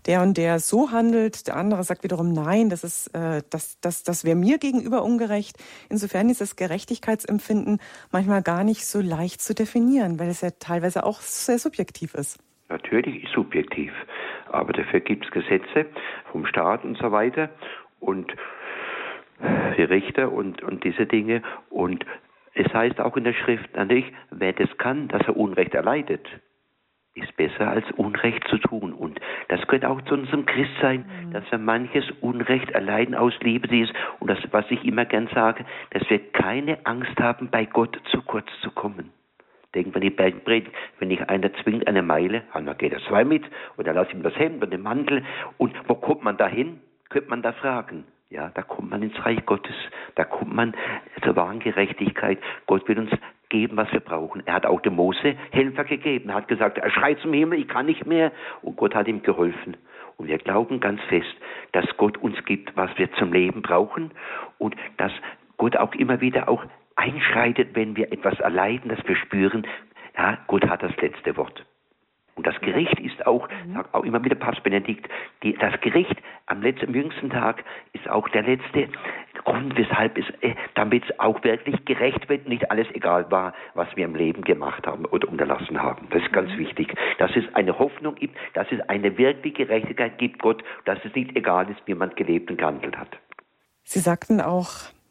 der 0.06 0.22
und 0.22 0.36
der 0.36 0.60
so 0.60 0.92
handelt, 0.92 1.48
der 1.48 1.56
andere 1.56 1.82
sagt 1.82 2.04
wiederum 2.04 2.32
nein, 2.32 2.70
das 2.70 2.84
ist 2.84 3.08
äh, 3.08 3.42
das, 3.50 3.80
das, 3.80 4.04
das 4.04 4.24
wäre 4.24 4.36
mir 4.36 4.58
gegenüber 4.58 5.02
ungerecht. 5.02 5.56
Insofern 5.88 6.28
ist 6.28 6.40
das 6.40 6.54
Gerechtigkeitsempfinden 6.54 7.80
manchmal 8.12 8.42
gar 8.42 8.62
nicht 8.62 8.86
so 8.86 9.00
leicht 9.00 9.40
zu 9.40 9.56
definieren, 9.56 10.20
weil 10.20 10.28
es 10.28 10.40
ja 10.40 10.50
teilweise 10.56 11.04
auch 11.04 11.20
sehr 11.20 11.58
subjektiv 11.58 12.14
ist. 12.14 12.38
Natürlich 12.68 13.24
ist 13.24 13.32
subjektiv, 13.32 13.92
aber 14.52 14.72
dafür 14.72 15.00
gibt 15.00 15.24
es 15.24 15.32
Gesetze 15.32 15.86
vom 16.30 16.46
Staat 16.46 16.84
und 16.84 16.96
so 16.96 17.10
weiter 17.10 17.50
und 17.98 18.32
die 19.76 19.82
Richter 19.82 20.30
und, 20.30 20.62
und 20.62 20.84
diese 20.84 21.06
Dinge. 21.06 21.42
Und 21.70 22.04
es 22.60 22.72
heißt 22.74 23.00
auch 23.00 23.16
in 23.16 23.24
der 23.24 23.32
Schrift 23.32 23.74
natürlich, 23.74 24.12
wer 24.30 24.52
das 24.52 24.68
kann, 24.76 25.08
dass 25.08 25.22
er 25.22 25.36
Unrecht 25.36 25.74
erleidet, 25.74 26.26
ist 27.14 27.34
besser 27.36 27.68
als 27.68 27.84
Unrecht 27.92 28.46
zu 28.48 28.58
tun. 28.58 28.92
Und 28.92 29.18
das 29.48 29.60
gehört 29.66 29.84
auch 29.84 30.00
zu 30.02 30.14
unserem 30.14 30.46
Christsein, 30.46 31.04
mhm. 31.06 31.32
dass 31.32 31.50
wir 31.50 31.58
manches 31.58 32.04
Unrecht 32.20 32.70
erleiden 32.70 33.14
aus 33.14 33.32
Liebe 33.40 33.66
dieses. 33.66 33.92
Und 34.20 34.28
das, 34.28 34.38
was 34.50 34.64
ich 34.70 34.84
immer 34.84 35.06
gern 35.06 35.28
sage, 35.34 35.64
dass 35.90 36.08
wir 36.10 36.18
keine 36.32 36.78
Angst 36.84 37.18
haben, 37.18 37.48
bei 37.50 37.64
Gott 37.64 37.98
zu 38.10 38.22
kurz 38.22 38.46
zu 38.62 38.70
kommen. 38.70 39.10
Denken 39.74 39.94
wir 39.94 40.00
die 40.00 40.10
Bergpredigt, 40.10 40.72
wenn 40.98 41.10
ich 41.10 41.28
einer 41.28 41.52
zwingt 41.62 41.86
eine 41.86 42.02
Meile, 42.02 42.42
dann 42.52 42.76
geht 42.76 42.92
er 42.92 43.00
zwei 43.08 43.24
mit, 43.24 43.44
oder 43.78 43.92
lass 43.92 44.12
ihm 44.12 44.22
das 44.22 44.36
Hemd 44.36 44.62
und 44.62 44.72
den 44.72 44.82
Mantel. 44.82 45.24
Und 45.58 45.74
wo 45.88 45.94
kommt 45.94 46.24
man 46.24 46.36
da 46.36 46.46
hin? 46.46 46.80
Könnte 47.08 47.30
man 47.30 47.42
da 47.42 47.52
fragen. 47.52 48.04
Ja, 48.30 48.48
da 48.54 48.62
kommt 48.62 48.90
man 48.90 49.02
ins 49.02 49.26
Reich 49.26 49.44
Gottes, 49.44 49.74
da 50.14 50.24
kommt 50.24 50.54
man 50.54 50.74
zur 51.24 51.34
wahren 51.34 51.58
Gerechtigkeit. 51.58 52.38
Gott 52.66 52.86
will 52.86 53.00
uns 53.00 53.10
geben, 53.48 53.76
was 53.76 53.92
wir 53.92 53.98
brauchen. 53.98 54.46
Er 54.46 54.54
hat 54.54 54.66
auch 54.66 54.80
dem 54.80 54.94
Mose 54.94 55.34
Helfer 55.50 55.82
gegeben. 55.82 56.28
Er 56.28 56.36
hat 56.36 56.46
gesagt, 56.46 56.78
er 56.78 56.90
schreit 56.90 57.18
zum 57.18 57.32
Himmel, 57.32 57.58
ich 57.58 57.66
kann 57.66 57.86
nicht 57.86 58.06
mehr. 58.06 58.30
Und 58.62 58.76
Gott 58.76 58.94
hat 58.94 59.08
ihm 59.08 59.22
geholfen. 59.22 59.76
Und 60.16 60.28
wir 60.28 60.38
glauben 60.38 60.78
ganz 60.78 61.00
fest, 61.08 61.34
dass 61.72 61.84
Gott 61.96 62.18
uns 62.18 62.36
gibt, 62.44 62.76
was 62.76 62.96
wir 62.98 63.10
zum 63.14 63.32
Leben 63.32 63.62
brauchen 63.62 64.12
und 64.58 64.76
dass 64.96 65.12
Gott 65.56 65.76
auch 65.76 65.94
immer 65.94 66.20
wieder 66.20 66.48
auch 66.48 66.64
einschreitet, 66.94 67.70
wenn 67.74 67.96
wir 67.96 68.12
etwas 68.12 68.38
erleiden, 68.38 68.90
dass 68.90 69.06
wir 69.08 69.16
spüren, 69.16 69.66
ja, 70.16 70.38
Gott 70.46 70.68
hat 70.68 70.84
das 70.84 70.96
letzte 70.98 71.36
Wort. 71.36 71.64
Und 72.40 72.46
das 72.46 72.58
Gericht 72.62 72.98
ist 72.98 73.26
auch, 73.26 73.46
mhm. 73.66 73.74
sagt 73.74 73.92
auch 73.92 74.02
immer 74.02 74.24
wieder 74.24 74.34
Papst 74.34 74.62
Benedikt, 74.62 75.06
die, 75.42 75.52
das 75.58 75.78
Gericht 75.82 76.16
am 76.46 76.62
letzten, 76.62 76.86
am 76.86 76.94
jüngsten 76.94 77.28
Tag 77.28 77.62
ist 77.92 78.08
auch 78.08 78.26
der 78.30 78.44
letzte 78.44 78.88
Grund, 79.44 79.76
weshalb 79.76 80.16
es, 80.16 80.24
äh, 80.40 80.54
damit 80.74 81.04
es 81.04 81.20
auch 81.20 81.44
wirklich 81.44 81.84
gerecht 81.84 82.30
wird, 82.30 82.48
nicht 82.48 82.70
alles 82.70 82.86
egal 82.94 83.30
war, 83.30 83.52
was 83.74 83.94
wir 83.94 84.06
im 84.06 84.14
Leben 84.14 84.40
gemacht 84.40 84.86
haben 84.86 85.04
oder 85.04 85.28
unterlassen 85.28 85.82
haben. 85.82 86.08
Das 86.12 86.22
ist 86.22 86.32
ganz 86.32 86.50
mhm. 86.52 86.60
wichtig, 86.60 86.94
dass 87.18 87.30
es 87.36 87.44
eine 87.52 87.78
Hoffnung 87.78 88.14
gibt, 88.14 88.34
dass 88.54 88.66
es 88.72 88.80
eine 88.88 89.18
wirkliche 89.18 89.66
Gerechtigkeit 89.66 90.16
gibt, 90.16 90.38
Gott, 90.38 90.64
dass 90.86 90.98
es 91.04 91.14
nicht 91.14 91.36
egal 91.36 91.68
ist, 91.68 91.82
wie 91.84 91.94
man 91.94 92.08
gelebt 92.14 92.50
und 92.50 92.56
gehandelt 92.56 92.96
hat. 92.96 93.18
Sie 93.84 93.98
sagten 93.98 94.40
auch, 94.40 94.70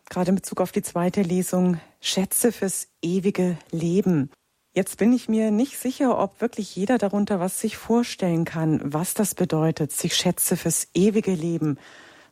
gerade 0.09 0.29
in 0.29 0.35
Bezug 0.35 0.61
auf 0.61 0.71
die 0.71 0.81
zweite 0.81 1.21
Lesung, 1.21 1.79
Schätze 2.01 2.51
fürs 2.51 2.91
ewige 3.03 3.59
Leben. 3.71 4.31
Jetzt 4.73 4.97
bin 4.97 5.13
ich 5.13 5.27
mir 5.27 5.49
nicht 5.49 5.79
sicher, 5.79 6.19
ob 6.19 6.41
wirklich 6.41 6.75
jeder 6.75 6.99
darunter 6.99 7.39
was 7.39 7.59
sich 7.59 7.75
vorstellen 7.75 8.45
kann, 8.45 8.79
was 8.83 9.15
das 9.15 9.33
bedeutet, 9.33 9.91
sich 9.91 10.15
Schätze 10.15 10.55
fürs 10.57 10.87
ewige 10.93 11.33
Leben 11.33 11.79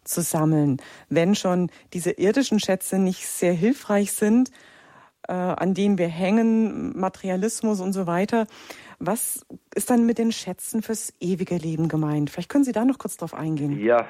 zu 0.03 0.21
sammeln. 0.21 0.77
Wenn 1.09 1.33
schon 1.33 1.71
diese 1.93 2.11
irdischen 2.11 2.59
Schätze 2.59 2.99
nicht 2.99 3.27
sehr 3.27 3.53
hilfreich 3.53 4.13
sind, 4.13 4.51
äh, 5.27 5.33
an 5.33 5.73
denen 5.73 5.97
wir 5.97 6.07
hängen, 6.07 6.97
Materialismus 6.97 7.81
und 7.81 7.93
so 7.93 8.07
weiter. 8.07 8.47
Was 8.99 9.45
ist 9.75 9.89
dann 9.89 10.05
mit 10.05 10.17
den 10.17 10.31
Schätzen 10.31 10.81
fürs 10.81 11.13
ewige 11.19 11.55
Leben 11.55 11.87
gemeint? 11.87 12.29
Vielleicht 12.29 12.49
können 12.49 12.63
Sie 12.63 12.71
da 12.71 12.85
noch 12.85 12.97
kurz 12.97 13.17
drauf 13.17 13.33
eingehen. 13.33 13.79
Ja, 13.79 14.07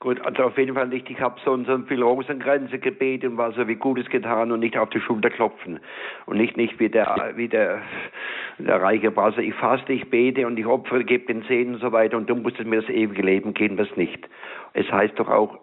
Gut, 0.00 0.20
also 0.24 0.44
auf 0.44 0.56
jeden 0.56 0.74
Fall 0.74 0.86
nicht, 0.86 1.10
ich 1.10 1.20
habe 1.20 1.40
so 1.44 1.56
so 1.64 1.78
viel 1.88 2.00
Rosengrenze 2.00 2.78
gebetet 2.78 3.32
und 3.32 3.36
war 3.36 3.50
so 3.52 3.66
wie 3.66 3.74
Gutes 3.74 4.08
getan 4.08 4.52
und 4.52 4.60
nicht 4.60 4.78
auf 4.78 4.90
die 4.90 5.00
Schulter 5.00 5.28
klopfen. 5.28 5.80
Und 6.26 6.36
nicht, 6.36 6.56
nicht 6.56 6.78
wie 6.78 6.88
der, 6.88 7.32
wie 7.34 7.48
der, 7.48 7.82
der 8.58 8.80
reiche 8.80 9.10
Brause, 9.10 9.42
ich 9.42 9.54
faste, 9.54 9.92
ich 9.92 10.08
bete 10.08 10.46
und 10.46 10.56
ich 10.56 10.66
opfere, 10.66 11.02
gebe 11.02 11.26
den 11.26 11.44
Zehn 11.46 11.74
und 11.74 11.80
so 11.80 11.90
weiter 11.90 12.16
und 12.16 12.30
du 12.30 12.36
musst 12.36 12.64
mir 12.64 12.80
das 12.80 12.88
ewige 12.88 13.22
Leben 13.22 13.54
geben, 13.54 13.76
das 13.76 13.88
nicht. 13.96 14.28
Es 14.72 14.86
heißt 14.90 15.18
doch 15.18 15.28
auch, 15.28 15.58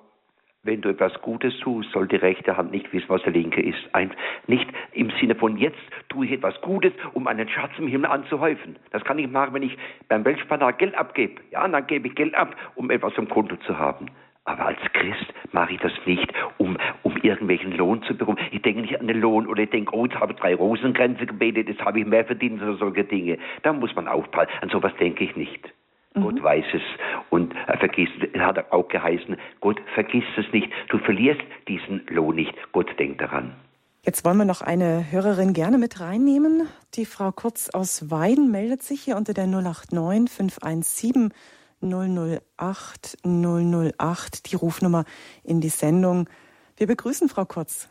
wenn 0.65 0.81
du 0.81 0.89
etwas 0.89 1.13
Gutes 1.21 1.57
tust, 1.59 1.91
soll 1.91 2.07
die 2.07 2.15
rechte 2.15 2.57
Hand 2.57 2.71
nicht 2.71 2.91
wissen, 2.91 3.07
was 3.07 3.21
die 3.23 3.29
linke 3.29 3.61
ist. 3.61 3.77
Ein, 3.93 4.11
nicht 4.47 4.67
im 4.93 5.11
Sinne 5.21 5.35
von 5.35 5.57
jetzt 5.57 5.77
tue 6.09 6.25
ich 6.25 6.31
etwas 6.33 6.59
Gutes, 6.61 6.91
um 7.13 7.27
einen 7.27 7.47
Schatz 7.47 7.71
im 7.77 7.87
Himmel 7.87 8.09
anzuhäufen. 8.09 8.75
Das 8.91 9.03
kann 9.03 9.19
ich 9.19 9.29
machen, 9.29 9.53
wenn 9.53 9.63
ich 9.63 9.77
beim 10.09 10.25
Weltspanner 10.25 10.73
Geld 10.73 10.95
abgebe. 10.95 11.41
Ja, 11.51 11.67
dann 11.67 11.87
gebe 11.87 12.07
ich 12.07 12.15
Geld 12.15 12.33
ab, 12.35 12.55
um 12.75 12.89
etwas 12.89 13.13
im 13.17 13.29
Konto 13.29 13.55
zu 13.57 13.77
haben. 13.77 14.07
Aber 14.47 14.67
als 14.67 14.79
Christ 14.93 15.33
mache 15.53 15.73
ich 15.73 15.79
das 15.79 15.93
nicht, 16.05 16.31
um, 16.57 16.77
um 17.01 17.17
irgendwelchen 17.17 17.75
Lohn 17.77 18.03
zu 18.03 18.15
bekommen. 18.15 18.37
Ich 18.51 18.61
denke 18.61 18.81
nicht 18.81 18.99
an 18.99 19.07
den 19.07 19.19
Lohn 19.19 19.47
oder 19.47 19.63
ich 19.63 19.71
denke, 19.71 19.95
oh, 19.95 20.05
jetzt 20.05 20.19
habe 20.19 20.33
ich 20.33 20.39
drei 20.39 20.53
Rosengrenze 20.53 21.25
gebetet, 21.25 21.67
jetzt 21.67 21.83
habe 21.83 21.99
ich 21.99 22.05
mehr 22.05 22.25
verdient 22.25 22.61
oder 22.61 22.75
solche 22.75 23.03
Dinge. 23.03 23.39
Da 23.63 23.73
muss 23.73 23.95
man 23.95 24.07
aufpassen. 24.07 24.51
An 24.61 24.69
sowas 24.69 24.93
denke 24.99 25.23
ich 25.23 25.35
nicht. 25.35 25.73
Mhm. 26.15 26.21
Gott 26.21 26.43
weiß 26.43 26.65
es 26.73 26.81
und 27.29 27.53
er 27.67 27.77
vergisst, 27.77 28.13
er 28.33 28.45
hat 28.45 28.71
auch 28.71 28.87
geheißen, 28.87 29.37
Gott 29.61 29.79
vergisst 29.93 30.37
es 30.37 30.51
nicht. 30.51 30.71
Du 30.89 30.97
verlierst 30.99 31.41
diesen 31.67 32.05
Lohn 32.07 32.35
nicht. 32.35 32.53
Gott 32.71 32.97
denkt 32.97 33.21
daran. 33.21 33.55
Jetzt 34.03 34.23
wollen 34.23 34.37
wir 34.37 34.45
noch 34.45 34.61
eine 34.61 35.11
Hörerin 35.11 35.53
gerne 35.53 35.77
mit 35.77 35.99
reinnehmen. 35.99 36.67
Die 36.93 37.05
Frau 37.05 37.31
Kurz 37.31 37.69
aus 37.71 38.11
Weiden 38.11 38.51
meldet 38.51 38.83
sich 38.83 39.01
hier 39.01 39.17
unter 39.17 39.33
der 39.33 39.47
089 39.47 40.31
517 40.31 41.33
008 41.81 43.17
008, 43.23 44.51
die 44.51 44.55
Rufnummer 44.55 45.05
in 45.43 45.59
die 45.59 45.69
Sendung. 45.69 46.29
Wir 46.77 46.87
begrüßen 46.87 47.29
Frau 47.29 47.45
Kurz. 47.45 47.89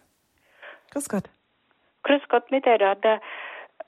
Grüß 0.92 1.08
Gott. 1.08 1.24
Grüß 2.04 2.22
Gott 2.28 2.50
miteinander. 2.50 3.20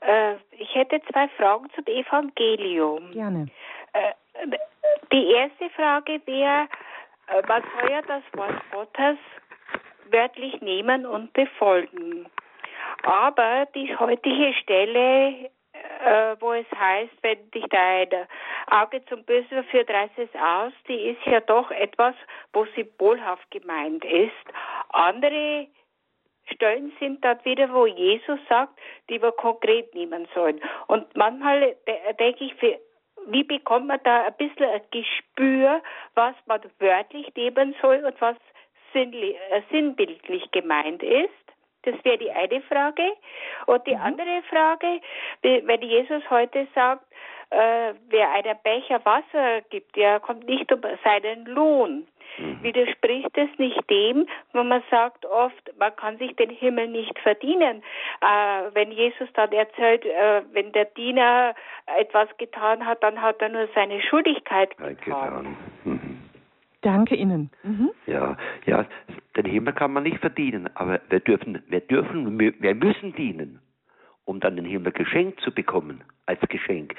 Äh, 0.01 0.35
ich 0.51 0.75
hätte 0.75 1.01
zwei 1.11 1.27
Fragen 1.29 1.67
zum 1.75 1.85
Evangelium. 1.85 3.11
Gerne. 3.11 3.47
Die 5.11 5.31
erste 5.31 5.69
Frage 5.71 6.21
wäre, 6.25 6.67
äh, 7.27 7.41
man 7.47 7.63
soll 7.79 7.91
ja 7.91 8.01
das 8.01 8.23
Wort 8.33 8.61
Gottes 8.71 9.17
wörtlich 10.09 10.61
nehmen 10.61 11.05
und 11.05 11.33
befolgen. 11.33 12.27
Aber 13.03 13.67
die 13.73 13.95
heutige 13.95 14.53
Stelle 14.53 15.49
äh, 16.03 16.35
wo 16.39 16.53
es 16.53 16.65
heißt, 16.71 17.13
wenn 17.21 17.51
dich 17.51 17.65
dein 17.69 18.09
Auge 18.69 19.03
zum 19.05 19.23
Bösen 19.23 19.49
verführt, 19.49 19.89
reiß 19.89 20.11
es 20.17 20.29
aus, 20.35 20.73
die 20.87 21.09
ist 21.09 21.25
ja 21.25 21.39
doch 21.41 21.71
etwas, 21.71 22.15
wo 22.53 22.65
symbolhaft 22.75 23.49
gemeint 23.51 24.03
ist. 24.05 24.33
Andere 24.89 25.67
Stellen 26.53 26.93
sind 26.99 27.23
dort 27.23 27.43
wieder, 27.45 27.71
wo 27.73 27.85
Jesus 27.85 28.39
sagt, 28.47 28.79
die 29.09 29.21
wir 29.21 29.31
konkret 29.33 29.93
nehmen 29.93 30.27
sollen. 30.33 30.61
Und 30.87 31.15
manchmal 31.15 31.75
denke 32.19 32.45
ich, 32.45 32.53
wie 33.27 33.43
bekommt 33.43 33.87
man 33.87 33.99
da 34.03 34.25
ein 34.25 34.33
bisschen 34.37 34.69
ein 34.69 34.81
Gespür, 34.91 35.81
was 36.15 36.35
man 36.45 36.61
wörtlich 36.79 37.33
nehmen 37.35 37.75
soll 37.81 38.03
und 38.05 38.19
was 38.21 38.35
äh, 38.93 39.61
sinnbildlich 39.71 40.49
gemeint 40.51 41.03
ist? 41.03 41.29
Das 41.83 41.95
wäre 42.03 42.17
die 42.17 42.31
eine 42.31 42.61
Frage. 42.61 43.13
Und 43.65 43.85
die 43.87 43.95
mhm. 43.95 44.01
andere 44.01 44.41
Frage, 44.49 44.99
wenn 45.41 45.81
Jesus 45.81 46.23
heute 46.29 46.67
sagt, 46.75 47.05
äh, 47.49 47.93
wer 48.09 48.31
einen 48.31 48.57
Becher 48.63 49.03
Wasser 49.05 49.61
gibt, 49.69 49.95
der 49.95 50.19
kommt 50.19 50.45
nicht 50.47 50.71
um 50.71 50.81
seinen 51.03 51.45
Lohn. 51.45 52.07
Mhm. 52.37 52.63
Widerspricht 52.63 53.37
es 53.37 53.49
nicht 53.57 53.89
dem, 53.89 54.27
wenn 54.53 54.67
man 54.67 54.83
sagt 54.91 55.25
oft, 55.25 55.71
man 55.77 55.95
kann 55.95 56.17
sich 56.17 56.35
den 56.35 56.49
Himmel 56.49 56.87
nicht 56.87 57.17
verdienen. 57.19 57.83
Äh, 58.21 58.73
wenn 58.73 58.91
Jesus 58.91 59.27
dann 59.33 59.51
erzählt, 59.51 60.05
äh, 60.05 60.41
wenn 60.51 60.71
der 60.71 60.85
Diener 60.85 61.55
etwas 61.97 62.29
getan 62.37 62.85
hat, 62.85 63.01
dann 63.03 63.21
hat 63.21 63.41
er 63.41 63.49
nur 63.49 63.67
seine 63.73 64.01
Schuldigkeit 64.01 64.77
getan. 64.77 64.97
getan. 65.03 65.57
Mhm. 65.83 66.17
Danke 66.81 67.15
Ihnen. 67.15 67.49
Mhm. 67.63 67.89
Ja, 68.05 68.37
ja, 68.65 68.85
den 69.35 69.45
Himmel 69.45 69.73
kann 69.73 69.93
man 69.93 70.03
nicht 70.03 70.19
verdienen, 70.19 70.69
aber 70.75 71.01
wir 71.09 71.19
dürfen, 71.19 71.61
wir 71.67 71.81
dürfen, 71.81 72.39
wir 72.39 72.75
müssen 72.75 73.13
dienen, 73.15 73.59
um 74.25 74.39
dann 74.39 74.55
den 74.55 74.65
Himmel 74.65 74.91
geschenkt 74.91 75.41
zu 75.41 75.51
bekommen, 75.51 76.03
als 76.27 76.39
Geschenk. 76.49 76.95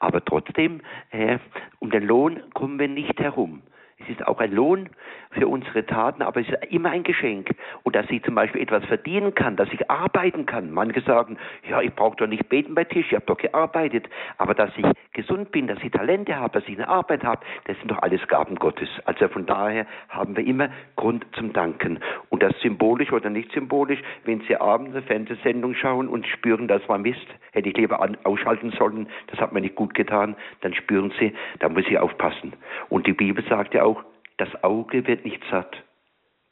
Aber 0.00 0.24
trotzdem, 0.24 0.80
äh, 1.10 1.38
um 1.78 1.90
den 1.90 2.04
Lohn 2.04 2.42
kommen 2.54 2.78
wir 2.78 2.88
nicht 2.88 3.18
herum. 3.20 3.62
Es 4.00 4.08
ist 4.08 4.26
auch 4.26 4.38
ein 4.38 4.52
Lohn 4.52 4.88
für 5.32 5.48
unsere 5.48 5.84
Taten, 5.84 6.22
aber 6.22 6.40
es 6.40 6.48
ist 6.48 6.72
immer 6.72 6.90
ein 6.90 7.02
Geschenk. 7.02 7.50
Und 7.82 7.96
dass 7.96 8.08
ich 8.10 8.22
zum 8.22 8.36
Beispiel 8.36 8.62
etwas 8.62 8.84
verdienen 8.84 9.34
kann, 9.34 9.56
dass 9.56 9.72
ich 9.72 9.90
arbeiten 9.90 10.46
kann. 10.46 10.70
Manche 10.70 11.00
sagen, 11.00 11.36
ja, 11.68 11.80
ich 11.80 11.92
brauche 11.94 12.16
doch 12.16 12.28
nicht 12.28 12.48
beten 12.48 12.74
bei 12.74 12.84
Tisch, 12.84 13.06
ich 13.08 13.14
habe 13.14 13.26
doch 13.26 13.36
gearbeitet. 13.36 14.08
Aber 14.36 14.54
dass 14.54 14.70
ich 14.76 14.86
gesund 15.12 15.50
bin, 15.50 15.66
dass 15.66 15.82
ich 15.82 15.90
Talente 15.90 16.36
habe, 16.36 16.58
dass 16.58 16.68
ich 16.68 16.76
eine 16.76 16.88
Arbeit 16.88 17.24
habe, 17.24 17.44
das 17.64 17.76
sind 17.78 17.90
doch 17.90 18.00
alles 18.00 18.26
Gaben 18.28 18.54
Gottes. 18.54 18.88
Also 19.04 19.28
von 19.28 19.46
daher 19.46 19.86
haben 20.08 20.36
wir 20.36 20.46
immer 20.46 20.70
Grund 20.94 21.26
zum 21.32 21.52
Danken. 21.52 21.98
Und 22.28 22.42
das 22.42 22.52
symbolisch 22.60 23.12
oder 23.12 23.30
nicht 23.30 23.50
symbolisch, 23.52 24.00
wenn 24.24 24.40
Sie 24.42 24.56
abends 24.56 24.94
eine 24.94 25.02
Fernsehsendung 25.02 25.74
schauen 25.74 26.08
und 26.08 26.26
spüren, 26.26 26.68
dass 26.68 26.86
man 26.86 27.02
Mist, 27.02 27.26
hätte 27.58 27.68
ich 27.68 27.76
lieber 27.76 28.00
ausschalten 28.24 28.72
sollen, 28.78 29.08
das 29.28 29.40
hat 29.40 29.52
mir 29.52 29.60
nicht 29.60 29.74
gut 29.74 29.94
getan, 29.94 30.36
dann 30.60 30.74
spüren 30.74 31.12
Sie, 31.18 31.32
da 31.58 31.68
muss 31.68 31.84
ich 31.88 31.98
aufpassen. 31.98 32.54
Und 32.88 33.06
die 33.06 33.12
Bibel 33.12 33.44
sagt 33.48 33.74
ja 33.74 33.84
auch, 33.84 34.02
das 34.38 34.48
Auge 34.62 35.06
wird 35.06 35.24
nicht 35.24 35.42
satt. 35.50 35.82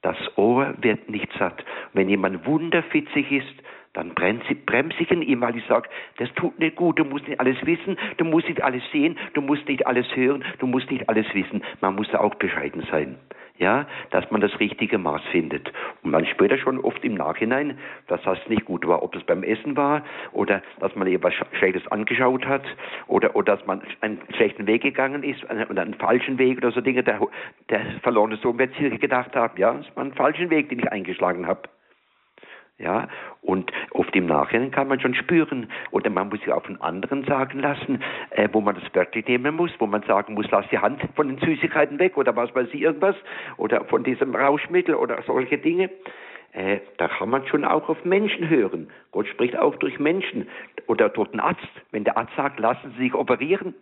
Das 0.02 0.16
Ohr 0.36 0.74
wird 0.80 1.08
nicht 1.08 1.32
satt. 1.38 1.64
Wenn 1.92 2.08
jemand 2.08 2.46
wunderfitzig 2.46 3.30
ist, 3.32 3.54
dann 3.92 4.14
bremse 4.14 4.44
ich 4.98 5.10
ihn 5.10 5.40
weil 5.40 5.56
ich 5.56 5.64
sage, 5.66 5.88
das 6.18 6.32
tut 6.34 6.58
nicht 6.58 6.76
gut, 6.76 6.98
du 6.98 7.04
musst 7.04 7.26
nicht 7.26 7.40
alles 7.40 7.56
wissen, 7.64 7.96
du 8.18 8.24
musst 8.24 8.46
nicht 8.46 8.62
alles 8.62 8.82
sehen, 8.92 9.16
du 9.32 9.40
musst 9.40 9.66
nicht 9.66 9.86
alles 9.86 10.06
hören, 10.14 10.44
du 10.58 10.66
musst 10.66 10.90
nicht 10.90 11.08
alles 11.08 11.26
wissen. 11.32 11.62
Man 11.80 11.94
muss 11.94 12.08
da 12.10 12.20
auch 12.20 12.34
bescheiden 12.34 12.86
sein 12.90 13.16
ja, 13.58 13.86
dass 14.10 14.30
man 14.30 14.40
das 14.40 14.58
richtige 14.60 14.98
Maß 14.98 15.22
findet. 15.30 15.72
Und 16.02 16.10
man 16.10 16.26
später 16.26 16.58
schon 16.58 16.78
oft 16.80 17.04
im 17.04 17.14
Nachhinein, 17.14 17.78
dass 18.06 18.22
das 18.22 18.38
nicht 18.48 18.64
gut 18.64 18.86
war, 18.86 19.02
ob 19.02 19.12
das 19.12 19.22
beim 19.24 19.42
Essen 19.42 19.76
war 19.76 20.02
oder 20.32 20.62
dass 20.80 20.94
man 20.94 21.08
etwas 21.08 21.34
Schlechtes 21.52 21.86
angeschaut 21.88 22.46
hat 22.46 22.62
oder, 23.06 23.34
oder 23.34 23.56
dass 23.56 23.66
man 23.66 23.82
einen 24.00 24.20
schlechten 24.34 24.66
Weg 24.66 24.82
gegangen 24.82 25.22
ist 25.22 25.44
oder 25.44 25.82
einen 25.82 25.94
falschen 25.94 26.38
Weg 26.38 26.58
oder 26.58 26.72
so 26.72 26.80
Dinge. 26.80 27.02
Der, 27.02 27.20
der 27.70 27.80
verlorene 28.02 28.36
Sohn 28.36 28.58
wird 28.58 28.74
sich 28.74 29.00
gedacht 29.00 29.34
haben, 29.34 29.58
ja, 29.58 29.76
es 29.78 29.96
war 29.96 30.04
ein 30.04 30.12
falschen 30.12 30.50
Weg, 30.50 30.68
den 30.68 30.80
ich 30.80 30.90
eingeschlagen 30.90 31.46
habe. 31.46 31.68
Ja, 32.78 33.08
und 33.40 33.72
oft 33.92 34.14
im 34.14 34.26
Nachhinein 34.26 34.70
kann 34.70 34.88
man 34.88 35.00
schon 35.00 35.14
spüren, 35.14 35.70
oder 35.92 36.10
man 36.10 36.28
muss 36.28 36.40
sich 36.40 36.52
auch 36.52 36.62
von 36.62 36.78
anderen 36.82 37.24
sagen 37.24 37.60
lassen, 37.60 38.02
äh, 38.30 38.50
wo 38.52 38.60
man 38.60 38.74
das 38.74 38.84
wörtlich 38.94 39.26
nehmen 39.26 39.56
muss, 39.56 39.70
wo 39.78 39.86
man 39.86 40.02
sagen 40.02 40.34
muss, 40.34 40.46
lass 40.50 40.68
die 40.68 40.78
Hand 40.78 41.00
von 41.14 41.28
den 41.28 41.38
Süßigkeiten 41.38 41.98
weg 41.98 42.18
oder 42.18 42.36
was 42.36 42.54
weiß 42.54 42.68
ich 42.72 42.82
irgendwas, 42.82 43.16
oder 43.56 43.86
von 43.86 44.04
diesem 44.04 44.34
Rauschmittel 44.34 44.94
oder 44.94 45.22
solche 45.22 45.56
Dinge. 45.56 45.88
Äh, 46.52 46.80
da 46.98 47.08
kann 47.08 47.30
man 47.30 47.46
schon 47.46 47.64
auch 47.64 47.88
auf 47.88 48.04
Menschen 48.04 48.50
hören. 48.50 48.90
Gott 49.10 49.26
spricht 49.26 49.56
auch 49.58 49.76
durch 49.76 49.98
Menschen 49.98 50.46
oder 50.86 51.08
durch 51.08 51.28
den 51.28 51.40
Arzt. 51.40 51.66
Wenn 51.92 52.04
der 52.04 52.18
Arzt 52.18 52.36
sagt, 52.36 52.60
lassen 52.60 52.92
Sie 52.96 53.04
sich 53.04 53.14
operieren, 53.14 53.74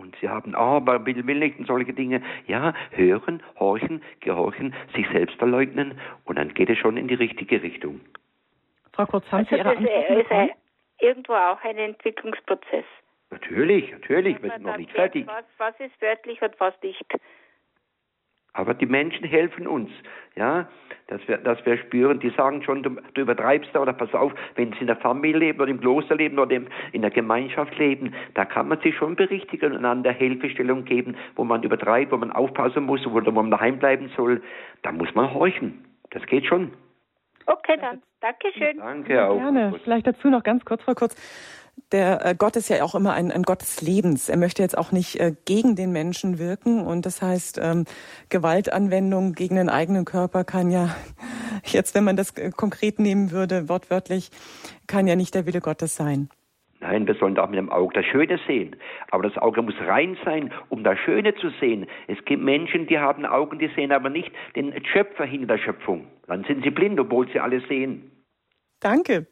und 0.00 0.16
sie 0.20 0.28
haben, 0.28 0.54
aber 0.54 1.04
will, 1.04 1.26
will 1.26 1.38
nicht 1.38 1.58
und 1.58 1.66
solche 1.66 1.92
Dinge. 1.92 2.22
Ja, 2.46 2.74
hören, 2.90 3.42
horchen, 3.58 4.02
gehorchen, 4.20 4.74
sich 4.94 5.06
selbst 5.12 5.36
verleugnen 5.36 5.98
und 6.24 6.36
dann 6.36 6.54
geht 6.54 6.70
es 6.70 6.78
schon 6.78 6.96
in 6.96 7.08
die 7.08 7.14
richtige 7.14 7.62
Richtung. 7.62 8.00
Frau 8.92 9.06
Kurz, 9.06 9.30
haben 9.30 9.46
Sie 9.48 9.60
also 9.60 9.80
Ihre 9.82 10.06
Antwort 10.06 10.24
ist 10.24 10.30
ein, 10.32 10.50
irgendwo 10.98 11.34
auch 11.34 11.62
ein 11.62 11.78
Entwicklungsprozess. 11.78 12.84
Natürlich, 13.30 13.92
natürlich, 13.92 14.42
wir 14.42 14.50
sind 14.50 14.64
noch 14.64 14.76
nicht 14.76 14.90
fertig. 14.90 15.26
Was, 15.26 15.44
was 15.58 15.78
ist 15.78 16.00
wörtlich 16.02 16.42
und 16.42 16.58
was 16.58 16.74
nicht. 16.82 17.04
Aber 18.52 18.74
die 18.74 18.86
Menschen 18.86 19.24
helfen 19.24 19.66
uns, 19.66 19.90
ja, 20.36 20.68
dass 21.06 21.20
wir, 21.28 21.38
dass 21.38 21.64
wir 21.64 21.76
spüren, 21.78 22.20
die 22.20 22.30
sagen 22.30 22.62
schon, 22.62 22.82
du, 22.82 22.90
du 23.14 23.20
übertreibst 23.20 23.70
da 23.72 23.80
oder 23.80 23.92
pass 23.92 24.12
auf, 24.14 24.32
wenn 24.56 24.72
sie 24.72 24.80
in 24.80 24.86
der 24.86 24.96
Familie 24.96 25.38
leben 25.38 25.60
oder 25.60 25.70
im 25.70 25.80
Kloster 25.80 26.16
leben 26.16 26.38
oder 26.38 26.56
in 26.92 27.02
der 27.02 27.10
Gemeinschaft 27.10 27.76
leben, 27.78 28.14
da 28.34 28.44
kann 28.44 28.68
man 28.68 28.80
sich 28.80 28.96
schon 28.96 29.16
berichtigen 29.16 29.72
und 29.72 29.78
einander 29.78 30.12
Hilfestellung 30.12 30.84
geben, 30.84 31.16
wo 31.36 31.44
man 31.44 31.62
übertreibt, 31.62 32.12
wo 32.12 32.16
man 32.16 32.32
aufpassen 32.32 32.84
muss 32.84 33.06
oder 33.06 33.34
wo 33.34 33.42
man 33.42 33.50
daheim 33.50 33.78
bleiben 33.78 34.10
soll. 34.16 34.42
Da 34.82 34.92
muss 34.92 35.14
man 35.14 35.32
horchen. 35.32 35.84
Das 36.10 36.24
geht 36.26 36.46
schon. 36.46 36.72
Okay, 37.46 37.76
dann. 37.80 38.02
Dankeschön. 38.20 38.78
Danke 38.78 39.24
auch. 39.24 39.36
Gerne. 39.36 39.72
Vielleicht 39.82 40.06
dazu 40.06 40.28
noch 40.28 40.42
ganz 40.42 40.64
kurz, 40.64 40.82
Frau 40.82 40.94
Kurz 40.94 41.16
der 41.92 42.24
äh, 42.24 42.34
Gott 42.36 42.56
ist 42.56 42.68
ja 42.68 42.82
auch 42.82 42.94
immer 42.94 43.12
ein, 43.12 43.30
ein 43.30 43.42
Gott 43.42 43.62
des 43.62 43.80
Lebens. 43.82 44.28
Er 44.28 44.36
möchte 44.36 44.62
jetzt 44.62 44.76
auch 44.76 44.92
nicht 44.92 45.20
äh, 45.20 45.34
gegen 45.44 45.76
den 45.76 45.92
Menschen 45.92 46.38
wirken. 46.38 46.86
Und 46.86 47.06
das 47.06 47.22
heißt, 47.22 47.58
ähm, 47.62 47.84
Gewaltanwendung 48.28 49.32
gegen 49.32 49.56
den 49.56 49.68
eigenen 49.68 50.04
Körper 50.04 50.44
kann 50.44 50.70
ja, 50.70 50.94
jetzt 51.64 51.94
wenn 51.94 52.04
man 52.04 52.16
das 52.16 52.36
äh, 52.36 52.50
konkret 52.50 52.98
nehmen 52.98 53.30
würde, 53.30 53.68
wortwörtlich, 53.68 54.30
kann 54.86 55.06
ja 55.06 55.16
nicht 55.16 55.34
der 55.34 55.46
Wille 55.46 55.60
Gottes 55.60 55.96
sein. 55.96 56.28
Nein, 56.80 57.06
wir 57.06 57.14
sollen 57.14 57.38
auch 57.38 57.48
mit 57.48 57.58
dem 57.58 57.70
Auge 57.70 57.92
das 57.94 58.06
Schöne 58.06 58.38
sehen. 58.46 58.74
Aber 59.10 59.22
das 59.22 59.36
Auge 59.36 59.60
muss 59.60 59.74
rein 59.80 60.16
sein, 60.24 60.50
um 60.70 60.82
das 60.82 60.98
Schöne 60.98 61.34
zu 61.34 61.50
sehen. 61.60 61.86
Es 62.08 62.16
gibt 62.24 62.42
Menschen, 62.42 62.86
die 62.86 62.98
haben 62.98 63.26
Augen, 63.26 63.58
die 63.58 63.68
sehen 63.76 63.92
aber 63.92 64.08
nicht 64.08 64.32
den 64.56 64.72
Schöpfer 64.86 65.26
hinter 65.26 65.56
der 65.56 65.62
Schöpfung. 65.62 66.06
Dann 66.26 66.44
sind 66.44 66.64
sie 66.64 66.70
blind, 66.70 66.98
obwohl 66.98 67.28
sie 67.30 67.38
alles 67.38 67.62
sehen. 67.68 68.10
Danke. 68.80 69.26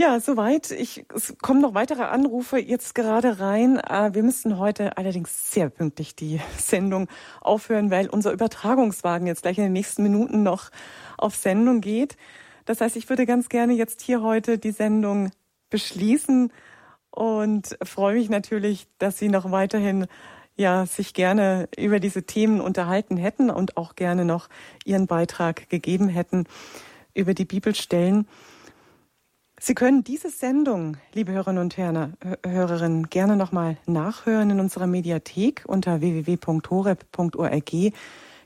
Ja, 0.00 0.20
soweit. 0.20 0.70
Ich, 0.70 1.04
es 1.12 1.36
kommen 1.42 1.60
noch 1.60 1.74
weitere 1.74 2.04
Anrufe 2.04 2.56
jetzt 2.56 2.94
gerade 2.94 3.40
rein. 3.40 3.78
Äh, 3.78 4.14
wir 4.14 4.22
müssen 4.22 4.56
heute 4.56 4.96
allerdings 4.96 5.50
sehr 5.50 5.70
pünktlich 5.70 6.14
die 6.14 6.40
Sendung 6.56 7.08
aufhören, 7.40 7.90
weil 7.90 8.08
unser 8.08 8.30
Übertragungswagen 8.30 9.26
jetzt 9.26 9.42
gleich 9.42 9.58
in 9.58 9.64
den 9.64 9.72
nächsten 9.72 10.04
Minuten 10.04 10.44
noch 10.44 10.70
auf 11.16 11.34
Sendung 11.34 11.80
geht. 11.80 12.16
Das 12.64 12.80
heißt, 12.80 12.94
ich 12.94 13.08
würde 13.08 13.26
ganz 13.26 13.48
gerne 13.48 13.72
jetzt 13.72 14.00
hier 14.00 14.22
heute 14.22 14.56
die 14.56 14.70
Sendung 14.70 15.32
beschließen 15.68 16.52
und 17.10 17.76
freue 17.82 18.14
mich 18.14 18.30
natürlich, 18.30 18.86
dass 18.98 19.18
Sie 19.18 19.28
noch 19.28 19.50
weiterhin 19.50 20.06
ja 20.54 20.86
sich 20.86 21.12
gerne 21.12 21.68
über 21.76 21.98
diese 21.98 22.22
Themen 22.22 22.60
unterhalten 22.60 23.16
hätten 23.16 23.50
und 23.50 23.76
auch 23.76 23.96
gerne 23.96 24.24
noch 24.24 24.48
Ihren 24.84 25.08
Beitrag 25.08 25.68
gegeben 25.68 26.08
hätten 26.08 26.44
über 27.14 27.34
die 27.34 27.46
Bibelstellen. 27.46 28.28
Sie 29.60 29.74
können 29.74 30.04
diese 30.04 30.30
Sendung, 30.30 30.98
liebe 31.12 31.32
Hörerinnen 31.32 31.62
und 31.62 31.76
Hörerinnen, 31.76 33.10
gerne 33.10 33.36
nochmal 33.36 33.76
nachhören 33.86 34.50
in 34.50 34.60
unserer 34.60 34.86
Mediathek 34.86 35.64
unter 35.66 36.00
www.horeb.org. 36.00 37.92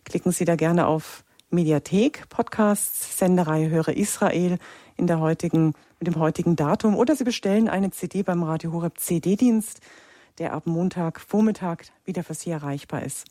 Klicken 0.04 0.32
Sie 0.32 0.44
da 0.46 0.56
gerne 0.56 0.86
auf 0.86 1.22
Mediathek, 1.50 2.30
Podcasts, 2.30 3.18
Sendereihe 3.18 3.68
Höre 3.68 3.88
Israel 3.88 4.58
in 4.96 5.06
der 5.06 5.20
heutigen, 5.20 5.74
mit 6.00 6.06
dem 6.06 6.18
heutigen 6.18 6.56
Datum 6.56 6.96
oder 6.96 7.14
Sie 7.14 7.24
bestellen 7.24 7.68
eine 7.68 7.90
CD 7.90 8.22
beim 8.22 8.42
Radio 8.42 8.72
Horeb 8.72 8.98
CD-Dienst, 8.98 9.80
der 10.38 10.54
ab 10.54 10.66
Montag 10.66 11.20
Vormittag 11.20 11.84
wieder 12.06 12.24
für 12.24 12.34
Sie 12.34 12.50
erreichbar 12.50 13.02
ist. 13.02 13.26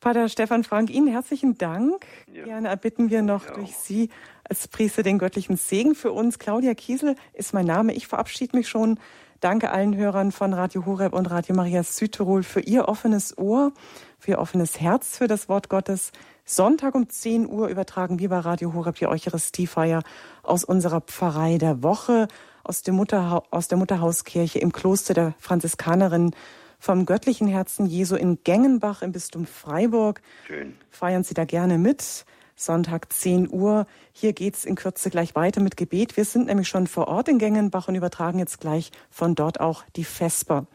Pater 0.00 0.28
Stefan 0.28 0.62
Frank, 0.62 0.90
Ihnen 0.90 1.08
herzlichen 1.08 1.58
Dank. 1.58 2.06
Ja. 2.32 2.44
Gerne 2.44 2.68
erbitten 2.68 3.10
wir 3.10 3.22
noch 3.22 3.46
ja. 3.46 3.54
durch 3.54 3.76
Sie 3.76 4.10
als 4.44 4.68
Priester 4.68 5.02
den 5.02 5.18
göttlichen 5.18 5.56
Segen 5.56 5.94
für 5.94 6.12
uns. 6.12 6.38
Claudia 6.38 6.74
Kiesel 6.74 7.16
ist 7.32 7.52
mein 7.52 7.66
Name. 7.66 7.92
Ich 7.94 8.06
verabschiede 8.06 8.56
mich 8.56 8.68
schon. 8.68 9.00
Danke 9.40 9.70
allen 9.70 9.96
Hörern 9.96 10.32
von 10.32 10.52
Radio 10.52 10.86
Horeb 10.86 11.12
und 11.12 11.30
Radio 11.30 11.54
Maria 11.54 11.82
Südtirol 11.82 12.42
für 12.42 12.60
Ihr 12.60 12.88
offenes 12.88 13.36
Ohr, 13.38 13.72
für 14.18 14.32
Ihr 14.32 14.38
offenes 14.38 14.80
Herz 14.80 15.16
für 15.16 15.26
das 15.26 15.48
Wort 15.48 15.68
Gottes. 15.68 16.12
Sonntag 16.44 16.94
um 16.94 17.08
10 17.08 17.48
Uhr 17.48 17.68
übertragen 17.68 18.18
wir 18.18 18.28
bei 18.30 18.38
Radio 18.38 18.74
Horeb 18.74 18.96
die 18.96 19.06
Eucharistiefeier 19.06 20.02
aus 20.42 20.64
unserer 20.64 21.00
Pfarrei 21.00 21.58
der 21.58 21.82
Woche, 21.82 22.28
aus, 22.64 22.82
dem 22.82 22.96
Mutterha 22.96 23.42
aus 23.50 23.68
der 23.68 23.78
Mutterhauskirche 23.78 24.58
im 24.58 24.72
Kloster 24.72 25.14
der 25.14 25.34
Franziskanerin 25.38 26.34
vom 26.78 27.06
göttlichen 27.06 27.48
Herzen 27.48 27.86
Jesu 27.86 28.16
in 28.16 28.38
Gengenbach 28.44 29.02
im 29.02 29.12
Bistum 29.12 29.46
Freiburg. 29.46 30.20
Schön. 30.46 30.76
Feiern 30.90 31.24
Sie 31.24 31.34
da 31.34 31.44
gerne 31.44 31.78
mit. 31.78 32.24
Sonntag 32.54 33.12
10 33.12 33.48
Uhr. 33.50 33.86
Hier 34.12 34.32
geht's 34.32 34.64
in 34.64 34.74
Kürze 34.74 35.10
gleich 35.10 35.34
weiter 35.36 35.60
mit 35.60 35.76
Gebet. 35.76 36.16
Wir 36.16 36.24
sind 36.24 36.46
nämlich 36.46 36.68
schon 36.68 36.86
vor 36.86 37.06
Ort 37.08 37.28
in 37.28 37.38
Gengenbach 37.38 37.88
und 37.88 37.94
übertragen 37.94 38.38
jetzt 38.40 38.60
gleich 38.60 38.90
von 39.10 39.34
dort 39.34 39.60
auch 39.60 39.84
die 39.94 40.04
Vesper. 40.04 40.66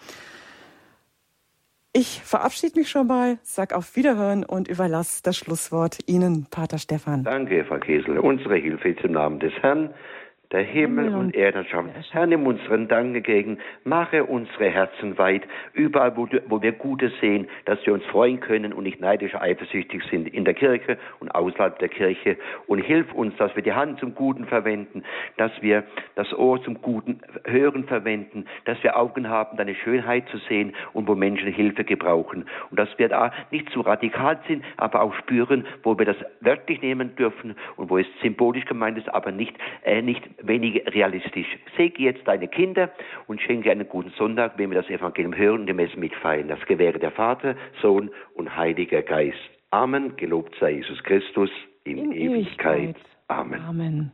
Ich 1.95 2.21
verabschiede 2.23 2.79
mich 2.79 2.89
schon 2.89 3.05
mal, 3.05 3.37
sag 3.43 3.73
auf 3.73 3.95
Wiederhören 3.95 4.43
und 4.43 4.67
überlasse 4.67 5.21
das 5.21 5.37
Schlusswort 5.37 5.99
Ihnen, 6.07 6.47
Pater 6.49 6.79
Stefan. 6.79 7.23
Danke, 7.23 7.63
Frau 7.65 7.77
Kiesel. 7.77 8.17
Unsere 8.17 8.55
Hilfe 8.55 8.89
ist 8.89 9.01
im 9.01 9.11
Namen 9.11 9.39
des 9.39 9.53
Herrn 9.61 9.93
der 10.53 10.63
Himmel, 10.63 11.13
und 11.15 11.35
Erde 11.35 11.65
schaffen. 11.65 11.89
Herr, 12.11 12.27
nimm 12.27 12.45
unseren 12.45 12.87
Dank 12.87 13.15
entgegen, 13.15 13.57
mache 13.83 14.23
unsere 14.23 14.69
Herzen 14.69 15.17
weit, 15.17 15.41
überall, 15.73 16.15
wo, 16.15 16.27
wo 16.47 16.61
wir 16.61 16.71
Gutes 16.73 17.11
sehen, 17.19 17.47
dass 17.65 17.83
wir 17.85 17.93
uns 17.93 18.05
freuen 18.05 18.39
können 18.39 18.71
und 18.71 18.83
nicht 18.83 19.01
neidisch 19.01 19.35
eifersüchtig 19.35 20.03
sind, 20.09 20.27
in 20.27 20.45
der 20.45 20.53
Kirche 20.53 20.97
und 21.19 21.33
außerhalb 21.33 21.79
der 21.79 21.89
Kirche. 21.89 22.37
Und 22.67 22.79
hilf 22.79 23.11
uns, 23.13 23.35
dass 23.37 23.55
wir 23.55 23.63
die 23.63 23.73
Hand 23.73 23.99
zum 23.99 24.13
Guten 24.13 24.45
verwenden, 24.45 25.03
dass 25.37 25.51
wir 25.61 25.83
das 26.15 26.31
Ohr 26.33 26.61
zum 26.63 26.81
Guten 26.81 27.19
Hören 27.45 27.85
verwenden, 27.85 28.45
dass 28.65 28.81
wir 28.83 28.95
Augen 28.95 29.27
haben, 29.29 29.57
deine 29.57 29.73
Schönheit 29.73 30.29
zu 30.29 30.37
sehen 30.37 30.73
und 30.93 31.07
wo 31.07 31.15
Menschen 31.15 31.51
Hilfe 31.51 31.83
gebrauchen. 31.83 32.45
Und 32.69 32.79
dass 32.79 32.89
wir 32.97 33.09
da 33.09 33.31
nicht 33.49 33.69
zu 33.71 33.81
radikal 33.81 34.39
sind, 34.47 34.63
aber 34.77 35.01
auch 35.01 35.15
spüren, 35.15 35.65
wo 35.81 35.97
wir 35.97 36.05
das 36.05 36.17
wörtlich 36.41 36.81
nehmen 36.81 37.15
dürfen 37.15 37.55
und 37.75 37.89
wo 37.89 37.97
es 37.97 38.05
symbolisch 38.21 38.65
gemeint 38.65 38.99
ist, 38.99 39.09
aber 39.13 39.31
nicht, 39.31 39.55
äh, 39.83 40.01
nicht 40.01 40.23
wenig 40.43 40.83
realistisch. 40.93 41.57
Segne 41.77 42.05
jetzt 42.05 42.27
deine 42.27 42.47
Kinder 42.47 42.91
und 43.27 43.41
schenke 43.41 43.71
einen 43.71 43.87
guten 43.87 44.11
Sonntag, 44.11 44.53
wenn 44.57 44.69
wir 44.69 44.81
das 44.81 44.89
Evangelium 44.89 45.35
hören 45.35 45.61
und 45.61 45.67
dem 45.67 45.79
Essen 45.79 45.99
mitfeiern. 45.99 46.47
Das 46.47 46.63
gewähre 46.65 46.99
der 46.99 47.11
Vater, 47.11 47.55
Sohn 47.81 48.09
und 48.35 48.55
Heiliger 48.55 49.01
Geist. 49.01 49.37
Amen. 49.71 50.15
Gelobt 50.17 50.55
sei 50.59 50.73
Jesus 50.73 51.01
Christus 51.03 51.49
in, 51.83 51.97
in 51.97 52.11
Ewigkeit. 52.11 52.79
Ewigkeit. 52.79 52.95
Amen. 53.27 53.61
Amen. 53.61 54.11